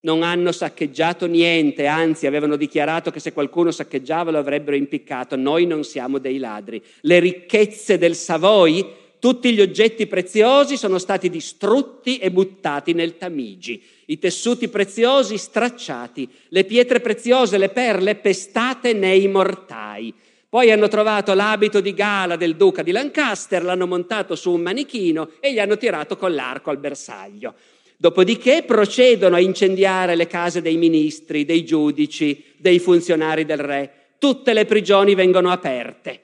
non 0.01 0.23
hanno 0.23 0.53
saccheggiato 0.53 1.27
niente, 1.27 1.87
anzi 1.87 2.27
avevano 2.27 2.57
dichiarato 2.57 3.11
che 3.11 3.21
se 3.21 3.33
qualcuno 3.33 3.71
saccheggiava 3.71 4.31
lo 4.31 4.39
avrebbero 4.39 4.77
impiccato. 4.77 5.37
Noi 5.37 5.67
non 5.67 5.85
siamo 5.85 6.19
dei 6.19 6.39
ladri. 6.39 6.83
Le 7.01 7.19
ricchezze 7.19 7.99
del 7.99 8.15
Savoy, 8.15 8.87
tutti 9.19 9.53
gli 9.53 9.61
oggetti 9.61 10.07
preziosi 10.07 10.77
sono 10.77 10.99
stati 10.99 11.29
distrutti 11.29 12.19
e 12.19 12.31
buttati 12.31 12.93
nel 12.93 13.17
Tamigi, 13.17 13.83
i 14.07 14.19
tessuti 14.19 14.69
preziosi 14.69 15.39
stracciati, 15.39 16.29
le 16.51 16.65
pietre 16.65 17.01
preziose, 17.01 17.59
le 17.59 17.71
perle 17.71 18.15
pestate 18.15 18.93
nei 18.93 19.27
mortai. 19.27 20.15
Poi 20.49 20.71
hanno 20.71 20.87
trovato 20.87 21.35
l'abito 21.35 21.81
di 21.81 21.93
gala 21.93 22.37
del 22.37 22.55
duca 22.55 22.83
di 22.83 22.93
Lancaster, 22.93 23.65
l'hanno 23.65 23.87
montato 23.87 24.37
su 24.37 24.53
un 24.53 24.61
manichino 24.61 25.31
e 25.41 25.53
gli 25.53 25.59
hanno 25.59 25.77
tirato 25.77 26.17
con 26.17 26.33
l'arco 26.33 26.71
al 26.71 26.79
bersaglio. 26.79 27.55
Dopodiché 27.97 28.63
procedono 28.67 29.37
a 29.37 29.41
incendiare 29.41 30.17
le 30.17 30.27
case 30.27 30.61
dei 30.61 30.77
ministri, 30.77 31.45
dei 31.45 31.65
giudici, 31.65 32.45
dei 32.59 32.79
funzionari 32.79 33.45
del 33.45 33.59
re. 33.59 33.93
Tutte 34.19 34.53
le 34.53 34.65
prigioni 34.67 35.15
vengono 35.15 35.51
aperte 35.51 36.21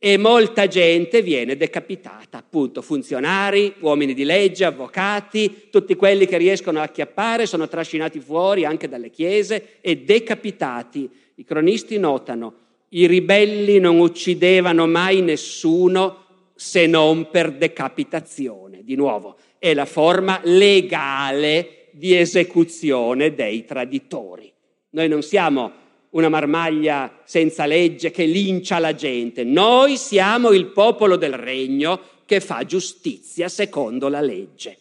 e 0.00 0.16
molta 0.16 0.68
gente 0.68 1.22
viene 1.22 1.56
decapitata, 1.56 2.38
appunto 2.38 2.82
funzionari, 2.82 3.74
uomini 3.80 4.14
di 4.14 4.22
legge, 4.22 4.64
avvocati, 4.64 5.66
tutti 5.70 5.96
quelli 5.96 6.24
che 6.24 6.38
riescono 6.38 6.78
a 6.78 6.84
acchiappare 6.84 7.46
sono 7.46 7.66
trascinati 7.66 8.20
fuori 8.20 8.64
anche 8.64 8.88
dalle 8.88 9.10
chiese 9.10 9.78
e 9.80 9.96
decapitati. 9.96 11.10
I 11.34 11.44
cronisti 11.44 11.98
notano, 11.98 12.54
i 12.90 13.06
ribelli 13.08 13.80
non 13.80 13.98
uccidevano 13.98 14.86
mai 14.86 15.20
nessuno 15.20 16.26
se 16.54 16.86
non 16.86 17.28
per 17.30 17.52
decapitazione. 17.52 18.84
Di 18.84 18.94
nuovo, 18.94 19.36
è 19.58 19.74
la 19.74 19.86
forma 19.86 20.40
legale 20.44 21.88
di 21.92 22.16
esecuzione 22.16 23.34
dei 23.34 23.64
traditori. 23.64 24.52
Noi 24.90 25.08
non 25.08 25.22
siamo 25.22 25.72
una 26.10 26.28
marmaglia 26.28 27.20
senza 27.24 27.66
legge 27.66 28.10
che 28.10 28.24
lincia 28.24 28.78
la 28.78 28.94
gente. 28.94 29.44
Noi 29.44 29.96
siamo 29.96 30.52
il 30.52 30.66
popolo 30.66 31.16
del 31.16 31.34
regno 31.34 32.00
che 32.24 32.40
fa 32.40 32.64
giustizia 32.64 33.48
secondo 33.48 34.08
la 34.08 34.20
legge. 34.20 34.78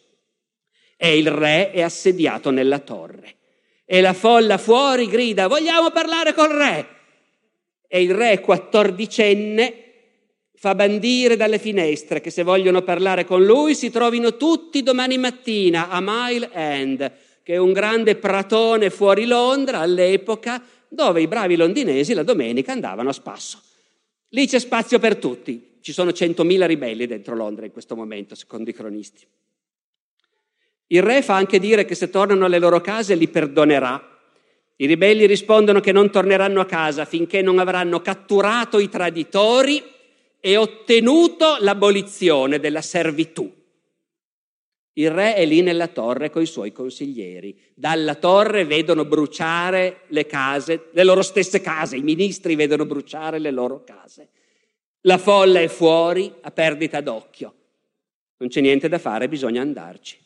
E 0.96 1.18
il 1.18 1.30
re 1.30 1.72
è 1.72 1.82
assediato 1.82 2.50
nella 2.50 2.80
torre. 2.80 3.36
E 3.86 4.02
la 4.02 4.14
folla 4.14 4.58
fuori 4.58 5.08
grida, 5.08 5.48
vogliamo 5.48 5.92
parlare 5.92 6.34
col 6.34 6.50
re. 6.50 6.88
E 7.88 8.02
il 8.02 8.14
re 8.14 8.40
quattordicenne 8.40 9.87
fa 10.60 10.74
bandire 10.74 11.36
dalle 11.36 11.60
finestre 11.60 12.20
che 12.20 12.32
se 12.32 12.42
vogliono 12.42 12.82
parlare 12.82 13.26
con 13.26 13.46
lui 13.46 13.76
si 13.76 13.92
trovino 13.92 14.38
tutti 14.38 14.82
domani 14.82 15.20
mattina 15.20 15.90
a 15.90 16.00
Mile 16.02 16.50
End, 16.52 17.12
che 17.44 17.54
è 17.54 17.58
un 17.58 17.74
grande 17.74 18.16
pratone 18.16 18.90
fuori 18.90 19.28
Londra 19.28 19.80
all'epoca, 19.80 20.64
dove 20.88 21.22
i 21.22 21.28
bravi 21.28 21.56
londinesi 21.56 22.16
la 22.16 22.24
domenica 22.24 22.72
andavano 22.72 23.10
a 23.10 23.14
spasso. 23.14 23.62
Lì 24.30 24.48
c'è 24.48 24.58
spazio 24.58 24.98
per 24.98 25.18
tutti. 25.18 25.78
Ci 25.80 25.94
sono 25.94 26.10
100.000 26.10 26.66
ribelli 26.66 27.06
dentro 27.06 27.36
Londra 27.36 27.66
in 27.66 27.72
questo 27.72 27.96
momento, 27.96 28.34
secondo 28.34 28.72
i 28.72 28.74
cronisti. 28.74 29.26
Il 30.88 31.04
re 31.04 31.22
fa 31.22 31.36
anche 31.36 31.60
dire 31.60 31.86
che 31.86 31.94
se 31.94 32.10
tornano 32.10 32.46
alle 32.46 32.60
loro 32.60 32.82
case 32.82 33.14
li 33.14 33.28
perdonerà. 33.28 34.16
I 34.78 34.86
ribelli 34.88 35.28
rispondono 35.28 35.82
che 35.82 35.92
non 35.92 36.10
torneranno 36.10 36.62
a 36.62 36.66
casa 36.66 37.06
finché 37.06 37.44
non 37.44 37.60
avranno 37.60 38.02
catturato 38.02 38.80
i 38.80 38.90
traditori 38.90 39.96
e 40.40 40.58
ottenuto 40.58 41.58
l'abolizione 41.60 42.60
della 42.60 42.82
servitù. 42.82 43.54
Il 44.94 45.12
re 45.12 45.36
è 45.36 45.46
lì 45.46 45.62
nella 45.62 45.88
torre 45.88 46.32
con 46.32 46.42
i 46.42 46.48
suoi 46.48 46.72
consiglieri. 46.72 47.56
Dalla 47.76 48.16
torre 48.16 48.66
vedono 48.66 49.06
bruciare 49.06 50.02
le 50.08 50.26
case, 50.26 50.90
le 50.92 51.04
loro 51.04 51.22
stesse 51.22 51.62
case, 51.62 51.98
i 51.98 52.02
ministri 52.02 52.56
vedono 52.56 52.86
bruciare 52.86 53.38
le 53.38 53.52
loro 53.52 53.84
case. 53.84 54.30
La 55.02 55.20
folla 55.20 55.60
è 55.60 55.68
fuori 55.68 56.34
a 56.42 56.50
perdita 56.50 57.02
d'occhio. 57.02 57.54
Non 58.38 58.50
c'è 58.50 58.62
niente 58.62 58.90
da 58.90 58.98
fare, 58.98 59.30
bisogna 59.30 59.62
andarci. 59.62 60.18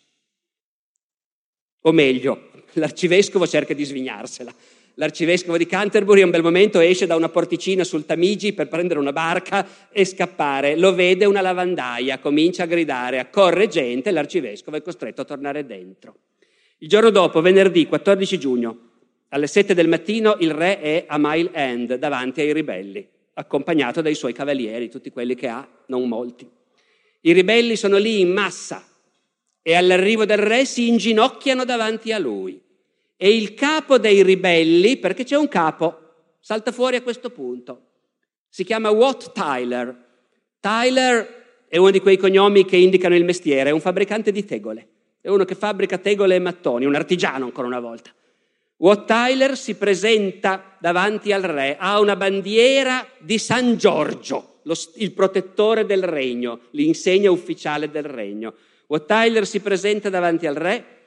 O 1.82 1.92
meglio, 1.92 2.52
l'arcivescovo 2.74 3.46
cerca 3.46 3.74
di 3.74 3.84
svignarsela 3.84 4.54
l'arcivescovo 4.96 5.58
di 5.58 5.66
Canterbury 5.66 6.22
a 6.22 6.26
un 6.26 6.32
bel 6.32 6.42
momento 6.42 6.80
esce 6.80 7.06
da 7.06 7.16
una 7.16 7.30
porticina 7.30 7.84
sul 7.84 8.06
Tamigi 8.06 8.54
per 8.54 8.68
prendere 8.68 9.00
una 9.00 9.14
barca 9.14 9.68
e 9.92 10.06
scappare. 10.06 10.76
Lo 10.76 10.94
vede 10.94 11.26
una 11.26 11.42
lavandaia, 11.42 12.20
comincia 12.20 12.64
a 12.64 12.68
gridare, 12.68 13.20
accorre 13.20 13.68
gente, 13.68 14.12
l'arcivescovo 14.12 14.78
è 14.78 14.82
costretto 14.82 15.22
a 15.22 15.26
tornare 15.26 15.66
dentro. 15.66 16.16
Il 16.80 16.88
giorno 16.88 17.10
dopo, 17.10 17.42
venerdì 17.42 17.86
14 17.86 18.40
giugno, 18.40 18.90
alle 19.30 19.48
7 19.48 19.74
del 19.74 19.88
mattino, 19.88 20.36
il 20.40 20.52
re 20.52 20.80
è 20.82 21.06
a 21.08 21.18
Mile 21.20 21.52
End 21.54 21.96
davanti 21.96 22.42
ai 22.42 22.54
ribelli, 22.54 23.08
accompagnato 23.34 24.02
dai 24.02 24.16
suoi 24.16 24.34
cavalieri, 24.34 24.90
tutti 24.90 25.10
quelli 25.12 25.36
che 25.36 25.48
ha, 25.48 25.68
non 25.88 26.08
molti. 26.08 26.50
I 27.22 27.34
ribelli 27.34 27.76
sono 27.76 27.98
lì 27.98 28.20
in 28.20 28.32
massa 28.32 28.84
e 29.62 29.76
all'arrivo 29.76 30.26
del 30.26 30.40
re 30.40 30.66
si 30.66 30.88
inginocchiano 30.88 31.64
davanti 31.64 32.12
a 32.12 32.18
lui. 32.18 32.60
E 33.24 33.36
il 33.36 33.54
capo 33.54 34.00
dei 34.00 34.24
ribelli, 34.24 34.98
perché 34.98 35.24
c'è 35.24 35.36
un 35.36 35.48
capo, 35.48 36.00
salta 36.40 36.72
fuori 36.72 36.96
a 36.96 37.04
questo 37.04 37.30
punto. 37.30 37.90
Si 38.50 38.64
chiama 38.64 38.90
Watt 38.90 39.32
Tyler. 39.32 39.96
Tyler 40.60 41.66
è 41.68 41.78
uno 41.78 41.92
di 41.92 42.00
quei 42.00 42.18
cognomi 42.18 42.66
che 42.66 42.78
indicano 42.78 43.16
il 43.16 43.24
mestiere, 43.24 43.70
è 43.70 43.74
un 43.74 43.80
fabbricante 43.80 44.32
di 44.32 44.44
tegole. 44.44 44.88
È 45.22 45.30
uno 45.30 45.46
che 45.46 45.54
fabbrica 45.54 46.00
tegole 46.00 46.34
e 46.34 46.40
mattoni, 46.40 46.86
un 46.86 46.96
artigiano 46.96 47.46
ancora 47.46 47.68
una 47.68 47.80
volta. 47.80 48.10
Watt 48.78 49.06
Tyler 49.06 49.56
si 49.56 49.76
presenta 49.76 50.76
davanti 50.80 51.32
al 51.32 51.44
re, 51.44 51.78
ha 51.78 52.00
una 52.00 52.16
bandiera 52.16 53.08
di 53.20 53.38
San 53.38 53.78
Giorgio, 53.78 54.62
lo, 54.64 54.74
il 54.96 55.12
protettore 55.12 55.86
del 55.86 56.02
regno, 56.02 56.62
l'insegna 56.72 57.30
ufficiale 57.30 57.92
del 57.92 58.06
regno. 58.06 58.56
Watt 58.88 59.06
Tyler 59.06 59.46
si 59.46 59.60
presenta 59.60 60.10
davanti 60.10 60.48
al 60.48 60.56
re 60.56 61.01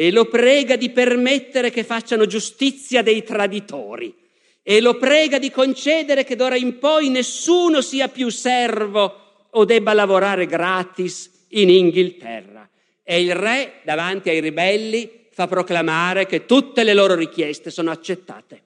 e 0.00 0.12
lo 0.12 0.26
prega 0.26 0.76
di 0.76 0.90
permettere 0.90 1.72
che 1.72 1.82
facciano 1.82 2.24
giustizia 2.24 3.02
dei 3.02 3.24
traditori 3.24 4.14
e 4.62 4.80
lo 4.80 4.96
prega 4.96 5.40
di 5.40 5.50
concedere 5.50 6.22
che 6.22 6.36
d'ora 6.36 6.54
in 6.54 6.78
poi 6.78 7.08
nessuno 7.08 7.80
sia 7.80 8.06
più 8.06 8.28
servo 8.28 9.48
o 9.50 9.64
debba 9.64 9.94
lavorare 9.94 10.46
gratis 10.46 11.46
in 11.48 11.68
Inghilterra. 11.68 12.68
E 13.02 13.20
il 13.20 13.34
re, 13.34 13.80
davanti 13.82 14.28
ai 14.28 14.38
ribelli, 14.38 15.26
fa 15.32 15.48
proclamare 15.48 16.26
che 16.26 16.46
tutte 16.46 16.84
le 16.84 16.94
loro 16.94 17.16
richieste 17.16 17.72
sono 17.72 17.90
accettate. 17.90 18.62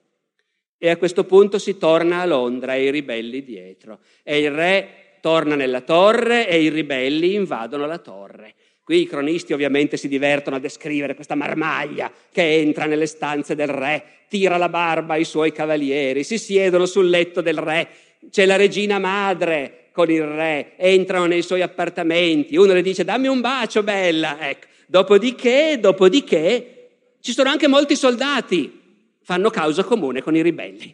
E 0.77 0.91
a 0.91 0.97
questo 0.97 1.23
punto 1.23 1.57
si 1.57 1.79
torna 1.79 2.21
a 2.21 2.25
Londra 2.25 2.75
e 2.75 2.83
i 2.83 2.91
ribelli 2.91 3.43
dietro. 3.43 4.01
E 4.21 4.37
il 4.37 4.51
re 4.51 5.17
torna 5.19 5.55
nella 5.55 5.81
torre 5.81 6.47
e 6.47 6.61
i 6.61 6.69
ribelli 6.69 7.33
invadono 7.33 7.87
la 7.87 7.97
torre. 7.97 8.53
Qui 8.83 9.01
i 9.01 9.07
cronisti 9.07 9.53
ovviamente 9.53 9.95
si 9.95 10.09
divertono 10.09 10.57
a 10.57 10.59
descrivere 10.59 11.15
questa 11.15 11.35
marmaglia 11.35 12.11
che 12.31 12.57
entra 12.57 12.85
nelle 12.85 13.05
stanze 13.05 13.55
del 13.55 13.69
re, 13.69 14.03
tira 14.27 14.57
la 14.57 14.67
barba 14.67 15.13
ai 15.13 15.23
suoi 15.23 15.53
cavalieri, 15.53 16.23
si 16.23 16.37
siedono 16.37 16.85
sul 16.85 17.09
letto 17.09 17.39
del 17.39 17.57
re, 17.57 17.87
c'è 18.29 18.45
la 18.45 18.57
regina 18.57 18.99
madre 18.99 19.89
con 19.93 20.11
il 20.11 20.23
re, 20.23 20.73
entrano 20.75 21.25
nei 21.25 21.43
suoi 21.43 21.61
appartamenti, 21.61 22.57
uno 22.57 22.73
le 22.73 22.81
dice 22.81 23.05
dammi 23.05 23.27
un 23.27 23.39
bacio 23.39 23.83
bella, 23.83 24.49
ecco. 24.49 24.67
Dopodiché, 24.87 25.77
dopodiché, 25.79 26.89
ci 27.21 27.31
sono 27.31 27.49
anche 27.49 27.67
molti 27.67 27.95
soldati, 27.95 28.81
fanno 29.21 29.49
causa 29.49 29.83
comune 29.83 30.21
con 30.21 30.35
i 30.35 30.41
ribelli. 30.41 30.93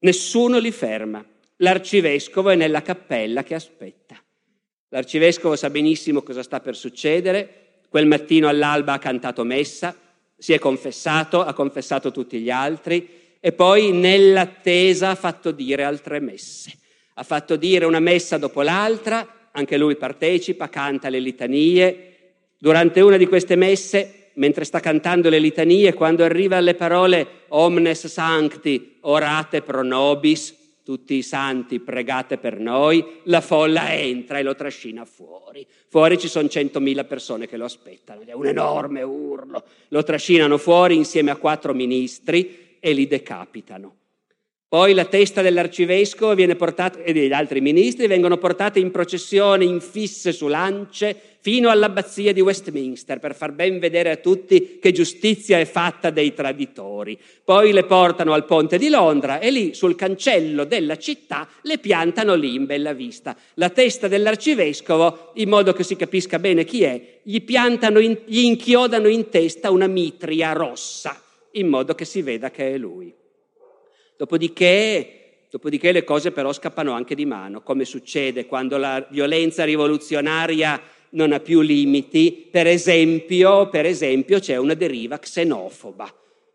Nessuno 0.00 0.58
li 0.58 0.70
ferma. 0.70 1.24
L'arcivescovo 1.56 2.50
è 2.50 2.54
nella 2.54 2.82
cappella 2.82 3.42
che 3.42 3.54
aspetta. 3.54 4.22
L'arcivescovo 4.90 5.54
sa 5.54 5.68
benissimo 5.68 6.22
cosa 6.22 6.42
sta 6.42 6.60
per 6.60 6.74
succedere. 6.74 7.66
Quel 7.88 8.06
mattino 8.06 8.48
all'alba 8.48 8.94
ha 8.94 8.98
cantato 8.98 9.44
messa, 9.44 9.94
si 10.36 10.52
è 10.52 10.58
confessato, 10.58 11.42
ha 11.42 11.52
confessato 11.52 12.10
tutti 12.10 12.38
gli 12.40 12.50
altri 12.50 13.16
e 13.40 13.52
poi 13.52 13.92
nell'attesa 13.92 15.10
ha 15.10 15.14
fatto 15.14 15.50
dire 15.50 15.84
altre 15.84 16.20
messe. 16.20 16.72
Ha 17.14 17.22
fatto 17.22 17.56
dire 17.56 17.84
una 17.84 18.00
messa 18.00 18.38
dopo 18.38 18.62
l'altra, 18.62 19.50
anche 19.52 19.76
lui 19.76 19.96
partecipa, 19.96 20.68
canta 20.68 21.08
le 21.08 21.20
litanie. 21.20 22.04
Durante 22.56 23.00
una 23.00 23.16
di 23.16 23.26
queste 23.26 23.56
messe, 23.56 24.30
mentre 24.34 24.64
sta 24.64 24.80
cantando 24.80 25.28
le 25.28 25.38
litanie, 25.38 25.94
quando 25.94 26.24
arriva 26.24 26.56
alle 26.56 26.74
parole 26.74 27.26
Omnes 27.48 28.06
Sancti, 28.06 28.98
orate 29.00 29.62
pro 29.62 29.82
nobis, 29.82 30.54
tutti 30.88 31.16
i 31.16 31.22
santi 31.22 31.80
pregate 31.80 32.38
per 32.38 32.58
noi, 32.58 33.20
la 33.24 33.42
folla 33.42 33.92
entra 33.92 34.38
e 34.38 34.42
lo 34.42 34.54
trascina 34.54 35.04
fuori. 35.04 35.66
Fuori 35.86 36.16
ci 36.16 36.28
sono 36.28 36.48
centomila 36.48 37.04
persone 37.04 37.46
che 37.46 37.58
lo 37.58 37.66
aspettano, 37.66 38.22
è 38.24 38.32
un 38.32 38.46
enorme 38.46 39.02
urlo. 39.02 39.64
Lo 39.88 40.02
trascinano 40.02 40.56
fuori 40.56 40.96
insieme 40.96 41.30
a 41.30 41.36
quattro 41.36 41.74
ministri 41.74 42.78
e 42.80 42.92
li 42.94 43.06
decapitano. 43.06 43.96
Poi 44.70 44.92
la 44.92 45.06
testa 45.06 45.40
dell'arcivescovo 45.40 46.34
portata, 46.54 47.02
e 47.02 47.14
degli 47.14 47.32
altri 47.32 47.62
ministri 47.62 48.06
vengono 48.06 48.36
portate 48.36 48.78
in 48.78 48.90
processione, 48.90 49.64
infisse 49.64 50.30
su 50.30 50.46
lance, 50.46 51.18
fino 51.40 51.70
all'abbazia 51.70 52.34
di 52.34 52.42
Westminster 52.42 53.18
per 53.18 53.34
far 53.34 53.52
ben 53.52 53.78
vedere 53.78 54.10
a 54.10 54.16
tutti 54.16 54.78
che 54.78 54.92
giustizia 54.92 55.58
è 55.58 55.64
fatta 55.64 56.10
dei 56.10 56.34
traditori. 56.34 57.18
Poi 57.42 57.72
le 57.72 57.84
portano 57.84 58.34
al 58.34 58.44
ponte 58.44 58.76
di 58.76 58.90
Londra 58.90 59.38
e 59.38 59.50
lì 59.50 59.72
sul 59.72 59.94
cancello 59.94 60.64
della 60.64 60.98
città 60.98 61.48
le 61.62 61.78
piantano 61.78 62.34
lì 62.34 62.54
in 62.54 62.66
bella 62.66 62.92
vista. 62.92 63.34
La 63.54 63.70
testa 63.70 64.06
dell'arcivescovo, 64.06 65.30
in 65.36 65.48
modo 65.48 65.72
che 65.72 65.82
si 65.82 65.96
capisca 65.96 66.38
bene 66.38 66.64
chi 66.64 66.82
è, 66.82 67.20
gli, 67.22 67.42
in, 67.46 68.18
gli 68.26 68.40
inchiodano 68.40 69.08
in 69.08 69.30
testa 69.30 69.70
una 69.70 69.86
mitria 69.86 70.52
rossa, 70.52 71.18
in 71.52 71.68
modo 71.68 71.94
che 71.94 72.04
si 72.04 72.20
veda 72.20 72.50
che 72.50 72.74
è 72.74 72.76
lui. 72.76 73.17
Dopodiché 74.18 75.18
Dopodiché 75.50 75.92
le 75.92 76.04
cose 76.04 76.30
però 76.30 76.52
scappano 76.52 76.92
anche 76.92 77.14
di 77.14 77.24
mano, 77.24 77.62
come 77.62 77.86
succede 77.86 78.44
quando 78.44 78.76
la 78.76 79.06
violenza 79.08 79.64
rivoluzionaria 79.64 80.78
non 81.10 81.32
ha 81.32 81.40
più 81.40 81.62
limiti. 81.62 82.48
Per 82.50 82.66
esempio, 82.66 83.70
per 83.70 83.86
esempio 83.86 84.40
c'è 84.40 84.56
una 84.56 84.74
deriva 84.74 85.18
xenofoba. 85.18 86.12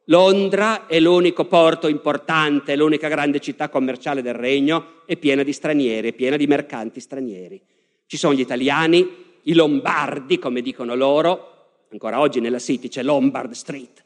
Londra 0.07 0.86
è 0.86 0.99
l'unico 0.99 1.45
porto 1.45 1.88
importante, 1.88 2.76
l'unica 2.76 3.07
grande 3.07 3.39
città 3.39 3.70
commerciale 3.70 4.22
del 4.22 4.36
regno, 4.36 5.01
è 5.07 5.16
piena 5.16 5.41
di 5.41 5.53
stranieri, 5.53 6.09
è 6.09 6.14
piena 6.14 6.38
di 6.38 6.45
mercanti 6.45 6.99
stranieri. 6.99 7.59
Ci 8.05 8.18
sono 8.18 8.36
gli 8.36 8.41
italiani, 8.41 9.09
i 9.43 9.53
lombardi, 9.55 10.38
come 10.38 10.61
dicono 10.61 10.93
loro, 10.93 11.88
ancora 11.89 12.20
oggi 12.20 12.39
nella 12.39 12.59
City 12.59 12.89
c'è 12.89 13.01
Lombard 13.01 13.53
Street, 13.53 14.03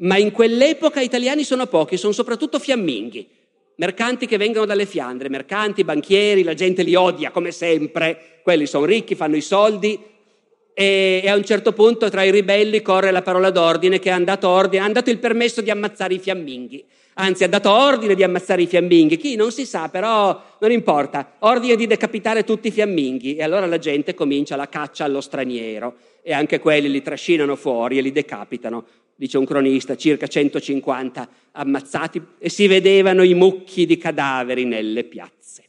ma 0.00 0.16
in 0.16 0.30
quell'epoca 0.30 1.00
italiani 1.00 1.44
sono 1.44 1.66
pochi, 1.66 1.96
sono 1.96 2.12
soprattutto 2.12 2.58
fiamminghi. 2.58 3.28
Mercanti 3.76 4.26
che 4.26 4.36
vengono 4.36 4.66
dalle 4.66 4.84
Fiandre, 4.84 5.30
mercanti, 5.30 5.84
banchieri, 5.84 6.42
la 6.42 6.54
gente 6.54 6.82
li 6.82 6.94
odia 6.94 7.30
come 7.30 7.50
sempre, 7.50 8.40
quelli 8.42 8.66
sono 8.66 8.84
ricchi, 8.84 9.14
fanno 9.14 9.36
i 9.36 9.40
soldi 9.40 9.98
e, 10.74 11.24
a 11.26 11.34
un 11.34 11.44
certo 11.44 11.72
punto 11.72 12.10
tra 12.10 12.22
i 12.22 12.30
ribelli 12.30 12.82
corre 12.82 13.10
la 13.10 13.22
parola 13.22 13.50
d'ordine 13.50 13.98
che 13.98 14.10
ha 14.10 14.18
dato, 14.20 14.48
ordine, 14.48 14.84
ha 14.84 14.88
dato 14.88 15.10
il 15.10 15.18
permesso 15.18 15.62
di 15.62 15.70
ammazzare 15.70 16.14
i 16.14 16.18
fiamminghi, 16.18 16.84
anzi 17.14 17.44
ha 17.44 17.48
dato 17.48 17.70
ordine 17.70 18.14
di 18.14 18.22
ammazzare 18.22 18.62
i 18.62 18.66
fiamminghi, 18.66 19.16
chi? 19.16 19.34
Non 19.34 19.50
si 19.50 19.64
sa 19.64 19.88
però 19.88 20.42
non 20.60 20.70
importa, 20.70 21.36
ordine 21.40 21.76
di 21.76 21.86
decapitare 21.86 22.44
tutti 22.44 22.68
i 22.68 22.70
fiamminghi. 22.70 23.36
E 23.36 23.42
allora 23.42 23.66
la 23.66 23.78
gente 23.78 24.14
comincia 24.14 24.56
la 24.56 24.68
caccia 24.68 25.04
allo 25.04 25.20
straniero. 25.20 25.94
E 26.22 26.34
anche 26.34 26.58
quelli 26.58 26.90
li 26.90 27.00
trascinano 27.00 27.56
fuori 27.56 27.96
e 27.96 28.02
li 28.02 28.12
decapitano 28.12 28.84
dice 29.20 29.36
un 29.36 29.44
cronista, 29.44 29.98
circa 29.98 30.26
150 30.26 31.28
ammazzati 31.52 32.22
e 32.38 32.48
si 32.48 32.66
vedevano 32.66 33.22
i 33.22 33.34
mucchi 33.34 33.84
di 33.84 33.98
cadaveri 33.98 34.64
nelle 34.64 35.04
piazze. 35.04 35.64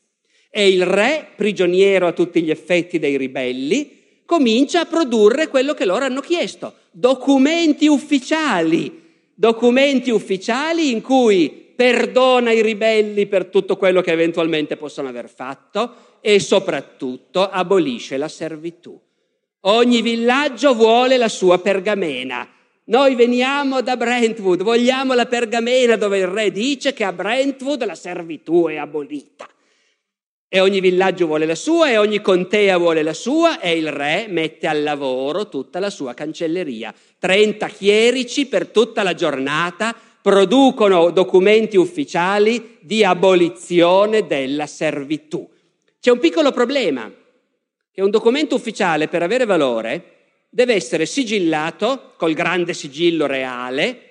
E 0.50 0.70
il 0.70 0.86
re, 0.86 1.28
prigioniero 1.36 2.08
a 2.08 2.14
tutti 2.14 2.42
gli 2.42 2.50
effetti 2.50 2.98
dei 2.98 3.18
ribelli, 3.18 4.22
comincia 4.24 4.80
a 4.80 4.86
produrre 4.86 5.50
quello 5.50 5.74
che 5.74 5.84
loro 5.84 6.06
hanno 6.06 6.22
chiesto, 6.22 6.76
documenti 6.92 7.88
ufficiali, 7.88 9.02
documenti 9.34 10.12
ufficiali 10.12 10.90
in 10.90 11.02
cui 11.02 11.74
perdona 11.76 12.54
i 12.54 12.62
ribelli 12.62 13.26
per 13.26 13.48
tutto 13.48 13.76
quello 13.76 14.00
che 14.00 14.14
eventualmente 14.14 14.78
possono 14.78 15.10
aver 15.10 15.28
fatto 15.28 16.20
e 16.22 16.40
soprattutto 16.40 17.50
abolisce 17.50 18.16
la 18.16 18.30
servitù. 18.30 18.98
Ogni 19.64 20.02
villaggio 20.02 20.74
vuole 20.74 21.18
la 21.18 21.28
sua 21.28 21.60
pergamena 21.60 22.48
noi 22.86 23.16
veniamo 23.16 23.82
da 23.82 23.96
Brentwood, 23.96 24.64
vogliamo 24.64 25.14
la 25.14 25.26
pergamena 25.26 25.96
dove 25.96 26.18
il 26.18 26.28
re 26.28 26.52
dice 26.52 26.94
che 26.94 27.04
a 27.04 27.14
Brentwood 27.14 27.86
la 27.86 27.96
servitù 27.96 28.68
è 28.68 28.78
abolita. 28.78 29.48
E 30.54 30.60
ogni 30.60 30.82
villaggio 30.82 31.28
vuole 31.28 31.46
la 31.46 31.56
sua 31.56 31.92
e 31.92 31.98
ogni 31.98 32.20
contea 32.20 32.78
vuole 32.78 33.04
la 33.04 33.14
sua 33.14 33.62
e 33.62 33.78
il 33.78 33.90
re 33.90 34.26
mette 34.28 34.68
al 34.68 34.84
lavoro 34.84 35.48
tutta 35.48 35.80
la 35.80 35.90
sua 35.90 36.14
cancelleria. 36.14 36.94
Trenta 37.18 37.68
chierici 37.68 38.48
per 38.48 38.68
tutta 38.68 39.04
la 39.04 39.14
giornata 39.14 39.96
producono 40.22 41.10
documenti 41.12 41.78
ufficiali 41.78 42.78
di 42.82 43.06
abolizione 43.06 44.28
della 44.28 44.68
servitù. 44.68 45.48
C'è 46.02 46.12
un 46.12 46.20
piccolo 46.20 46.52
problema, 46.52 47.10
che 47.92 48.02
un 48.02 48.10
documento 48.10 48.56
ufficiale 48.56 49.08
per 49.08 49.24
avere 49.24 49.46
valore 49.46 50.21
deve 50.54 50.74
essere 50.74 51.06
sigillato 51.06 52.14
col 52.18 52.34
grande 52.34 52.74
sigillo 52.74 53.26
reale 53.26 54.10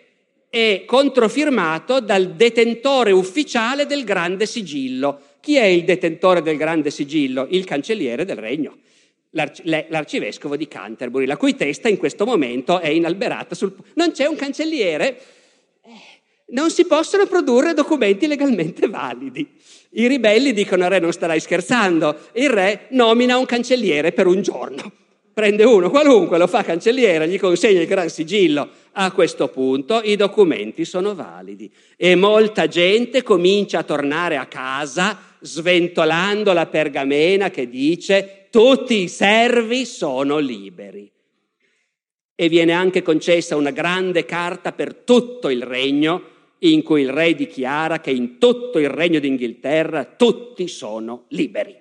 e 0.48 0.84
controfirmato 0.86 2.00
dal 2.00 2.34
detentore 2.34 3.12
ufficiale 3.12 3.84
del 3.84 4.04
grande 4.04 4.46
sigillo. 4.46 5.20
Chi 5.40 5.56
è 5.56 5.64
il 5.64 5.84
detentore 5.84 6.40
del 6.40 6.56
grande 6.56 6.90
sigillo? 6.90 7.46
Il 7.50 7.64
cancelliere 7.64 8.24
del 8.24 8.38
regno, 8.38 8.78
l'arcivescovo 9.30 10.56
di 10.56 10.66
Canterbury, 10.66 11.26
la 11.26 11.36
cui 11.36 11.54
testa 11.54 11.88
in 11.90 11.98
questo 11.98 12.24
momento 12.24 12.80
è 12.80 12.88
inalberata 12.88 13.54
sul... 13.54 13.76
Non 13.94 14.12
c'è 14.12 14.26
un 14.26 14.36
cancelliere, 14.36 15.20
eh, 15.84 15.90
non 16.48 16.70
si 16.70 16.86
possono 16.86 17.26
produrre 17.26 17.74
documenti 17.74 18.26
legalmente 18.26 18.88
validi. 18.88 19.46
I 19.90 20.06
ribelli 20.08 20.54
dicono 20.54 20.88
re 20.88 21.00
non 21.00 21.12
starai 21.12 21.38
scherzando, 21.38 22.18
il 22.32 22.48
re 22.48 22.86
nomina 22.90 23.36
un 23.36 23.44
cancelliere 23.44 24.12
per 24.12 24.26
un 24.26 24.40
giorno 24.40 24.99
prende 25.32 25.64
uno 25.64 25.90
qualunque, 25.90 26.38
lo 26.38 26.46
fa 26.46 26.62
cancelliere, 26.62 27.28
gli 27.28 27.38
consegna 27.38 27.80
il 27.80 27.86
gran 27.86 28.08
sigillo. 28.08 28.68
A 28.92 29.12
questo 29.12 29.48
punto 29.48 30.00
i 30.02 30.16
documenti 30.16 30.84
sono 30.84 31.14
validi 31.14 31.70
e 31.96 32.16
molta 32.16 32.66
gente 32.66 33.22
comincia 33.22 33.78
a 33.78 33.84
tornare 33.84 34.36
a 34.36 34.46
casa 34.46 35.18
sventolando 35.40 36.52
la 36.52 36.66
pergamena 36.66 37.50
che 37.50 37.68
dice 37.68 38.48
tutti 38.50 39.02
i 39.02 39.08
servi 39.08 39.84
sono 39.84 40.38
liberi. 40.38 41.10
E 42.34 42.48
viene 42.48 42.72
anche 42.72 43.02
concessa 43.02 43.54
una 43.54 43.70
grande 43.70 44.24
carta 44.24 44.72
per 44.72 44.94
tutto 44.94 45.50
il 45.50 45.62
regno 45.62 46.22
in 46.58 46.82
cui 46.82 47.02
il 47.02 47.10
re 47.10 47.34
dichiara 47.34 48.00
che 48.00 48.10
in 48.10 48.38
tutto 48.38 48.78
il 48.78 48.88
regno 48.88 49.20
d'Inghilterra 49.20 50.04
tutti 50.04 50.66
sono 50.66 51.24
liberi 51.28 51.79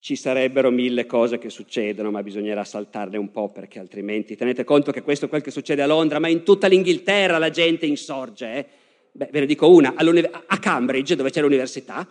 ci 0.00 0.16
sarebbero 0.16 0.70
mille 0.70 1.04
cose 1.04 1.38
che 1.38 1.50
succedono, 1.50 2.10
ma 2.10 2.22
bisognerà 2.22 2.64
saltarle 2.64 3.18
un 3.18 3.30
po' 3.30 3.50
perché 3.50 3.78
altrimenti 3.78 4.34
tenete 4.34 4.64
conto 4.64 4.92
che 4.92 5.02
questo 5.02 5.26
è 5.26 5.28
quel 5.28 5.42
che 5.42 5.50
succede 5.50 5.82
a 5.82 5.86
Londra, 5.86 6.18
ma 6.18 6.28
in 6.28 6.42
tutta 6.42 6.66
l'Inghilterra 6.66 7.36
la 7.36 7.50
gente 7.50 7.84
insorge. 7.84 8.54
Eh? 8.54 8.66
Beh, 9.12 9.28
ve 9.30 9.40
ne 9.40 9.46
dico 9.46 9.68
una, 9.68 9.94
a 9.94 10.58
Cambridge, 10.58 11.16
dove 11.16 11.30
c'è 11.30 11.42
l'università, 11.42 12.08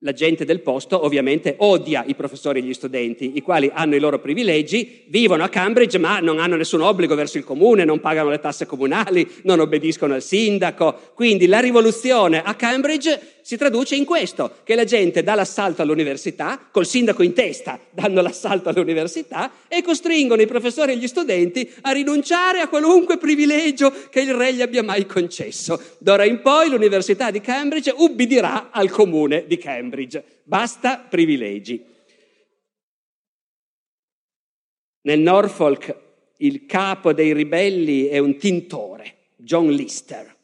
la 0.00 0.12
gente 0.12 0.44
del 0.44 0.60
posto 0.60 1.04
ovviamente 1.04 1.56
odia 1.58 2.04
i 2.06 2.14
professori 2.14 2.60
e 2.60 2.62
gli 2.62 2.72
studenti, 2.72 3.36
i 3.36 3.42
quali 3.42 3.70
hanno 3.72 3.94
i 3.94 3.98
loro 3.98 4.18
privilegi, 4.18 5.04
vivono 5.08 5.42
a 5.42 5.48
Cambridge 5.48 5.98
ma 5.98 6.20
non 6.20 6.38
hanno 6.38 6.56
nessun 6.56 6.80
obbligo 6.80 7.14
verso 7.14 7.38
il 7.38 7.44
comune, 7.44 7.84
non 7.84 8.00
pagano 8.00 8.30
le 8.30 8.38
tasse 8.38 8.66
comunali, 8.66 9.28
non 9.42 9.60
obbediscono 9.60 10.14
al 10.14 10.22
sindaco. 10.22 11.12
Quindi 11.14 11.46
la 11.46 11.60
rivoluzione 11.60 12.42
a 12.42 12.54
Cambridge 12.54 13.35
si 13.46 13.56
traduce 13.56 13.94
in 13.94 14.04
questo, 14.04 14.56
che 14.64 14.74
la 14.74 14.82
gente 14.82 15.22
dà 15.22 15.36
l'assalto 15.36 15.80
all'università, 15.80 16.66
col 16.68 16.84
sindaco 16.84 17.22
in 17.22 17.32
testa 17.32 17.78
danno 17.92 18.20
l'assalto 18.20 18.70
all'università 18.70 19.52
e 19.68 19.82
costringono 19.82 20.42
i 20.42 20.48
professori 20.48 20.90
e 20.90 20.96
gli 20.96 21.06
studenti 21.06 21.72
a 21.82 21.92
rinunciare 21.92 22.58
a 22.58 22.66
qualunque 22.66 23.18
privilegio 23.18 23.92
che 24.10 24.22
il 24.22 24.34
re 24.34 24.52
gli 24.52 24.62
abbia 24.62 24.82
mai 24.82 25.06
concesso. 25.06 25.80
D'ora 25.98 26.24
in 26.24 26.40
poi 26.40 26.68
l'università 26.68 27.30
di 27.30 27.40
Cambridge 27.40 27.94
ubbidirà 27.96 28.70
al 28.72 28.90
comune 28.90 29.44
di 29.46 29.58
Cambridge. 29.58 30.24
Basta 30.42 31.06
privilegi. 31.08 31.84
Nel 35.02 35.20
Norfolk 35.20 35.96
il 36.38 36.66
capo 36.66 37.12
dei 37.12 37.32
ribelli 37.32 38.06
è 38.06 38.18
un 38.18 38.38
tintore, 38.38 39.14
John 39.36 39.68
Lister. 39.68 40.35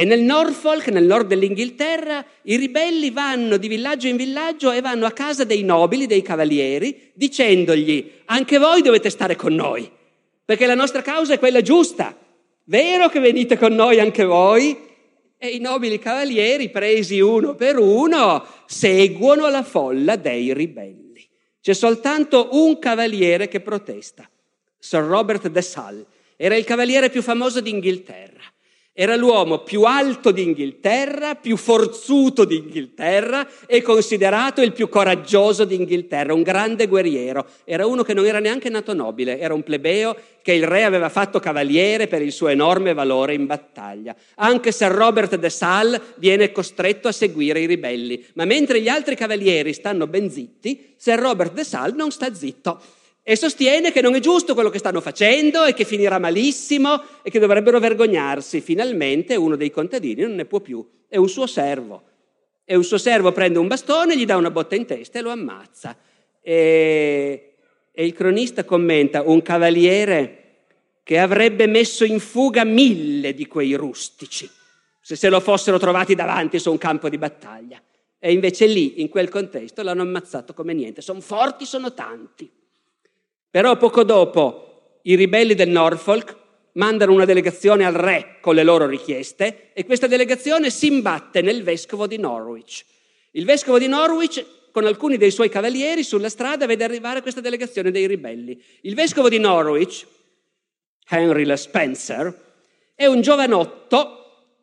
E 0.00 0.06
nel 0.06 0.22
Norfolk, 0.22 0.88
nel 0.88 1.04
nord 1.04 1.26
dell'Inghilterra, 1.26 2.24
i 2.44 2.56
ribelli 2.56 3.10
vanno 3.10 3.58
di 3.58 3.68
villaggio 3.68 4.08
in 4.08 4.16
villaggio 4.16 4.72
e 4.72 4.80
vanno 4.80 5.04
a 5.04 5.10
casa 5.10 5.44
dei 5.44 5.62
nobili, 5.62 6.06
dei 6.06 6.22
cavalieri, 6.22 7.10
dicendogli 7.12 8.10
anche 8.24 8.56
voi 8.56 8.80
dovete 8.80 9.10
stare 9.10 9.36
con 9.36 9.54
noi, 9.54 9.90
perché 10.42 10.64
la 10.64 10.74
nostra 10.74 11.02
causa 11.02 11.34
è 11.34 11.38
quella 11.38 11.60
giusta. 11.60 12.16
Vero 12.64 13.10
che 13.10 13.20
venite 13.20 13.58
con 13.58 13.74
noi 13.74 14.00
anche 14.00 14.24
voi? 14.24 14.74
E 15.36 15.48
i 15.48 15.58
nobili 15.58 15.98
cavalieri, 15.98 16.70
presi 16.70 17.20
uno 17.20 17.54
per 17.54 17.78
uno, 17.78 18.42
seguono 18.64 19.50
la 19.50 19.62
folla 19.62 20.16
dei 20.16 20.54
ribelli. 20.54 21.28
C'è 21.60 21.74
soltanto 21.74 22.48
un 22.52 22.78
cavaliere 22.78 23.48
che 23.48 23.60
protesta, 23.60 24.26
Sir 24.78 25.02
Robert 25.02 25.48
de 25.48 25.60
Sal, 25.60 26.06
era 26.36 26.56
il 26.56 26.64
cavaliere 26.64 27.10
più 27.10 27.20
famoso 27.20 27.60
d'Inghilterra. 27.60 28.40
Era 29.00 29.16
l'uomo 29.16 29.60
più 29.60 29.84
alto 29.84 30.30
d'Inghilterra, 30.30 31.34
più 31.34 31.56
forzuto 31.56 32.44
d'Inghilterra 32.44 33.48
e 33.64 33.80
considerato 33.80 34.60
il 34.60 34.74
più 34.74 34.90
coraggioso 34.90 35.64
d'Inghilterra, 35.64 36.34
un 36.34 36.42
grande 36.42 36.86
guerriero. 36.86 37.46
Era 37.64 37.86
uno 37.86 38.02
che 38.02 38.12
non 38.12 38.26
era 38.26 38.40
neanche 38.40 38.68
nato 38.68 38.92
nobile, 38.92 39.38
era 39.38 39.54
un 39.54 39.62
plebeo 39.62 40.14
che 40.42 40.52
il 40.52 40.66
re 40.66 40.84
aveva 40.84 41.08
fatto 41.08 41.40
cavaliere 41.40 42.08
per 42.08 42.20
il 42.20 42.30
suo 42.30 42.48
enorme 42.48 42.92
valore 42.92 43.32
in 43.32 43.46
battaglia. 43.46 44.14
Anche 44.34 44.70
Sir 44.70 44.90
Robert 44.90 45.34
de 45.36 45.48
Sal 45.48 45.98
viene 46.16 46.52
costretto 46.52 47.08
a 47.08 47.12
seguire 47.12 47.60
i 47.60 47.66
ribelli, 47.66 48.22
ma 48.34 48.44
mentre 48.44 48.82
gli 48.82 48.88
altri 48.88 49.16
cavalieri 49.16 49.72
stanno 49.72 50.08
ben 50.08 50.30
zitti, 50.30 50.92
Sir 50.94 51.18
Robert 51.18 51.54
de 51.54 51.64
Sal 51.64 51.94
non 51.94 52.10
sta 52.10 52.34
zitto 52.34 52.78
e 53.22 53.36
sostiene 53.36 53.92
che 53.92 54.00
non 54.00 54.14
è 54.14 54.18
giusto 54.20 54.54
quello 54.54 54.70
che 54.70 54.78
stanno 54.78 55.00
facendo 55.00 55.64
e 55.64 55.74
che 55.74 55.84
finirà 55.84 56.18
malissimo 56.18 57.02
e 57.22 57.30
che 57.30 57.38
dovrebbero 57.38 57.78
vergognarsi. 57.78 58.60
Finalmente 58.60 59.36
uno 59.36 59.56
dei 59.56 59.70
contadini 59.70 60.22
non 60.22 60.34
ne 60.34 60.46
può 60.46 60.60
più, 60.60 60.86
è 61.08 61.16
un 61.16 61.28
suo 61.28 61.46
servo. 61.46 62.04
E 62.64 62.76
un 62.76 62.84
suo 62.84 62.98
servo 62.98 63.32
prende 63.32 63.58
un 63.58 63.66
bastone, 63.66 64.16
gli 64.16 64.24
dà 64.24 64.36
una 64.36 64.50
botta 64.50 64.74
in 64.74 64.86
testa 64.86 65.18
e 65.18 65.22
lo 65.22 65.30
ammazza. 65.30 65.96
E, 66.40 67.54
e 67.92 68.04
il 68.04 68.12
cronista 68.12 68.64
commenta 68.64 69.22
un 69.22 69.42
cavaliere 69.42 70.36
che 71.02 71.18
avrebbe 71.18 71.66
messo 71.66 72.04
in 72.04 72.20
fuga 72.20 72.64
mille 72.64 73.34
di 73.34 73.46
quei 73.46 73.74
rustici. 73.74 74.48
se 75.00 75.16
se 75.16 75.28
lo 75.28 75.40
fossero 75.40 75.78
trovati 75.78 76.14
davanti 76.14 76.58
su 76.58 76.70
un 76.70 76.78
campo 76.78 77.08
di 77.08 77.18
battaglia. 77.18 77.82
E 78.18 78.32
invece 78.32 78.66
lì, 78.66 79.00
in 79.00 79.08
quel 79.08 79.28
contesto, 79.28 79.82
l'hanno 79.82 80.02
ammazzato 80.02 80.54
come 80.54 80.72
niente. 80.72 81.00
Sono 81.00 81.20
forti, 81.20 81.64
sono 81.64 81.92
tanti. 81.92 82.48
Però 83.50 83.76
poco 83.76 84.04
dopo 84.04 84.98
i 85.02 85.16
ribelli 85.16 85.54
del 85.54 85.68
Norfolk 85.68 86.36
mandano 86.74 87.12
una 87.12 87.24
delegazione 87.24 87.84
al 87.84 87.94
re 87.94 88.36
con 88.40 88.54
le 88.54 88.62
loro 88.62 88.86
richieste 88.86 89.70
e 89.72 89.84
questa 89.84 90.06
delegazione 90.06 90.70
si 90.70 90.86
imbatte 90.86 91.40
nel 91.42 91.64
vescovo 91.64 92.06
di 92.06 92.16
Norwich. 92.16 92.84
Il 93.32 93.44
vescovo 93.44 93.78
di 93.78 93.88
Norwich 93.88 94.44
con 94.70 94.86
alcuni 94.86 95.16
dei 95.16 95.32
suoi 95.32 95.48
cavalieri 95.48 96.04
sulla 96.04 96.28
strada 96.28 96.66
vede 96.66 96.84
arrivare 96.84 97.22
questa 97.22 97.40
delegazione 97.40 97.90
dei 97.90 98.06
ribelli. 98.06 98.62
Il 98.82 98.94
vescovo 98.94 99.28
di 99.28 99.38
Norwich, 99.38 100.06
Henry 101.08 101.44
Le 101.44 101.56
Spencer, 101.56 102.48
è 102.94 103.06
un 103.06 103.20
giovanotto 103.20 104.19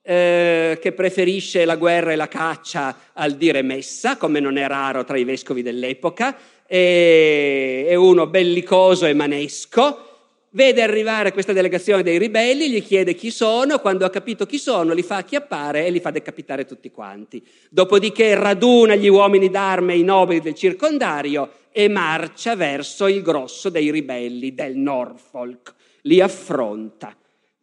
eh, 0.10 0.78
che 0.82 0.93
preferisce 0.93 1.66
la 1.66 1.76
guerra 1.76 2.14
e 2.14 2.16
la 2.16 2.30
caccia 2.30 2.95
al 3.12 3.34
dire 3.34 3.62
messa, 3.62 4.16
come 4.16 4.39
non 4.39 4.55
è 4.55 4.66
raro 4.66 5.03
tra 5.03 5.18
i 5.18 5.26
vescovi 5.26 5.62
dell'epoca, 5.62 6.34
è 6.66 7.93
uno 7.93 8.28
bellicoso 8.28 9.05
e 9.05 9.14
manesco, 9.14 10.05
vede 10.51 10.82
arrivare 10.82 11.34
questa 11.34 11.51
delegazione 11.51 12.03
dei 12.03 12.18
ribelli, 12.18 12.70
gli 12.70 12.82
chiede 12.82 13.16
chi 13.16 13.32
sono, 13.32 13.80
quando 13.80 14.05
ha 14.05 14.10
capito 14.10 14.45
chi 14.45 14.58
sono 14.58 14.93
li 14.93 15.03
fa 15.03 15.18
acchiappare 15.18 15.86
e 15.86 15.91
li 15.91 15.99
fa 15.99 16.12
decapitare 16.12 16.64
tutti 16.64 16.89
quanti. 16.89 17.45
Dopodiché 17.70 18.34
raduna 18.36 18.95
gli 18.95 19.10
uomini 19.10 19.49
d'arme 19.49 19.91
e 19.91 19.97
i 19.97 20.03
nobili 20.03 20.39
del 20.39 20.55
circondario 20.55 21.49
e 21.74 21.89
marcia 21.89 22.55
verso 22.55 23.08
il 23.08 23.22
grosso 23.22 23.68
dei 23.68 23.91
ribelli 23.91 24.53
del 24.53 24.78
Norfolk, 24.78 25.74
li 26.03 26.22
affronta. 26.22 27.14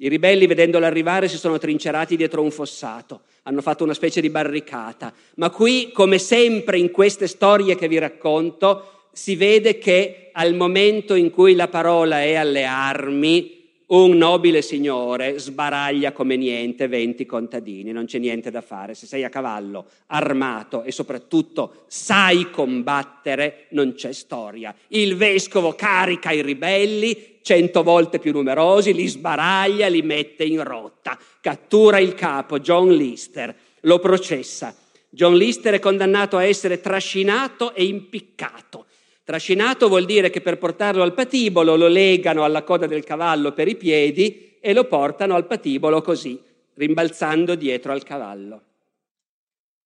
I 0.04 0.08
ribelli, 0.08 0.46
vedendolo 0.46 0.84
arrivare, 0.84 1.28
si 1.28 1.38
sono 1.38 1.56
trincerati 1.56 2.14
dietro 2.14 2.42
un 2.42 2.50
fossato, 2.50 3.22
hanno 3.44 3.62
fatto 3.62 3.84
una 3.84 3.94
specie 3.94 4.20
di 4.20 4.28
barricata, 4.28 5.10
ma 5.36 5.48
qui, 5.48 5.92
come 5.94 6.18
sempre 6.18 6.76
in 6.76 6.90
queste 6.90 7.26
storie 7.26 7.74
che 7.74 7.88
vi 7.88 7.96
racconto, 7.96 9.06
si 9.12 9.34
vede 9.34 9.78
che 9.78 10.28
al 10.34 10.52
momento 10.52 11.14
in 11.14 11.30
cui 11.30 11.54
la 11.54 11.68
parola 11.68 12.20
è 12.20 12.34
alle 12.34 12.64
armi, 12.66 13.63
un 13.86 14.16
nobile 14.16 14.62
signore 14.62 15.38
sbaraglia 15.38 16.12
come 16.12 16.36
niente 16.36 16.88
20 16.88 17.26
contadini, 17.26 17.92
non 17.92 18.06
c'è 18.06 18.18
niente 18.18 18.50
da 18.50 18.62
fare. 18.62 18.94
Se 18.94 19.06
sei 19.06 19.24
a 19.24 19.28
cavallo, 19.28 19.86
armato 20.06 20.82
e 20.82 20.92
soprattutto 20.92 21.84
sai 21.86 22.50
combattere, 22.50 23.66
non 23.70 23.94
c'è 23.94 24.12
storia. 24.12 24.74
Il 24.88 25.16
vescovo 25.16 25.74
carica 25.74 26.32
i 26.32 26.42
ribelli, 26.42 27.38
cento 27.42 27.82
volte 27.82 28.18
più 28.18 28.32
numerosi, 28.32 28.94
li 28.94 29.06
sbaraglia, 29.06 29.88
li 29.88 30.02
mette 30.02 30.44
in 30.44 30.64
rotta, 30.64 31.18
cattura 31.40 31.98
il 31.98 32.14
capo, 32.14 32.60
John 32.60 32.90
Lister, 32.90 33.54
lo 33.80 33.98
processa. 33.98 34.74
John 35.10 35.36
Lister 35.36 35.74
è 35.74 35.78
condannato 35.78 36.38
a 36.38 36.44
essere 36.44 36.80
trascinato 36.80 37.74
e 37.74 37.84
impiccato 37.84 38.86
Trascinato 39.24 39.88
vuol 39.88 40.04
dire 40.04 40.28
che 40.28 40.42
per 40.42 40.58
portarlo 40.58 41.02
al 41.02 41.14
patibolo 41.14 41.76
lo 41.76 41.88
legano 41.88 42.44
alla 42.44 42.62
coda 42.62 42.86
del 42.86 43.04
cavallo 43.04 43.52
per 43.52 43.68
i 43.68 43.76
piedi 43.76 44.58
e 44.60 44.74
lo 44.74 44.84
portano 44.84 45.34
al 45.34 45.46
patibolo 45.46 46.02
così, 46.02 46.38
rimbalzando 46.74 47.54
dietro 47.54 47.92
al 47.92 48.02
cavallo. 48.02 48.62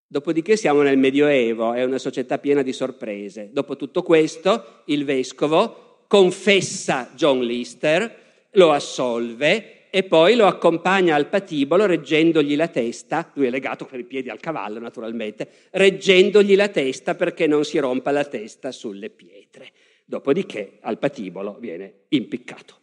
Dopodiché 0.09 0.57
siamo 0.57 0.83
nel 0.83 0.99
Medioevo, 0.99 1.73
è 1.73 1.85
una 1.85 1.99
società 1.99 2.39
piena 2.39 2.63
di 2.63 2.73
sorprese. 2.73 3.51
Dopo 3.53 3.77
tutto 3.77 4.03
questo, 4.03 4.83
il 4.87 5.05
vescovo 5.05 6.03
confessa 6.09 7.11
John 7.15 7.41
Lister, 7.41 8.49
lo 8.53 8.73
assolve 8.73 9.78
e 9.91 10.03
poi 10.05 10.35
lo 10.35 10.47
accompagna 10.47 11.15
al 11.15 11.29
patibolo 11.29 11.87
reggendogli 11.87 12.57
la 12.57 12.69
testa, 12.69 13.31
lui 13.35 13.47
è 13.47 13.51
legato 13.51 13.85
per 13.87 14.01
i 14.01 14.05
piedi 14.05 14.29
al 14.29 14.41
cavallo 14.41 14.79
naturalmente, 14.79 15.49
reggendogli 15.71 16.55
la 16.57 16.69
testa 16.69 17.15
perché 17.15 17.47
non 17.47 17.65
si 17.65 17.79
rompa 17.79 18.11
la 18.11 18.25
testa 18.25 18.73
sulle 18.73 19.11
pietre. 19.11 19.73
Dopodiché 20.05 20.79
al 20.83 20.99
patibolo 20.99 21.57
viene 21.59 22.05
impiccato. 22.09 22.77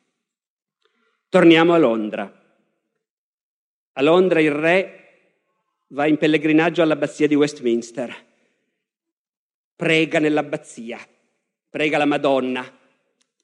Torniamo 1.30 1.74
a 1.74 1.78
Londra. 1.78 2.44
A 3.94 4.02
Londra 4.02 4.40
il 4.40 4.52
re 4.52 5.06
va 5.90 6.08
in 6.08 6.18
pellegrinaggio 6.18 6.82
all'abbazia 6.82 7.28
di 7.28 7.36
Westminster, 7.36 8.14
prega 9.76 10.20
nell'abbazia, 10.20 11.00
prega 11.70 11.98
la 11.98 12.06
Madonna, 12.06 12.80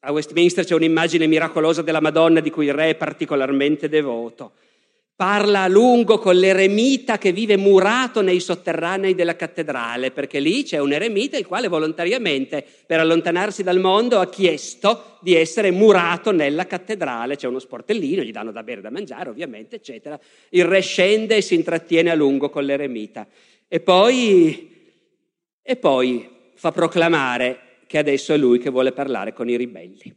a 0.03 0.11
Westminster 0.11 0.65
c'è 0.65 0.73
un'immagine 0.73 1.27
miracolosa 1.27 1.81
della 1.83 2.01
Madonna 2.01 2.39
di 2.39 2.49
cui 2.49 2.65
il 2.65 2.73
re 2.73 2.89
è 2.89 2.95
particolarmente 2.95 3.87
devoto. 3.87 4.53
Parla 5.15 5.61
a 5.61 5.67
lungo 5.67 6.17
con 6.17 6.35
l'eremita 6.35 7.19
che 7.19 7.31
vive 7.31 7.55
murato 7.55 8.21
nei 8.21 8.39
sotterranei 8.39 9.13
della 9.13 9.35
cattedrale, 9.35 10.09
perché 10.09 10.39
lì 10.39 10.63
c'è 10.63 10.79
un 10.79 10.93
eremita 10.93 11.37
il 11.37 11.45
quale 11.45 11.67
volontariamente, 11.67 12.65
per 12.87 12.99
allontanarsi 12.99 13.61
dal 13.61 13.79
mondo, 13.79 14.19
ha 14.19 14.27
chiesto 14.27 15.17
di 15.21 15.35
essere 15.35 15.69
murato 15.69 16.31
nella 16.31 16.65
cattedrale. 16.65 17.35
C'è 17.35 17.45
uno 17.45 17.59
sportellino, 17.59 18.23
gli 18.23 18.31
danno 18.31 18.51
da 18.51 18.63
bere 18.63 18.81
da 18.81 18.89
mangiare, 18.89 19.29
ovviamente, 19.29 19.75
eccetera. 19.75 20.19
Il 20.49 20.65
re 20.65 20.81
scende 20.81 21.35
e 21.35 21.41
si 21.41 21.53
intrattiene 21.53 22.09
a 22.09 22.15
lungo 22.15 22.49
con 22.49 22.63
l'eremita. 22.63 23.27
E 23.67 23.79
poi, 23.79 24.71
e 25.61 25.75
poi 25.75 26.27
fa 26.55 26.71
proclamare 26.71 27.70
che 27.91 27.97
adesso 27.97 28.33
è 28.33 28.37
lui 28.37 28.57
che 28.57 28.69
vuole 28.69 28.93
parlare 28.93 29.33
con 29.33 29.49
i 29.49 29.57
ribelli. 29.57 30.15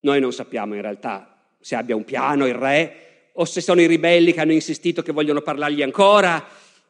Noi 0.00 0.20
non 0.20 0.32
sappiamo 0.32 0.74
in 0.74 0.80
realtà 0.80 1.52
se 1.60 1.76
abbia 1.76 1.94
un 1.94 2.02
piano 2.02 2.46
il 2.46 2.54
re 2.54 3.30
o 3.34 3.44
se 3.44 3.60
sono 3.60 3.82
i 3.82 3.86
ribelli 3.86 4.32
che 4.32 4.40
hanno 4.40 4.52
insistito 4.52 5.02
che 5.02 5.12
vogliono 5.12 5.42
parlargli 5.42 5.82
ancora. 5.82 6.42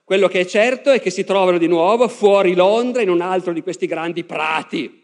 Quello 0.05 0.29
che 0.29 0.39
è 0.39 0.47
certo 0.47 0.93
è 0.93 1.01
che 1.01 1.11
si 1.11 1.25
trovano 1.25 1.59
di 1.59 1.67
nuovo 1.67 2.07
fuori 2.07 2.55
Londra, 2.55 3.03
in 3.03 3.11
un 3.11 3.23
altro 3.23 3.53
di 3.53 3.61
questi 3.61 3.89
grandi 3.89 4.23
prati 4.23 5.03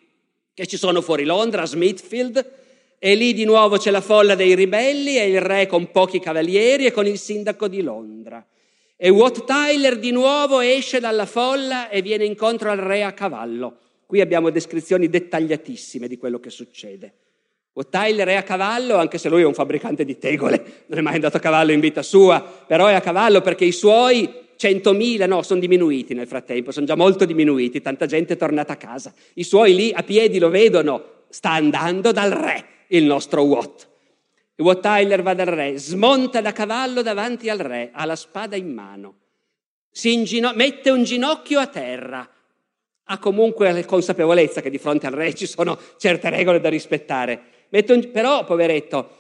che 0.55 0.65
ci 0.69 0.77
sono 0.77 1.01
fuori 1.01 1.25
Londra, 1.25 1.63
a 1.63 1.67
Smithfield, 1.67 2.53
e 3.01 3.15
lì 3.17 3.33
di 3.33 3.45
nuovo 3.45 3.77
c'è 3.79 3.91
la 3.91 4.01
folla 4.01 4.37
dei 4.37 4.55
ribelli 4.55 5.19
e 5.19 5.27
il 5.29 5.41
re 5.41 5.67
con 5.67 5.91
pochi 5.91 6.21
cavalieri 6.21 6.87
e 6.87 6.93
con 6.93 7.05
il 7.09 7.19
sindaco 7.19 7.67
di 7.67 7.83
Londra. 7.83 8.47
E 8.97 9.09
Wat 9.09 9.45
Tyler 9.45 9.99
di 9.99 10.13
nuovo 10.13 10.61
esce 10.61 11.01
dalla 11.01 11.27
folla 11.27 11.89
e 11.89 12.01
viene 12.01 12.25
incontro 12.25 12.71
al 12.71 12.79
re 12.79 13.03
a 13.03 13.13
cavallo. 13.13 13.79
Qui 14.15 14.21
abbiamo 14.21 14.51
descrizioni 14.51 15.09
dettagliatissime 15.09 16.07
di 16.07 16.19
quello 16.19 16.39
che 16.39 16.49
succede. 16.49 17.15
O 17.73 17.89
Tyler 17.89 18.29
è 18.29 18.35
a 18.35 18.45
cavallo, 18.45 18.95
anche 18.95 19.19
se 19.19 19.29
lui 19.29 19.43
è 19.43 19.45
un 19.45 19.55
fabbricante 19.55 20.05
di 20.05 20.19
tegole, 20.19 20.85
non 20.87 21.01
è 21.01 21.03
mai 21.03 21.15
andato 21.15 21.39
a 21.39 21.41
cavallo 21.41 21.73
in 21.73 21.81
vita 21.81 22.01
sua, 22.01 22.41
però 22.41 22.87
è 22.87 22.95
a 22.95 23.01
cavallo 23.01 23.41
perché 23.41 23.65
i 23.65 23.73
suoi 23.73 24.33
100.000, 24.57 25.27
no, 25.27 25.43
sono 25.43 25.59
diminuiti 25.59 26.15
nel 26.15 26.29
frattempo, 26.29 26.71
sono 26.71 26.87
già 26.87 26.95
molto 26.95 27.25
diminuiti, 27.25 27.81
tanta 27.81 28.07
gente 28.07 28.35
è 28.35 28.37
tornata 28.37 28.75
a 28.75 28.77
casa. 28.77 29.13
I 29.33 29.43
suoi 29.43 29.75
lì 29.75 29.93
a 29.93 30.05
piedi 30.05 30.39
lo 30.39 30.49
vedono, 30.49 31.25
sta 31.29 31.51
andando 31.51 32.13
dal 32.13 32.31
re, 32.31 32.67
il 32.91 33.03
nostro 33.03 33.43
Watt. 33.43 33.89
Watt 34.59 34.81
Tyler 34.81 35.23
va 35.23 35.35
dal 35.35 35.47
re, 35.47 35.77
smonta 35.77 36.41
da 36.41 36.53
cavallo 36.53 37.03
davanti 37.03 37.49
al 37.49 37.59
re, 37.59 37.91
ha 37.93 38.05
la 38.05 38.15
spada 38.15 38.55
in 38.55 38.73
mano, 38.73 39.15
ingino- 40.03 40.53
mette 40.55 40.91
un 40.91 41.03
ginocchio 41.03 41.59
a 41.59 41.67
terra, 41.67 42.29
ha 43.05 43.19
comunque 43.19 43.71
la 43.71 43.85
consapevolezza 43.85 44.61
che 44.61 44.71
di 44.71 44.79
fronte 44.79 45.07
al 45.07 45.13
re 45.13 45.35
ci 45.35 45.47
sono 45.47 45.79
certe 45.99 46.31
regole 46.31 46.61
da 46.61 46.69
rispettare. 46.69 47.41
Un, 47.71 48.11
però, 48.11 48.45
poveretto, 48.45 49.11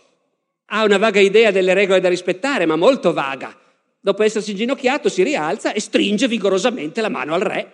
ha 0.66 0.84
una 0.84 0.96
vaga 0.96 1.20
idea 1.20 1.50
delle 1.50 1.74
regole 1.74 2.00
da 2.00 2.08
rispettare, 2.08 2.66
ma 2.66 2.76
molto 2.76 3.12
vaga. 3.12 3.56
Dopo 4.00 4.22
essersi 4.22 4.52
inginocchiato 4.52 5.08
si 5.08 5.22
rialza 5.22 5.72
e 5.72 5.80
stringe 5.80 6.28
vigorosamente 6.28 7.00
la 7.00 7.08
mano 7.08 7.34
al 7.34 7.40
re, 7.40 7.72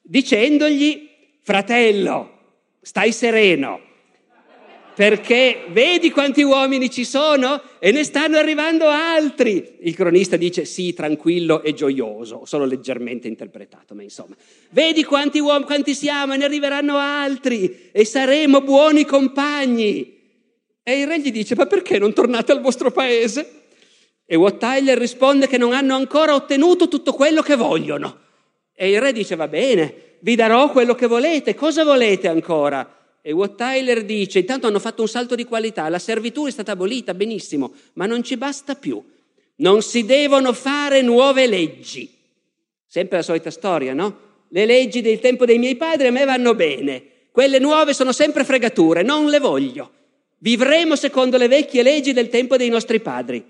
dicendogli, 0.00 1.08
fratello, 1.42 2.30
stai 2.80 3.12
sereno, 3.12 3.80
perché 4.96 5.64
vedi 5.68 6.10
quanti 6.10 6.42
uomini 6.42 6.88
ci 6.88 7.04
sono 7.04 7.60
e 7.78 7.92
ne 7.92 8.02
stanno 8.02 8.38
arrivando 8.38 8.86
altri. 8.88 9.76
Il 9.80 9.94
cronista 9.94 10.38
dice 10.38 10.64
sì, 10.64 10.94
tranquillo 10.94 11.62
e 11.62 11.74
gioioso, 11.74 12.46
solo 12.46 12.64
leggermente 12.64 13.28
interpretato, 13.28 13.94
ma 13.94 14.02
insomma, 14.02 14.34
vedi 14.70 15.04
quanti 15.04 15.38
uomini, 15.38 15.66
quanti 15.66 15.94
siamo 15.94 16.32
e 16.32 16.38
ne 16.38 16.46
arriveranno 16.46 16.96
altri 16.96 17.90
e 17.92 18.06
saremo 18.06 18.62
buoni 18.62 19.04
compagni. 19.04 20.14
E 20.82 20.98
il 20.98 21.06
re 21.06 21.20
gli 21.20 21.30
dice, 21.30 21.54
ma 21.54 21.66
perché 21.66 21.98
non 21.98 22.14
tornate 22.14 22.52
al 22.52 22.62
vostro 22.62 22.90
paese? 22.90 23.64
E 24.24 24.34
Wat 24.34 24.56
Tyler 24.56 24.96
risponde 24.96 25.46
che 25.46 25.58
non 25.58 25.74
hanno 25.74 25.94
ancora 25.94 26.34
ottenuto 26.34 26.88
tutto 26.88 27.12
quello 27.12 27.42
che 27.42 27.54
vogliono. 27.54 28.20
E 28.74 28.90
il 28.92 29.00
re 29.02 29.12
dice, 29.12 29.36
va 29.36 29.46
bene, 29.46 30.16
vi 30.20 30.34
darò 30.36 30.70
quello 30.70 30.94
che 30.94 31.06
volete, 31.06 31.54
cosa 31.54 31.84
volete 31.84 32.28
ancora? 32.28 32.96
E 33.28 33.32
Watt 33.32 33.56
Tyler 33.56 34.04
dice, 34.04 34.38
intanto 34.38 34.68
hanno 34.68 34.78
fatto 34.78 35.02
un 35.02 35.08
salto 35.08 35.34
di 35.34 35.42
qualità, 35.46 35.88
la 35.88 35.98
servitù 35.98 36.46
è 36.46 36.50
stata 36.52 36.70
abolita, 36.70 37.12
benissimo, 37.12 37.72
ma 37.94 38.06
non 38.06 38.22
ci 38.22 38.36
basta 38.36 38.76
più. 38.76 39.04
Non 39.56 39.82
si 39.82 40.04
devono 40.04 40.52
fare 40.52 41.02
nuove 41.02 41.48
leggi. 41.48 42.08
Sempre 42.86 43.16
la 43.16 43.22
solita 43.24 43.50
storia, 43.50 43.94
no? 43.94 44.44
Le 44.50 44.64
leggi 44.64 45.00
del 45.00 45.18
tempo 45.18 45.44
dei 45.44 45.58
miei 45.58 45.74
padri 45.74 46.06
a 46.06 46.12
me 46.12 46.24
vanno 46.24 46.54
bene, 46.54 47.02
quelle 47.32 47.58
nuove 47.58 47.94
sono 47.94 48.12
sempre 48.12 48.44
fregature, 48.44 49.02
non 49.02 49.28
le 49.28 49.40
voglio. 49.40 49.90
Vivremo 50.38 50.94
secondo 50.94 51.36
le 51.36 51.48
vecchie 51.48 51.82
leggi 51.82 52.12
del 52.12 52.28
tempo 52.28 52.56
dei 52.56 52.68
nostri 52.68 53.00
padri. 53.00 53.44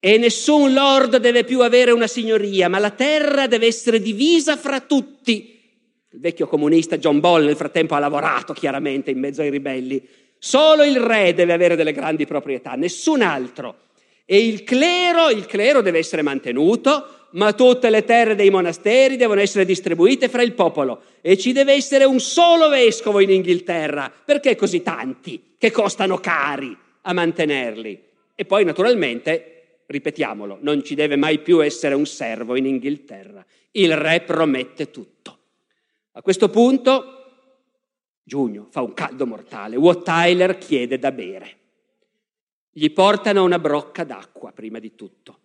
E 0.00 0.16
nessun 0.16 0.72
lord 0.72 1.18
deve 1.18 1.44
più 1.44 1.60
avere 1.60 1.90
una 1.90 2.06
signoria, 2.06 2.70
ma 2.70 2.78
la 2.78 2.92
terra 2.92 3.46
deve 3.46 3.66
essere 3.66 4.00
divisa 4.00 4.56
fra 4.56 4.80
tutti. 4.80 5.57
Il 6.10 6.20
vecchio 6.20 6.46
comunista 6.46 6.96
John 6.96 7.20
Ball 7.20 7.44
nel 7.44 7.56
frattempo 7.56 7.94
ha 7.94 7.98
lavorato 7.98 8.54
chiaramente 8.54 9.10
in 9.10 9.18
mezzo 9.18 9.42
ai 9.42 9.50
ribelli. 9.50 10.02
Solo 10.38 10.82
il 10.82 10.98
re 10.98 11.34
deve 11.34 11.52
avere 11.52 11.76
delle 11.76 11.92
grandi 11.92 12.24
proprietà, 12.24 12.72
nessun 12.72 13.20
altro. 13.20 13.76
E 14.24 14.38
il 14.38 14.64
clero, 14.64 15.28
il 15.28 15.44
clero 15.44 15.82
deve 15.82 15.98
essere 15.98 16.22
mantenuto, 16.22 17.26
ma 17.32 17.52
tutte 17.52 17.90
le 17.90 18.04
terre 18.04 18.34
dei 18.34 18.48
monasteri 18.48 19.16
devono 19.16 19.40
essere 19.40 19.66
distribuite 19.66 20.30
fra 20.30 20.40
il 20.40 20.54
popolo 20.54 21.02
e 21.20 21.36
ci 21.36 21.52
deve 21.52 21.74
essere 21.74 22.04
un 22.04 22.20
solo 22.20 22.70
vescovo 22.70 23.20
in 23.20 23.30
Inghilterra. 23.30 24.10
Perché 24.24 24.56
così 24.56 24.82
tanti 24.82 25.54
che 25.58 25.70
costano 25.70 26.18
cari 26.18 26.74
a 27.02 27.12
mantenerli? 27.12 28.02
E 28.34 28.44
poi 28.46 28.64
naturalmente, 28.64 29.80
ripetiamolo, 29.84 30.56
non 30.62 30.82
ci 30.82 30.94
deve 30.94 31.16
mai 31.16 31.40
più 31.40 31.62
essere 31.62 31.94
un 31.94 32.06
servo 32.06 32.56
in 32.56 32.64
Inghilterra. 32.64 33.44
Il 33.72 33.94
re 33.94 34.22
promette 34.22 34.90
tutto. 34.90 35.37
A 36.18 36.20
questo 36.20 36.48
punto, 36.48 37.04
giugno, 38.24 38.66
fa 38.70 38.82
un 38.82 38.92
caldo 38.92 39.24
mortale, 39.24 39.76
Wat 39.76 40.02
Tyler 40.02 40.58
chiede 40.58 40.98
da 40.98 41.12
bere. 41.12 41.58
Gli 42.72 42.90
portano 42.90 43.44
una 43.44 43.60
brocca 43.60 44.02
d'acqua 44.02 44.50
prima 44.50 44.80
di 44.80 44.96
tutto. 44.96 45.38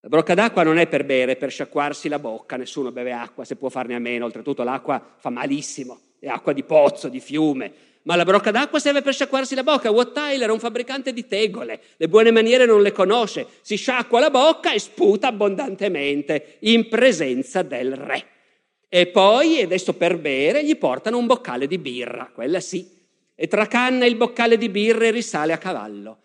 La 0.00 0.08
brocca 0.08 0.34
d'acqua 0.34 0.64
non 0.64 0.78
è 0.78 0.88
per 0.88 1.04
bere, 1.04 1.32
è 1.32 1.36
per 1.36 1.52
sciacquarsi 1.52 2.08
la 2.08 2.18
bocca, 2.18 2.56
nessuno 2.56 2.90
beve 2.90 3.12
acqua 3.12 3.44
se 3.44 3.54
può 3.54 3.68
farne 3.68 3.94
a 3.94 4.00
meno, 4.00 4.24
oltretutto 4.24 4.64
l'acqua 4.64 5.14
fa 5.16 5.30
malissimo, 5.30 6.00
è 6.18 6.26
acqua 6.26 6.52
di 6.52 6.64
pozzo, 6.64 7.08
di 7.08 7.20
fiume, 7.20 7.72
ma 8.02 8.16
la 8.16 8.24
brocca 8.24 8.50
d'acqua 8.50 8.80
serve 8.80 9.02
per 9.02 9.14
sciacquarsi 9.14 9.54
la 9.54 9.62
bocca. 9.62 9.92
Watt 9.92 10.12
Tyler 10.12 10.48
è 10.48 10.52
un 10.52 10.58
fabbricante 10.58 11.12
di 11.12 11.28
tegole, 11.28 11.80
le 11.96 12.08
buone 12.08 12.32
maniere 12.32 12.66
non 12.66 12.82
le 12.82 12.90
conosce, 12.90 13.46
si 13.60 13.76
sciacqua 13.76 14.18
la 14.18 14.30
bocca 14.30 14.72
e 14.72 14.80
sputa 14.80 15.28
abbondantemente 15.28 16.56
in 16.62 16.88
presenza 16.88 17.62
del 17.62 17.94
re. 17.94 18.34
E 18.88 19.06
poi, 19.08 19.60
adesso 19.60 19.94
per 19.94 20.18
bere, 20.18 20.64
gli 20.64 20.76
portano 20.76 21.18
un 21.18 21.26
boccale 21.26 21.66
di 21.66 21.78
birra, 21.78 22.30
quella 22.32 22.60
sì, 22.60 22.88
e 23.34 23.48
tracanna 23.48 24.06
il 24.06 24.16
boccale 24.16 24.56
di 24.56 24.68
birra 24.68 25.06
e 25.06 25.10
risale 25.10 25.52
a 25.52 25.58
cavallo. 25.58 26.18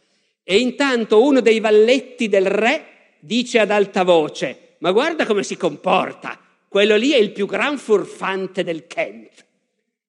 E 0.44 0.60
intanto 0.60 1.24
uno 1.24 1.42
dei 1.42 1.60
valletti 1.60 2.30
del 2.30 2.46
re 2.46 3.16
dice 3.20 3.60
ad 3.60 3.72
alta 3.72 4.04
voce, 4.04 4.76
ma 4.80 4.92
guarda 4.92 5.26
come 5.26 5.44
si 5.44 5.58
comporta, 5.58 6.40
quello 6.68 6.96
lì 6.96 7.12
è 7.12 7.18
il 7.18 7.32
più 7.32 7.46
gran 7.46 7.78
furfante 7.78 8.64
del 8.64 8.88
Kent. 8.88 9.46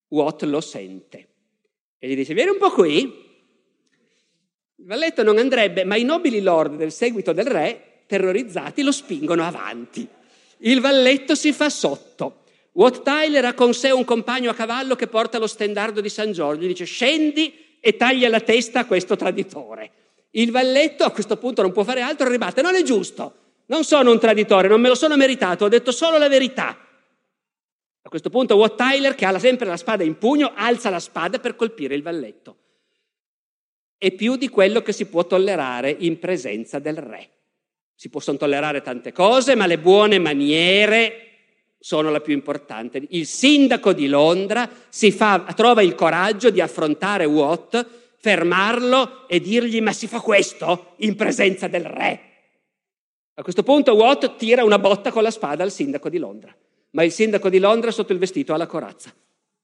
Watt 0.08 0.42
lo 0.42 0.60
sente 0.60 1.28
e 1.98 2.08
gli 2.08 2.16
dice, 2.16 2.34
vieni 2.34 2.50
un 2.50 2.58
po' 2.58 2.72
qui. 2.72 2.98
Il 4.76 4.86
valletto 4.86 5.22
non 5.22 5.38
andrebbe, 5.38 5.84
ma 5.84 5.94
i 5.94 6.02
nobili 6.02 6.40
lord 6.40 6.76
del 6.76 6.90
seguito 6.90 7.32
del 7.32 7.46
re, 7.46 8.02
terrorizzati, 8.06 8.82
lo 8.82 8.90
spingono 8.90 9.44
avanti. 9.44 10.06
Il 10.58 10.80
valletto 10.80 11.36
si 11.36 11.52
fa 11.52 11.70
sotto. 11.70 12.41
Watt 12.72 13.02
Tyler 13.02 13.44
ha 13.44 13.54
con 13.54 13.74
sé 13.74 13.90
un 13.90 14.04
compagno 14.04 14.50
a 14.50 14.54
cavallo 14.54 14.94
che 14.94 15.06
porta 15.06 15.38
lo 15.38 15.46
stendardo 15.46 16.00
di 16.00 16.08
San 16.08 16.32
Giorgio, 16.32 16.62
gli 16.62 16.68
dice 16.68 16.84
scendi 16.84 17.76
e 17.80 17.96
taglia 17.96 18.28
la 18.28 18.40
testa 18.40 18.80
a 18.80 18.86
questo 18.86 19.14
traditore. 19.16 19.90
Il 20.30 20.50
valletto 20.50 21.04
a 21.04 21.10
questo 21.10 21.36
punto 21.36 21.60
non 21.60 21.72
può 21.72 21.84
fare 21.84 22.00
altro, 22.00 22.28
ribatte, 22.28 22.62
non 22.62 22.74
è 22.74 22.82
giusto, 22.82 23.34
non 23.66 23.84
sono 23.84 24.10
un 24.10 24.18
traditore, 24.18 24.68
non 24.68 24.80
me 24.80 24.88
lo 24.88 24.94
sono 24.94 25.16
meritato, 25.16 25.66
ho 25.66 25.68
detto 25.68 25.92
solo 25.92 26.16
la 26.16 26.28
verità. 26.28 26.78
A 28.04 28.08
questo 28.08 28.30
punto 28.30 28.56
Watt 28.56 28.76
Tyler, 28.76 29.14
che 29.14 29.26
ha 29.26 29.38
sempre 29.38 29.66
la 29.66 29.76
spada 29.76 30.02
in 30.02 30.16
pugno, 30.16 30.52
alza 30.54 30.88
la 30.88 30.98
spada 30.98 31.38
per 31.38 31.54
colpire 31.54 31.94
il 31.94 32.02
valletto. 32.02 32.56
È 33.98 34.10
più 34.12 34.36
di 34.36 34.48
quello 34.48 34.80
che 34.80 34.92
si 34.92 35.06
può 35.06 35.26
tollerare 35.26 35.94
in 35.98 36.18
presenza 36.18 36.78
del 36.78 36.96
re. 36.96 37.28
Si 37.94 38.08
possono 38.08 38.38
tollerare 38.38 38.80
tante 38.80 39.12
cose, 39.12 39.54
ma 39.54 39.66
le 39.66 39.78
buone 39.78 40.18
maniere 40.18 41.31
sono 41.82 42.10
la 42.10 42.20
più 42.20 42.32
importante. 42.32 43.02
Il 43.10 43.26
sindaco 43.26 43.92
di 43.92 44.06
Londra 44.06 44.70
fa, 44.88 45.52
trova 45.56 45.82
il 45.82 45.96
coraggio 45.96 46.50
di 46.50 46.60
affrontare 46.60 47.24
Watt 47.24 48.00
fermarlo 48.18 49.26
e 49.26 49.40
dirgli 49.40 49.80
ma 49.80 49.92
si 49.92 50.06
fa 50.06 50.20
questo 50.20 50.94
in 50.98 51.16
presenza 51.16 51.66
del 51.66 51.84
re. 51.84 52.20
A 53.34 53.42
questo 53.42 53.64
punto 53.64 53.94
Watt 53.94 54.36
tira 54.36 54.62
una 54.62 54.78
botta 54.78 55.10
con 55.10 55.24
la 55.24 55.32
spada 55.32 55.64
al 55.64 55.72
sindaco 55.72 56.08
di 56.08 56.18
Londra, 56.18 56.54
ma 56.90 57.02
il 57.02 57.10
sindaco 57.10 57.48
di 57.48 57.58
Londra 57.58 57.90
sotto 57.90 58.12
il 58.12 58.20
vestito 58.20 58.54
ha 58.54 58.56
la 58.56 58.66
corazza. 58.66 59.12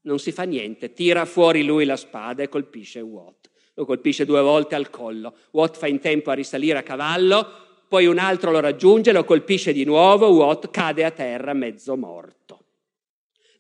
Non 0.01 0.19
si 0.19 0.33
fa 0.33 0.43
niente, 0.43 0.93
tira 0.93 1.25
fuori 1.25 1.63
lui 1.63 1.85
la 1.85 1.97
spada 1.97 2.43
e 2.43 2.49
colpisce 2.49 3.01
Watt. 3.01 3.49
Lo 3.75 3.85
colpisce 3.85 4.25
due 4.25 4.41
volte 4.41 4.75
al 4.75 4.91
collo. 4.91 5.35
Watt 5.53 5.77
fa 5.77 5.87
in 5.87 6.01
tempo 6.01 6.33
a 6.33 6.35
risalire 6.35 6.79
a 6.79 6.83
cavallo, 6.83 7.68
poi 7.89 8.07
un 8.07 8.19
altro 8.19 8.51
lo 8.51 8.61
raggiunge, 8.61 9.13
lo 9.13 9.25
colpisce 9.25 9.73
di 9.73 9.85
nuovo, 9.85 10.29
Watt 10.29 10.71
cade 10.71 11.05
a 11.05 11.11
terra 11.11 11.55
mezzo 11.55 11.97
morto. 11.97 12.37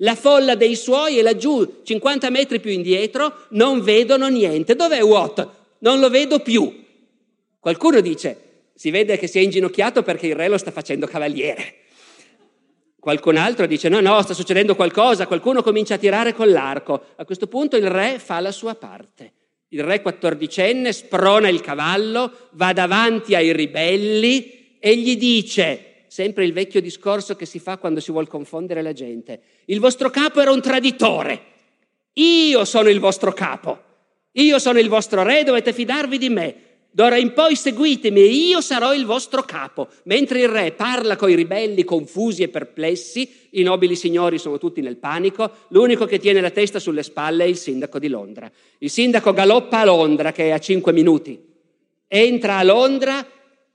La 0.02 0.14
folla 0.14 0.54
dei 0.54 0.76
suoi 0.76 1.18
è 1.18 1.22
laggiù, 1.22 1.80
50 1.82 2.30
metri 2.30 2.60
più 2.60 2.70
indietro, 2.70 3.46
non 3.50 3.80
vedono 3.80 4.28
niente. 4.28 4.76
Dov'è 4.76 5.02
Watt? 5.02 5.46
Non 5.78 5.98
lo 5.98 6.10
vedo 6.10 6.40
più. 6.40 6.84
Qualcuno 7.58 8.00
dice, 8.00 8.66
si 8.74 8.90
vede 8.90 9.18
che 9.18 9.26
si 9.26 9.38
è 9.38 9.40
inginocchiato 9.40 10.02
perché 10.02 10.28
il 10.28 10.36
re 10.36 10.48
lo 10.48 10.58
sta 10.58 10.70
facendo 10.70 11.06
cavaliere. 11.06 11.74
Qualcun 13.00 13.36
altro 13.36 13.66
dice, 13.66 13.88
no, 13.88 14.00
no, 14.00 14.20
sta 14.22 14.34
succedendo 14.34 14.76
qualcosa, 14.76 15.26
qualcuno 15.26 15.62
comincia 15.62 15.94
a 15.94 15.98
tirare 15.98 16.34
con 16.34 16.50
l'arco. 16.50 17.06
A 17.16 17.24
questo 17.24 17.46
punto 17.46 17.76
il 17.76 17.88
re 17.88 18.18
fa 18.18 18.38
la 18.38 18.52
sua 18.52 18.74
parte. 18.74 19.32
Il 19.68 19.82
re 19.82 20.00
quattordicenne 20.00 20.92
sprona 20.92 21.48
il 21.48 21.60
cavallo, 21.60 22.48
va 22.52 22.72
davanti 22.72 23.34
ai 23.34 23.52
ribelli 23.52 24.76
e 24.78 24.96
gli 24.96 25.16
dice, 25.16 26.04
sempre 26.06 26.44
il 26.44 26.54
vecchio 26.54 26.80
discorso 26.80 27.36
che 27.36 27.44
si 27.44 27.58
fa 27.58 27.76
quando 27.76 28.00
si 28.00 28.10
vuole 28.10 28.28
confondere 28.28 28.80
la 28.80 28.92
gente. 28.94 29.40
Il 29.66 29.80
vostro 29.80 30.08
capo 30.08 30.40
era 30.40 30.52
un 30.52 30.62
traditore. 30.62 31.42
Io 32.14 32.64
sono 32.64 32.88
il 32.88 32.98
vostro 32.98 33.32
capo. 33.32 33.84
Io 34.32 34.58
sono 34.58 34.78
il 34.78 34.88
vostro 34.88 35.22
re, 35.22 35.44
dovete 35.44 35.72
fidarvi 35.72 36.16
di 36.16 36.28
me. 36.30 36.54
D'ora 36.90 37.16
in 37.16 37.32
poi 37.32 37.54
seguitemi 37.54 38.20
e 38.20 38.26
io 38.26 38.60
sarò 38.60 38.94
il 38.94 39.04
vostro 39.04 39.42
capo. 39.42 39.88
Mentre 40.04 40.40
il 40.40 40.48
re 40.48 40.72
parla 40.72 41.16
coi 41.16 41.34
ribelli 41.34 41.84
confusi 41.84 42.42
e 42.42 42.48
perplessi, 42.48 43.30
i 43.50 43.62
nobili 43.62 43.94
signori 43.94 44.38
sono 44.38 44.58
tutti 44.58 44.80
nel 44.80 44.96
panico, 44.96 45.50
l'unico 45.68 46.06
che 46.06 46.18
tiene 46.18 46.40
la 46.40 46.50
testa 46.50 46.78
sulle 46.78 47.02
spalle 47.02 47.44
è 47.44 47.46
il 47.46 47.56
sindaco 47.56 47.98
di 47.98 48.08
Londra. 48.08 48.50
Il 48.78 48.90
sindaco 48.90 49.32
galoppa 49.32 49.80
a 49.80 49.84
Londra, 49.84 50.32
che 50.32 50.46
è 50.46 50.50
a 50.50 50.58
cinque 50.58 50.92
minuti. 50.92 51.38
Entra 52.08 52.56
a 52.56 52.62
Londra 52.64 53.24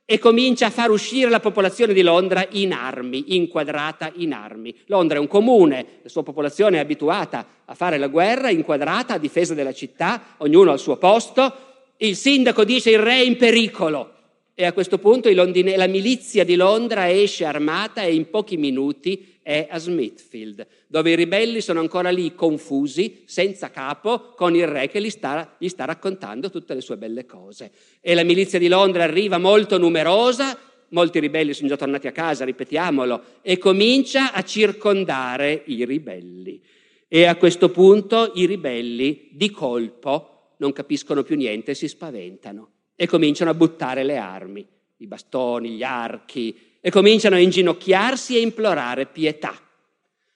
e 0.06 0.20
comincia 0.20 0.66
a 0.66 0.72
far 0.72 0.92
uscire 0.92 1.30
la 1.30 1.40
popolazione 1.40 1.94
di 1.94 2.02
Londra 2.02 2.46
in 2.52 2.74
armi, 2.74 3.36
inquadrata 3.36 4.12
in 4.16 4.34
armi. 4.34 4.76
Londra 4.88 5.18
è 5.18 5.22
un 5.22 5.28
comune, 5.28 5.86
la 6.02 6.10
sua 6.10 6.24
popolazione 6.24 6.78
è 6.78 6.82
abituata 6.82 7.46
a 7.64 7.74
fare 7.74 7.98
la 7.98 8.08
guerra, 8.08 8.50
inquadrata 8.50 9.14
a 9.14 9.18
difesa 9.18 9.54
della 9.54 9.72
città, 9.72 10.36
ognuno 10.38 10.72
al 10.72 10.80
suo 10.80 10.98
posto. 10.98 11.72
Il 11.98 12.16
sindaco 12.16 12.64
dice 12.64 12.90
il 12.92 13.00
re 13.00 13.14
è 13.14 13.24
in 13.24 13.38
pericolo 13.38 14.14
e 14.56 14.66
a 14.66 14.74
questo 14.74 14.98
punto 15.00 15.32
londine- 15.32 15.78
la 15.78 15.88
milizia 15.88 16.44
di 16.44 16.56
Londra 16.56 17.12
esce 17.12 17.46
armata 17.46 18.04
e 18.04 18.14
in 18.14 18.30
pochi 18.30 18.58
minuti 18.58 19.32
è 19.42 19.68
a 19.70 19.78
Smithfield, 19.78 20.66
dove 20.88 21.12
i 21.12 21.16
ribelli 21.16 21.60
sono 21.60 21.80
ancora 21.80 22.10
lì 22.10 22.34
confusi, 22.34 23.24
senza 23.26 23.72
capo, 23.72 24.34
con 24.36 24.56
il 24.56 24.68
re 24.68 24.88
che 24.88 25.02
gli 25.02 25.10
sta, 25.10 25.56
gli 25.58 25.68
sta 25.68 25.86
raccontando 25.86 26.50
tutte 26.50 26.74
le 26.74 26.82
sue 26.82 26.98
belle 26.98 27.26
cose. 27.26 27.72
E 28.00 28.14
la 28.14 28.24
milizia 28.24 28.60
di 28.60 28.68
Londra 28.68 29.04
arriva 29.04 29.38
molto 29.38 29.78
numerosa, 29.78 30.58
molti 30.90 31.20
ribelli 31.20 31.54
sono 31.54 31.68
già 31.68 31.78
tornati 31.78 32.08
a 32.08 32.12
casa, 32.12 32.46
ripetiamolo, 32.46 33.22
e 33.42 33.58
comincia 33.58 34.34
a 34.34 34.44
circondare 34.44 35.64
i 35.66 35.84
ribelli. 35.84 36.62
E 37.08 37.26
a 37.26 37.36
questo 37.36 37.70
punto 37.70 38.32
i 38.36 38.46
ribelli 38.46 39.30
di 39.32 39.52
colpo 39.52 40.33
non 40.58 40.72
capiscono 40.72 41.24
più 41.24 41.36
niente 41.36 41.72
e 41.72 41.76
si 41.76 41.88
spaventano 41.88 42.72
e 42.96 43.08
cominciano 43.08 43.52
a 43.52 43.56
buttare 43.56 44.04
le 44.04 44.18
armi, 44.18 44.66
i 44.98 45.08
bastoni, 45.08 45.72
gli 45.72 45.84
archi, 45.84 46.56
e 46.80 46.92
cominciano 46.92 47.36
a 47.36 47.40
inginocchiarsi 47.40 48.36
e 48.36 48.42
implorare 48.42 49.06
pietà. 49.06 49.58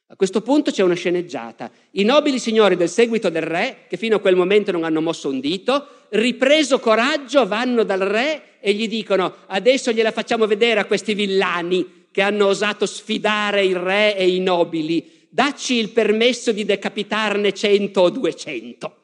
A 0.09 0.15
questo 0.15 0.41
punto 0.41 0.71
c'è 0.71 0.83
una 0.83 0.93
sceneggiata. 0.93 1.69
I 1.91 2.03
nobili 2.05 2.39
signori 2.39 2.77
del 2.77 2.87
seguito 2.87 3.29
del 3.29 3.41
re, 3.41 3.79
che 3.89 3.97
fino 3.97 4.15
a 4.15 4.19
quel 4.19 4.37
momento 4.37 4.71
non 4.71 4.85
hanno 4.85 5.01
mosso 5.01 5.27
un 5.27 5.41
dito, 5.41 5.87
ripreso 6.09 6.79
coraggio, 6.79 7.45
vanno 7.45 7.83
dal 7.83 7.99
re 7.99 8.59
e 8.61 8.73
gli 8.73 8.87
dicono 8.87 9.35
adesso 9.47 9.91
gliela 9.91 10.11
facciamo 10.11 10.47
vedere 10.47 10.79
a 10.79 10.85
questi 10.85 11.13
villani 11.13 12.05
che 12.09 12.21
hanno 12.21 12.47
osato 12.47 12.85
sfidare 12.85 13.65
il 13.65 13.75
re 13.75 14.15
e 14.15 14.29
i 14.29 14.39
nobili. 14.39 15.27
Dacci 15.29 15.75
il 15.75 15.89
permesso 15.89 16.53
di 16.53 16.63
decapitarne 16.63 17.53
cento 17.53 18.01
o 18.01 18.09
duecento. 18.09 18.96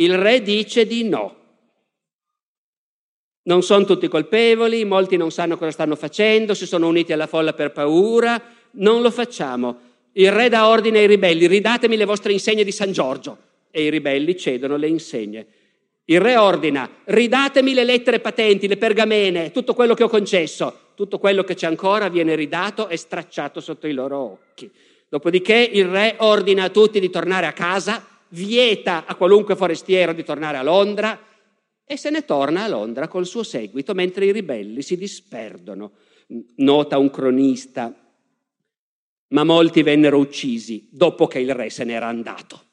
Il 0.00 0.16
re 0.16 0.42
dice 0.42 0.86
di 0.86 1.04
no. 1.04 1.36
Non 3.42 3.62
sono 3.62 3.84
tutti 3.84 4.08
colpevoli, 4.08 4.84
molti 4.84 5.16
non 5.16 5.30
sanno 5.30 5.56
cosa 5.56 5.70
stanno 5.70 5.96
facendo, 5.96 6.54
si 6.54 6.66
sono 6.66 6.86
uniti 6.86 7.12
alla 7.12 7.26
folla 7.26 7.52
per 7.52 7.72
paura, 7.72 8.40
non 8.72 9.02
lo 9.02 9.10
facciamo. 9.10 9.86
Il 10.12 10.30
re 10.30 10.48
dà 10.48 10.68
ordine 10.68 11.00
ai 11.00 11.06
ribelli, 11.06 11.46
ridatemi 11.46 11.96
le 11.96 12.04
vostre 12.04 12.32
insegne 12.32 12.64
di 12.64 12.72
San 12.72 12.92
Giorgio. 12.92 13.38
E 13.70 13.84
i 13.84 13.90
ribelli 13.90 14.36
cedono 14.36 14.76
le 14.76 14.88
insegne. 14.88 15.46
Il 16.04 16.20
re 16.20 16.36
ordina, 16.36 16.88
ridatemi 17.04 17.74
le 17.74 17.84
lettere 17.84 18.20
patenti, 18.20 18.68
le 18.68 18.76
pergamene, 18.76 19.50
tutto 19.50 19.74
quello 19.74 19.94
che 19.94 20.04
ho 20.04 20.08
concesso. 20.08 20.86
Tutto 20.94 21.18
quello 21.18 21.44
che 21.44 21.54
c'è 21.54 21.66
ancora 21.66 22.08
viene 22.08 22.34
ridato 22.34 22.88
e 22.88 22.96
stracciato 22.96 23.60
sotto 23.60 23.86
i 23.86 23.92
loro 23.92 24.18
occhi. 24.18 24.70
Dopodiché 25.08 25.56
il 25.72 25.86
re 25.86 26.16
ordina 26.18 26.64
a 26.64 26.70
tutti 26.70 26.98
di 26.98 27.10
tornare 27.10 27.46
a 27.46 27.52
casa, 27.52 28.07
vieta 28.30 29.06
a 29.06 29.14
qualunque 29.14 29.56
forestiero 29.56 30.12
di 30.12 30.24
tornare 30.24 30.56
a 30.56 30.62
Londra 30.62 31.18
e 31.84 31.96
se 31.96 32.10
ne 32.10 32.24
torna 32.24 32.64
a 32.64 32.68
Londra 32.68 33.08
col 33.08 33.26
suo 33.26 33.42
seguito 33.42 33.94
mentre 33.94 34.26
i 34.26 34.32
ribelli 34.32 34.82
si 34.82 34.96
disperdono. 34.96 35.92
Nota 36.56 36.98
un 36.98 37.10
cronista, 37.10 37.94
ma 39.28 39.44
molti 39.44 39.82
vennero 39.82 40.18
uccisi 40.18 40.88
dopo 40.90 41.26
che 41.26 41.38
il 41.38 41.54
re 41.54 41.70
se 41.70 41.84
n'era 41.84 42.06
andato. 42.06 42.64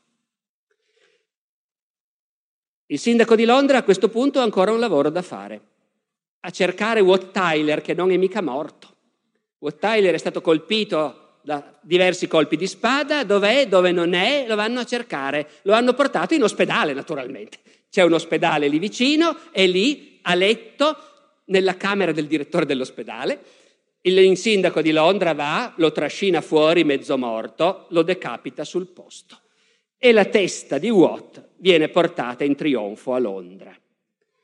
Il 2.88 3.00
sindaco 3.00 3.36
di 3.36 3.46
Londra 3.46 3.80
a 3.80 3.84
questo 3.84 4.10
punto 4.10 4.40
ha 4.40 4.44
ancora 4.44 4.72
un 4.72 4.80
lavoro 4.80 5.10
da 5.10 5.22
fare, 5.22 5.62
a 6.42 6.50
cercare 6.52 7.00
Watt 7.00 7.32
Tyler 7.32 7.82
che 7.82 7.94
non 7.94 8.12
è 8.12 8.18
mica 8.18 8.42
morto. 8.42 8.94
Watt 9.60 9.80
Tyler 9.80 10.14
è 10.14 10.18
stato 10.20 10.42
colpito 10.42 11.25
da 11.46 11.64
diversi 11.82 12.28
colpi 12.28 12.58
di 12.58 12.66
spada, 12.66 13.24
dov'è, 13.24 13.68
dove 13.68 13.92
non 13.92 14.14
è, 14.14 14.46
lo 14.48 14.56
vanno 14.56 14.80
a 14.80 14.84
cercare. 14.84 15.48
Lo 15.62 15.74
hanno 15.74 15.94
portato 15.94 16.34
in 16.34 16.42
ospedale 16.42 16.94
naturalmente. 16.94 17.60
C'è 17.90 18.02
un 18.02 18.14
ospedale 18.14 18.68
lì 18.68 18.80
vicino 18.80 19.38
e 19.52 19.68
lì 19.68 20.20
a 20.24 20.34
letto 20.34 20.98
nella 21.46 21.78
camera 21.78 22.12
del 22.12 22.26
direttore 22.26 22.66
dell'ospedale. 22.66 23.40
Il 24.02 24.38
sindaco 24.38 24.82
di 24.82 24.92
Londra 24.92 25.34
va, 25.34 25.74
lo 25.78 25.92
trascina 25.92 26.42
fuori 26.42 26.84
mezzo 26.84 27.16
morto, 27.18 27.86
lo 27.90 28.02
decapita 28.02 28.64
sul 28.64 28.88
posto 28.88 29.40
e 29.98 30.12
la 30.12 30.26
testa 30.26 30.78
di 30.78 30.90
Watt 30.90 31.42
viene 31.58 31.90
portata 31.90 32.44
in 32.44 32.56
trionfo 32.56 33.14
a 33.14 33.20
Londra. 33.20 33.76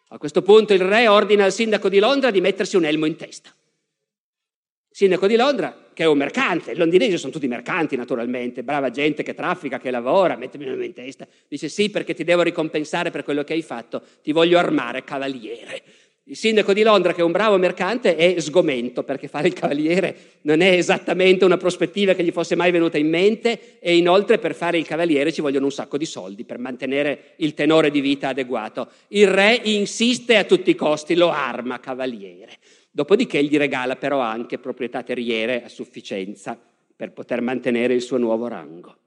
A 0.09 0.17
questo 0.17 0.41
punto 0.41 0.73
il 0.73 0.81
re 0.81 1.07
ordina 1.07 1.45
al 1.45 1.51
sindaco 1.51 1.89
di 1.89 1.99
Londra 1.99 2.31
di 2.31 2.41
mettersi 2.41 2.75
un 2.75 2.85
elmo 2.85 3.05
in 3.05 3.15
testa. 3.15 3.49
Il 3.49 4.97
sindaco 4.97 5.27
di 5.27 5.35
Londra, 5.35 5.89
che 6.01 6.07
è 6.07 6.09
un 6.09 6.17
mercante, 6.17 6.71
i 6.71 6.75
londinesi 6.75 7.15
sono 7.19 7.31
tutti 7.31 7.47
mercanti 7.47 7.95
naturalmente, 7.95 8.63
brava 8.63 8.89
gente 8.89 9.21
che 9.21 9.35
traffica, 9.35 9.77
che 9.77 9.91
lavora, 9.91 10.35
mettimi 10.35 10.65
in 10.65 10.93
testa, 10.93 11.27
dice 11.47 11.69
sì 11.69 11.91
perché 11.91 12.15
ti 12.15 12.23
devo 12.23 12.41
ricompensare 12.41 13.11
per 13.11 13.23
quello 13.23 13.43
che 13.43 13.53
hai 13.53 13.61
fatto, 13.61 14.01
ti 14.23 14.31
voglio 14.31 14.57
armare 14.57 15.03
cavaliere. 15.03 15.83
Il 16.23 16.35
sindaco 16.35 16.73
di 16.73 16.81
Londra, 16.81 17.13
che 17.13 17.21
è 17.21 17.23
un 17.23 17.31
bravo 17.31 17.57
mercante, 17.57 18.15
è 18.15 18.39
sgomento 18.39 19.03
perché 19.03 19.27
fare 19.27 19.49
il 19.49 19.53
cavaliere 19.53 20.15
non 20.41 20.61
è 20.61 20.71
esattamente 20.71 21.45
una 21.45 21.57
prospettiva 21.57 22.13
che 22.13 22.23
gli 22.23 22.31
fosse 22.31 22.55
mai 22.55 22.71
venuta 22.71 22.97
in 22.97 23.07
mente 23.07 23.77
e 23.79 23.95
inoltre 23.95 24.39
per 24.39 24.55
fare 24.55 24.79
il 24.79 24.87
cavaliere 24.87 25.31
ci 25.31 25.41
vogliono 25.41 25.65
un 25.65 25.71
sacco 25.71 25.97
di 25.97 26.05
soldi 26.05 26.45
per 26.45 26.57
mantenere 26.57 27.33
il 27.37 27.53
tenore 27.53 27.91
di 27.91 28.01
vita 28.01 28.29
adeguato. 28.29 28.87
Il 29.09 29.27
re 29.27 29.59
insiste 29.65 30.35
a 30.37 30.45
tutti 30.45 30.71
i 30.71 30.75
costi, 30.75 31.13
lo 31.13 31.29
arma 31.29 31.79
cavaliere. 31.79 32.57
Dopodiché 32.91 33.43
gli 33.43 33.57
regala 33.57 33.95
però 33.95 34.19
anche 34.19 34.59
proprietà 34.59 35.01
terriere 35.01 35.63
a 35.63 35.69
sufficienza 35.69 36.59
per 36.95 37.13
poter 37.13 37.41
mantenere 37.41 37.93
il 37.93 38.01
suo 38.01 38.17
nuovo 38.17 38.47
rango. 38.47 38.97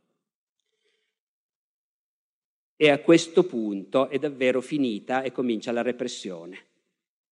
E 2.76 2.90
a 2.90 2.98
questo 2.98 3.44
punto 3.44 4.08
è 4.08 4.18
davvero 4.18 4.60
finita 4.60 5.22
e 5.22 5.30
comincia 5.30 5.70
la 5.70 5.82
repressione 5.82 6.72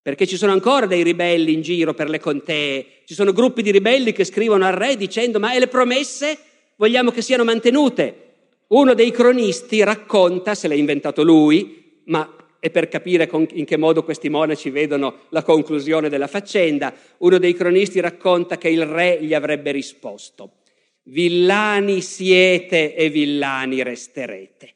perché 0.03 0.27
ci 0.27 0.37
sono 0.37 0.51
ancora 0.51 0.87
dei 0.87 1.05
ribelli 1.05 1.53
in 1.53 1.63
giro 1.63 1.95
per 1.95 2.11
le 2.11 2.19
contee, 2.19 3.03
ci 3.05 3.15
sono 3.15 3.33
gruppi 3.33 3.63
di 3.63 3.71
ribelli 3.71 4.11
che 4.11 4.25
scrivono 4.25 4.67
al 4.67 4.73
re 4.73 4.97
dicendo 4.97 5.39
ma 5.39 5.55
e 5.55 5.61
le 5.61 5.69
promesse 5.69 6.37
vogliamo 6.75 7.13
che 7.13 7.23
siano 7.23 7.45
mantenute. 7.45 8.17
Uno 8.69 8.95
dei 8.95 9.13
cronisti 9.13 9.85
racconta, 9.85 10.57
se 10.57 10.67
l'ha 10.67 10.75
inventato 10.75 11.23
lui, 11.23 12.01
ma 12.07 12.29
è 12.63 12.71
per 12.71 12.87
capire 12.87 13.29
in 13.55 13.65
che 13.65 13.77
modo 13.77 14.05
questi 14.05 14.29
monaci 14.29 14.71
vedono 14.71 15.23
la 15.31 15.43
conclusione 15.43 16.09
della 16.09 16.29
faccenda, 16.29 16.95
uno 17.19 17.39
dei 17.39 17.55
cronisti 17.55 17.99
racconta 17.99 18.57
che 18.57 18.69
il 18.69 18.87
re 18.87 19.19
gli 19.21 19.35
avrebbe 19.35 19.73
risposto, 19.73 20.59
villani 21.07 22.01
siete 22.01 22.95
e 22.95 23.11
villani 23.11 23.83
resterete, 23.83 24.75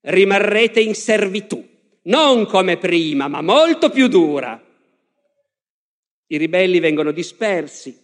rimarrete 0.00 0.80
in 0.80 0.96
servitù, 0.96 1.64
non 2.02 2.44
come 2.44 2.76
prima, 2.76 3.28
ma 3.28 3.40
molto 3.40 3.88
più 3.90 4.08
dura. 4.08 4.60
I 6.26 6.36
ribelli 6.36 6.80
vengono 6.80 7.12
dispersi, 7.12 7.96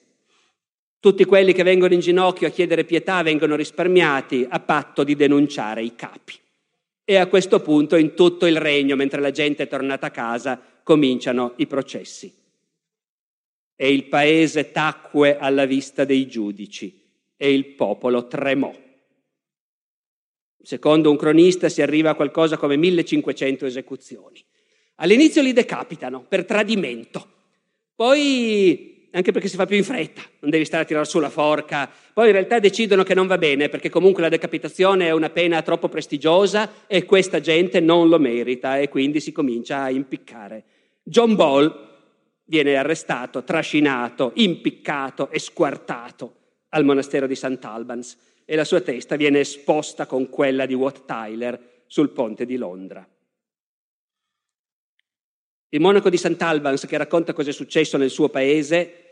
tutti 1.00 1.24
quelli 1.24 1.52
che 1.52 1.64
vengono 1.64 1.92
in 1.92 1.98
ginocchio 1.98 2.46
a 2.46 2.52
chiedere 2.52 2.84
pietà 2.84 3.20
vengono 3.24 3.56
risparmiati 3.56 4.46
a 4.48 4.60
patto 4.60 5.02
di 5.02 5.16
denunciare 5.16 5.82
i 5.82 5.96
capi. 5.96 6.34
E 7.04 7.16
a 7.16 7.26
questo 7.26 7.60
punto 7.60 7.96
in 7.96 8.14
tutto 8.14 8.46
il 8.46 8.56
regno, 8.56 8.96
mentre 8.96 9.20
la 9.20 9.30
gente 9.30 9.64
è 9.64 9.68
tornata 9.68 10.06
a 10.06 10.10
casa, 10.10 10.60
cominciano 10.82 11.54
i 11.56 11.66
processi. 11.66 12.32
E 13.76 13.92
il 13.92 14.04
paese 14.06 14.70
tacque 14.70 15.36
alla 15.36 15.66
vista 15.66 16.04
dei 16.04 16.26
giudici 16.26 17.02
e 17.36 17.52
il 17.52 17.66
popolo 17.74 18.26
tremò. 18.26 18.74
Secondo 20.62 21.10
un 21.10 21.16
cronista 21.16 21.68
si 21.68 21.82
arriva 21.82 22.10
a 22.10 22.14
qualcosa 22.14 22.56
come 22.56 22.76
1500 22.76 23.66
esecuzioni. 23.66 24.42
All'inizio 24.96 25.42
li 25.42 25.52
decapitano 25.52 26.24
per 26.26 26.44
tradimento 26.44 27.32
poi, 27.96 28.93
anche 29.14 29.30
perché 29.30 29.46
si 29.46 29.54
fa 29.54 29.64
più 29.64 29.76
in 29.76 29.84
fretta, 29.84 30.22
non 30.40 30.50
devi 30.50 30.64
stare 30.64 30.82
a 30.82 30.86
tirare 30.86 31.06
su 31.06 31.20
la 31.20 31.30
forca. 31.30 31.88
Poi 32.12 32.26
in 32.26 32.32
realtà 32.32 32.58
decidono 32.58 33.04
che 33.04 33.14
non 33.14 33.28
va 33.28 33.38
bene, 33.38 33.68
perché 33.68 33.88
comunque 33.88 34.22
la 34.22 34.28
decapitazione 34.28 35.06
è 35.06 35.12
una 35.12 35.30
pena 35.30 35.62
troppo 35.62 35.88
prestigiosa 35.88 36.86
e 36.88 37.04
questa 37.04 37.40
gente 37.40 37.78
non 37.78 38.08
lo 38.08 38.18
merita 38.18 38.78
e 38.78 38.88
quindi 38.88 39.20
si 39.20 39.30
comincia 39.30 39.82
a 39.82 39.90
impiccare. 39.90 40.64
John 41.04 41.36
Ball 41.36 41.92
viene 42.44 42.74
arrestato, 42.74 43.44
trascinato, 43.44 44.32
impiccato 44.34 45.30
e 45.30 45.38
squartato 45.38 46.34
al 46.70 46.84
monastero 46.84 47.28
di 47.28 47.36
Sant'Albans 47.36 48.18
e 48.44 48.56
la 48.56 48.64
sua 48.64 48.80
testa 48.80 49.14
viene 49.14 49.40
esposta 49.40 50.06
con 50.06 50.28
quella 50.28 50.66
di 50.66 50.74
Watt 50.74 51.04
Tyler 51.06 51.82
sul 51.86 52.10
ponte 52.10 52.44
di 52.44 52.56
Londra. 52.56 53.08
Il 55.68 55.80
monaco 55.80 56.10
di 56.10 56.16
Sant'Albans, 56.16 56.86
che 56.86 56.96
racconta 56.96 57.32
cosa 57.32 57.50
è 57.50 57.52
successo 57.52 57.96
nel 57.96 58.10
suo 58.10 58.28
paese, 58.28 59.03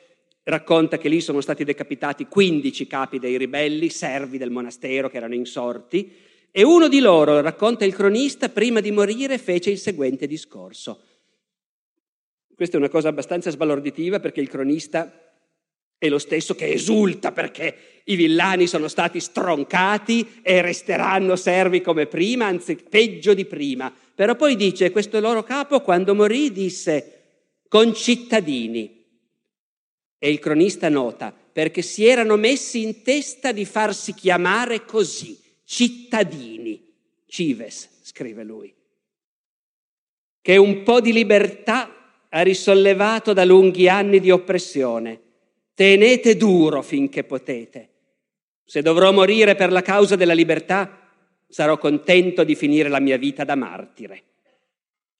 racconta 0.45 0.99
che 0.99 1.09
lì 1.09 1.20
sono 1.20 1.40
stati 1.40 1.64
decapitati 1.64 2.26
15 2.26 2.86
capi 2.86 3.18
dei 3.18 3.36
ribelli, 3.36 3.88
servi 3.88 4.38
del 4.38 4.51
monastero 4.51 5.09
che 5.09 5.16
erano 5.16 5.34
insorti, 5.34 6.12
e 6.51 6.62
uno 6.64 6.88
di 6.88 7.01
loro, 7.01 7.40
racconta 7.40 7.84
il 7.84 7.95
cronista, 7.95 8.49
prima 8.49 8.80
di 8.80 8.90
morire 8.90 9.38
fece 9.38 9.70
il 9.70 9.78
seguente 9.78 10.26
discorso. 10.26 11.01
Questa 12.55 12.76
è 12.76 12.78
una 12.78 12.90
cosa 12.90 13.09
abbastanza 13.09 13.51
sbalorditiva 13.51 14.20
perché 14.20 14.40
il 14.40 14.49
cronista 14.49 15.11
è 15.97 16.09
lo 16.09 16.18
stesso 16.18 16.55
che 16.55 16.72
esulta 16.72 17.32
perché 17.32 18.03
i 18.05 18.16
villani 18.16 18.66
sono 18.66 18.88
stati 18.88 19.20
stroncati 19.20 20.40
e 20.43 20.61
resteranno 20.61 21.36
servi 21.36 21.80
come 21.80 22.07
prima, 22.07 22.47
anzi 22.47 22.76
peggio 22.76 23.34
di 23.34 23.45
prima. 23.45 23.95
Però 24.14 24.34
poi 24.34 24.57
dice, 24.57 24.90
questo 24.90 25.20
loro 25.20 25.43
capo 25.43 25.80
quando 25.80 26.14
morì 26.14 26.53
disse, 26.53 27.20
concittadini. 27.68 29.01
E 30.24 30.30
il 30.30 30.38
cronista 30.38 30.88
nota, 30.88 31.34
perché 31.52 31.82
si 31.82 32.06
erano 32.06 32.36
messi 32.36 32.80
in 32.80 33.02
testa 33.02 33.50
di 33.50 33.64
farsi 33.64 34.14
chiamare 34.14 34.84
così, 34.84 35.36
cittadini. 35.64 36.80
Cives, 37.26 37.88
scrive 38.02 38.44
lui. 38.44 38.72
Che 40.40 40.56
un 40.56 40.84
po' 40.84 41.00
di 41.00 41.12
libertà 41.12 42.24
ha 42.28 42.42
risollevato 42.42 43.32
da 43.32 43.44
lunghi 43.44 43.88
anni 43.88 44.20
di 44.20 44.30
oppressione 44.30 45.20
tenete 45.74 46.36
duro 46.36 46.82
finché 46.82 47.24
potete. 47.24 47.88
Se 48.64 48.80
dovrò 48.80 49.10
morire 49.10 49.56
per 49.56 49.72
la 49.72 49.82
causa 49.82 50.14
della 50.14 50.34
libertà, 50.34 51.10
sarò 51.48 51.78
contento 51.78 52.44
di 52.44 52.54
finire 52.54 52.88
la 52.88 53.00
mia 53.00 53.18
vita 53.18 53.42
da 53.42 53.56
martire. 53.56 54.22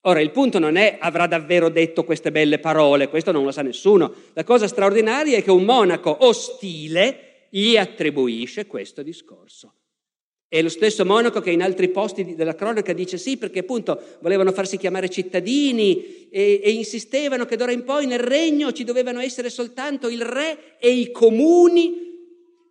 Ora, 0.03 0.21
il 0.21 0.33
punto 0.33 0.59
non 0.59 0.77
è 0.77 0.97
avrà 1.01 1.27
davvero 1.27 1.69
detto 1.69 2.05
queste 2.05 2.33
belle 2.33 2.59
parole, 2.59 3.09
questo 3.09 3.31
non 3.31 3.45
lo 3.45 3.53
sa 3.53 3.63
nessuno. 3.63 4.13
La 4.33 4.43
cosa 4.43 4.67
straordinaria 4.67 5.37
è 5.37 5.43
che 5.43 5.53
un 5.53 5.65
monaco 5.65 6.25
ostile 6.27 7.47
gli 7.51 7.77
attribuisce 7.77 8.67
questo 8.67 9.03
discorso. 9.03 9.75
È 10.49 10.61
lo 10.61 10.69
stesso 10.69 11.05
monaco 11.05 11.41
che 11.41 11.51
in 11.51 11.63
altri 11.63 11.89
posti 11.89 12.35
della 12.35 12.55
cronaca 12.55 12.93
dice 12.93 13.17
sì, 13.17 13.37
perché 13.37 13.61
appunto 13.61 13.99
volevano 14.21 14.53
farsi 14.53 14.77
chiamare 14.77 15.09
cittadini 15.09 16.29
e, 16.29 16.61
e, 16.63 16.71
insistevano 16.73 17.47
che 17.47 17.57
d'ora 17.57 17.73
in 17.73 17.85
poi 17.85 18.07
nel 18.07 18.19
regno 18.19 18.73
ci 18.73 18.85
dovevano 18.85 19.21
essere 19.21 19.51
soltanto 19.51 20.09
il 20.09 20.23
re 20.23 20.79
e 20.79 20.91
i 20.91 21.11
comuni 21.11 22.11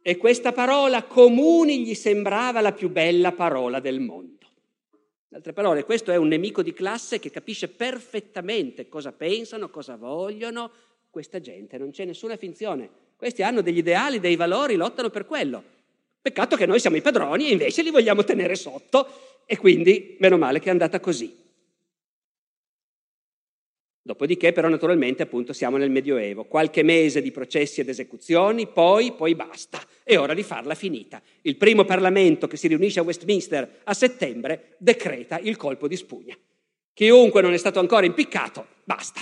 e 0.02 0.18
questa 0.18 0.52
parola 0.52 1.04
comuni 1.04 1.80
gli 1.84 1.96
sembrava 1.96 2.62
la 2.62 2.74
più 2.74 2.90
bella 2.90 3.32
parola 3.32 3.80
del 3.80 4.00
mondo. 4.00 4.41
In 5.32 5.38
altre 5.38 5.54
parole, 5.54 5.86
questo 5.86 6.12
è 6.12 6.18
un 6.18 6.28
nemico 6.28 6.62
di 6.62 6.74
classe 6.74 7.18
che 7.18 7.30
capisce 7.30 7.70
perfettamente 7.70 8.90
cosa 8.90 9.14
pensano, 9.14 9.70
cosa 9.70 9.96
vogliono 9.96 10.70
questa 11.10 11.40
gente, 11.40 11.78
non 11.78 11.92
c'è 11.92 12.04
nessuna 12.04 12.36
finzione. 12.36 12.90
Questi 13.16 13.42
hanno 13.42 13.62
degli 13.62 13.78
ideali, 13.78 14.20
dei 14.20 14.36
valori, 14.36 14.76
lottano 14.76 15.10
per 15.10 15.26
quello. 15.26 15.64
Peccato 16.22 16.58
che 16.58 16.66
noi 16.66 16.82
siamo 16.82 16.98
i 16.98 17.02
padroni 17.02 17.48
e 17.48 17.52
invece 17.54 17.82
li 17.82 17.92
vogliamo 17.92 18.26
tenere 18.26 18.56
sotto 18.56 19.08
e 19.46 19.56
quindi 19.56 20.18
meno 20.20 20.38
male 20.38 20.60
che 20.60 20.68
è 20.68 20.72
andata 20.72 21.00
così. 21.00 21.34
Dopodiché 24.04 24.52
però 24.52 24.68
naturalmente 24.68 25.22
appunto 25.22 25.54
siamo 25.54 25.78
nel 25.78 25.92
Medioevo, 25.92 26.46
qualche 26.46 26.82
mese 26.82 27.22
di 27.22 27.30
processi 27.30 27.82
ed 27.82 27.90
esecuzioni, 27.90 28.68
poi, 28.68 29.12
poi 29.12 29.36
basta, 29.36 29.80
è 30.04 30.18
ora 30.18 30.34
di 30.34 30.42
farla 30.42 30.74
finita. 30.74 31.22
Il 31.42 31.56
primo 31.56 31.86
Parlamento 31.86 32.48
che 32.48 32.58
si 32.58 32.68
riunisce 32.68 33.00
a 33.00 33.04
Westminster 33.04 33.82
a 33.84 33.94
settembre 33.94 34.76
decreta 34.80 35.38
il 35.38 35.56
colpo 35.56 35.88
di 35.88 35.96
spugna. 35.96 36.36
Chiunque 36.94 37.42
non 37.42 37.54
è 37.54 37.58
stato 37.58 37.80
ancora 37.80 38.08
impiccato, 38.08 38.66
basta. 38.84 39.22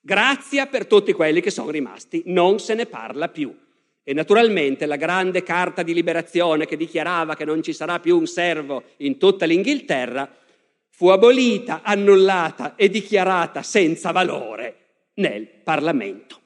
Grazia 0.00 0.66
per 0.66 0.86
tutti 0.86 1.12
quelli 1.12 1.40
che 1.40 1.50
sono 1.50 1.70
rimasti, 1.70 2.22
non 2.26 2.60
se 2.60 2.74
ne 2.74 2.86
parla 2.86 3.28
più. 3.28 3.54
E 4.02 4.14
naturalmente 4.14 4.86
la 4.86 4.96
grande 4.96 5.42
carta 5.42 5.82
di 5.82 5.92
liberazione 5.92 6.66
che 6.66 6.76
dichiarava 6.76 7.34
che 7.34 7.44
non 7.44 7.62
ci 7.62 7.72
sarà 7.72 7.98
più 7.98 8.16
un 8.16 8.26
servo 8.26 8.84
in 8.98 9.18
tutta 9.18 9.44
l'Inghilterra 9.44 10.28
fu 11.00 11.08
abolita, 11.08 11.80
annullata 11.82 12.76
e 12.76 12.90
dichiarata 12.90 13.62
senza 13.62 14.12
valore 14.12 15.08
nel 15.14 15.46
Parlamento. 15.46 16.38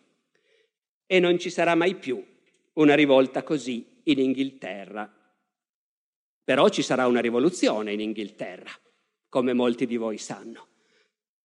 E 1.06 1.18
non 1.18 1.40
ci 1.40 1.50
sarà 1.50 1.74
mai 1.74 1.96
più 1.96 2.24
una 2.74 2.94
rivolta 2.94 3.42
così 3.42 4.00
in 4.04 4.20
Inghilterra. 4.20 5.12
Però 6.44 6.68
ci 6.68 6.82
sarà 6.82 7.08
una 7.08 7.20
rivoluzione 7.20 7.94
in 7.94 7.98
Inghilterra, 7.98 8.70
come 9.28 9.54
molti 9.54 9.86
di 9.86 9.96
voi 9.96 10.18
sanno. 10.18 10.68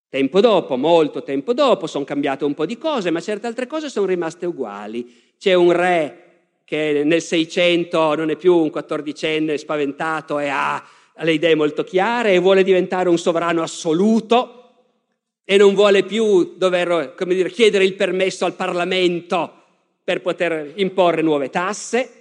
Tempo 0.08 0.40
dopo, 0.40 0.78
molto 0.78 1.24
tempo 1.24 1.56
dopo, 1.56 1.88
sono 1.88 2.06
cambiate 2.06 2.46
un 2.46 2.54
po' 2.54 2.68
di 2.68 2.78
cose, 2.78 3.10
ma 3.10 3.22
certe 3.22 3.48
altre 3.48 3.66
cose 3.66 3.90
sono 3.90 4.06
rimaste 4.06 4.46
uguali. 4.46 5.34
C'è 5.36 5.56
un 5.56 5.72
re 5.72 6.26
che 6.64 7.02
nel 7.04 7.24
600 7.24 8.14
non 8.14 8.30
è 8.30 8.36
più 8.36 8.56
un 8.56 8.70
quattordicenne 8.70 9.58
spaventato 9.58 10.38
e 10.38 10.50
ha 10.50 10.88
ha 11.20 11.24
le 11.26 11.34
idee 11.34 11.54
molto 11.54 11.84
chiare 11.84 12.34
e 12.34 12.40
vuole 12.40 12.64
diventare 12.64 13.10
un 13.10 13.18
sovrano 13.18 13.62
assoluto 13.62 14.56
e 15.44 15.58
non 15.58 15.74
vuole 15.74 16.04
più 16.04 16.56
dover 16.56 17.14
dire, 17.28 17.50
chiedere 17.50 17.84
il 17.84 17.96
permesso 17.96 18.46
al 18.46 18.54
Parlamento 18.54 19.54
per 20.02 20.22
poter 20.22 20.72
imporre 20.76 21.22
nuove 21.22 21.50
tasse. 21.50 22.14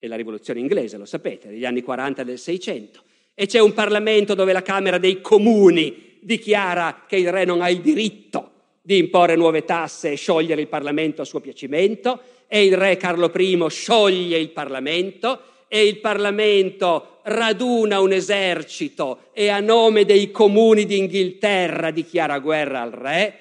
È 0.00 0.06
la 0.08 0.16
rivoluzione 0.16 0.58
inglese, 0.58 0.96
lo 0.96 1.04
sapete, 1.04 1.48
degli 1.48 1.64
anni 1.64 1.82
40 1.82 2.24
del 2.24 2.38
600. 2.38 3.02
E 3.34 3.46
c'è 3.46 3.60
un 3.60 3.72
Parlamento 3.72 4.34
dove 4.34 4.52
la 4.52 4.62
Camera 4.62 4.98
dei 4.98 5.20
Comuni 5.20 6.18
dichiara 6.20 7.04
che 7.06 7.16
il 7.16 7.30
re 7.30 7.44
non 7.44 7.60
ha 7.62 7.70
il 7.70 7.80
diritto 7.80 8.50
di 8.82 8.98
imporre 8.98 9.36
nuove 9.36 9.64
tasse 9.64 10.10
e 10.10 10.16
sciogliere 10.16 10.60
il 10.60 10.68
Parlamento 10.68 11.22
a 11.22 11.24
suo 11.24 11.38
piacimento, 11.38 12.20
e 12.48 12.64
il 12.64 12.76
re 12.76 12.96
Carlo 12.96 13.30
I 13.32 13.66
scioglie 13.68 14.38
il 14.38 14.50
Parlamento 14.50 15.42
e 15.72 15.86
il 15.86 16.00
Parlamento 16.00 17.20
raduna 17.22 18.00
un 18.00 18.10
esercito 18.10 19.28
e 19.32 19.50
a 19.50 19.60
nome 19.60 20.04
dei 20.04 20.32
comuni 20.32 20.84
d'Inghilterra 20.84 21.92
dichiara 21.92 22.40
guerra 22.40 22.80
al 22.80 22.90
re 22.90 23.38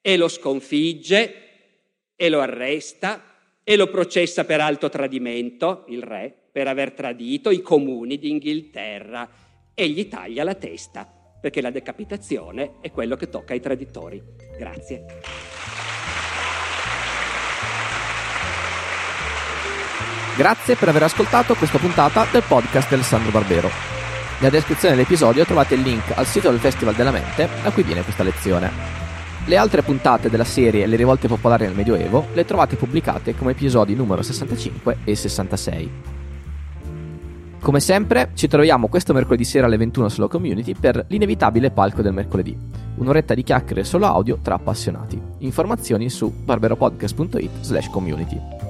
e 0.00 0.16
lo 0.16 0.26
sconfigge 0.26 1.34
e 2.16 2.28
lo 2.30 2.40
arresta 2.40 3.22
e 3.62 3.76
lo 3.76 3.88
processa 3.88 4.46
per 4.46 4.62
alto 4.62 4.88
tradimento, 4.88 5.84
il 5.88 6.02
re, 6.02 6.34
per 6.50 6.66
aver 6.66 6.92
tradito 6.92 7.50
i 7.50 7.60
comuni 7.60 8.16
d'Inghilterra 8.16 9.28
e 9.74 9.88
gli 9.90 10.08
taglia 10.08 10.44
la 10.44 10.54
testa, 10.54 11.06
perché 11.38 11.60
la 11.60 11.70
decapitazione 11.70 12.76
è 12.80 12.90
quello 12.90 13.16
che 13.16 13.28
tocca 13.28 13.52
ai 13.52 13.60
traditori. 13.60 14.22
Grazie. 14.56 15.04
Grazie 20.36 20.76
per 20.76 20.90
aver 20.90 21.04
ascoltato 21.04 21.54
questa 21.54 21.78
puntata 21.78 22.26
del 22.30 22.42
podcast 22.46 22.88
di 22.88 22.94
Alessandro 22.96 23.30
Barbero. 23.30 23.70
Nella 24.38 24.50
descrizione 24.50 24.94
dell'episodio 24.94 25.46
trovate 25.46 25.76
il 25.76 25.80
link 25.80 26.12
al 26.14 26.26
sito 26.26 26.50
del 26.50 26.58
Festival 26.58 26.94
della 26.94 27.10
Mente 27.10 27.48
a 27.62 27.70
cui 27.70 27.82
viene 27.82 28.02
questa 28.02 28.22
lezione. 28.22 28.70
Le 29.46 29.56
altre 29.56 29.80
puntate 29.80 30.28
della 30.28 30.44
serie 30.44 30.84
Le 30.84 30.96
rivolte 30.96 31.26
popolari 31.26 31.64
nel 31.64 31.74
Medioevo 31.74 32.26
le 32.34 32.44
trovate 32.44 32.76
pubblicate 32.76 33.34
come 33.34 33.52
episodi 33.52 33.94
numero 33.94 34.20
65 34.20 34.98
e 35.04 35.14
66. 35.14 35.90
Come 37.58 37.80
sempre, 37.80 38.32
ci 38.34 38.46
troviamo 38.46 38.88
questo 38.88 39.14
mercoledì 39.14 39.44
sera 39.44 39.64
alle 39.64 39.78
21 39.78 40.10
sulla 40.10 40.28
community 40.28 40.74
per 40.78 41.06
l'inevitabile 41.08 41.70
palco 41.70 42.02
del 42.02 42.12
mercoledì. 42.12 42.54
Un'oretta 42.96 43.32
di 43.32 43.42
chiacchiere 43.42 43.84
solo 43.84 44.04
audio 44.04 44.38
tra 44.42 44.56
appassionati. 44.56 45.18
Informazioni 45.38 46.10
su 46.10 46.30
barberopodcast.it 46.30 47.50
slash 47.62 47.88
community. 47.88 48.65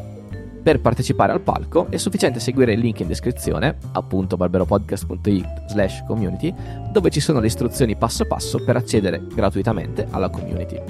Per 0.66 0.80
partecipare 0.80 1.30
al 1.30 1.42
palco 1.42 1.86
è 1.90 1.96
sufficiente 1.96 2.40
seguire 2.40 2.72
il 2.72 2.80
link 2.80 2.98
in 2.98 3.06
descrizione, 3.06 3.76
appunto 3.92 4.36
barberopodcast.it 4.36 5.66
slash 5.68 6.02
community, 6.08 6.52
dove 6.90 7.08
ci 7.10 7.20
sono 7.20 7.38
le 7.38 7.46
istruzioni 7.46 7.94
passo 7.94 8.24
passo 8.24 8.58
per 8.64 8.74
accedere 8.74 9.22
gratuitamente 9.32 10.08
alla 10.10 10.28
community. 10.28 10.82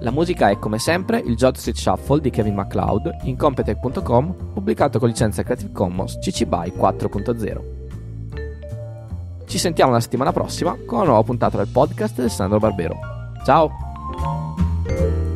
La 0.00 0.10
musica 0.10 0.50
è 0.50 0.58
come 0.58 0.78
sempre 0.78 1.22
il 1.24 1.36
Jot 1.36 1.56
Street 1.56 1.78
Shuffle 1.78 2.20
di 2.20 2.28
Kevin 2.28 2.52
MacLeod 2.52 3.20
in 3.22 3.38
Competech.com, 3.38 4.50
pubblicato 4.52 4.98
con 4.98 5.08
licenza 5.08 5.42
Creative 5.42 5.72
Commons 5.72 6.18
CC 6.18 6.44
BY 6.44 6.74
4.0. 6.76 7.60
Ci 9.46 9.56
sentiamo 9.56 9.92
la 9.92 10.00
settimana 10.00 10.32
prossima 10.32 10.76
con 10.84 10.98
una 10.98 11.06
nuova 11.06 11.22
puntata 11.22 11.56
del 11.56 11.68
podcast 11.68 12.16
del 12.16 12.30
Sandro 12.30 12.58
Barbero. 12.58 12.98
Ciao! 13.46 15.27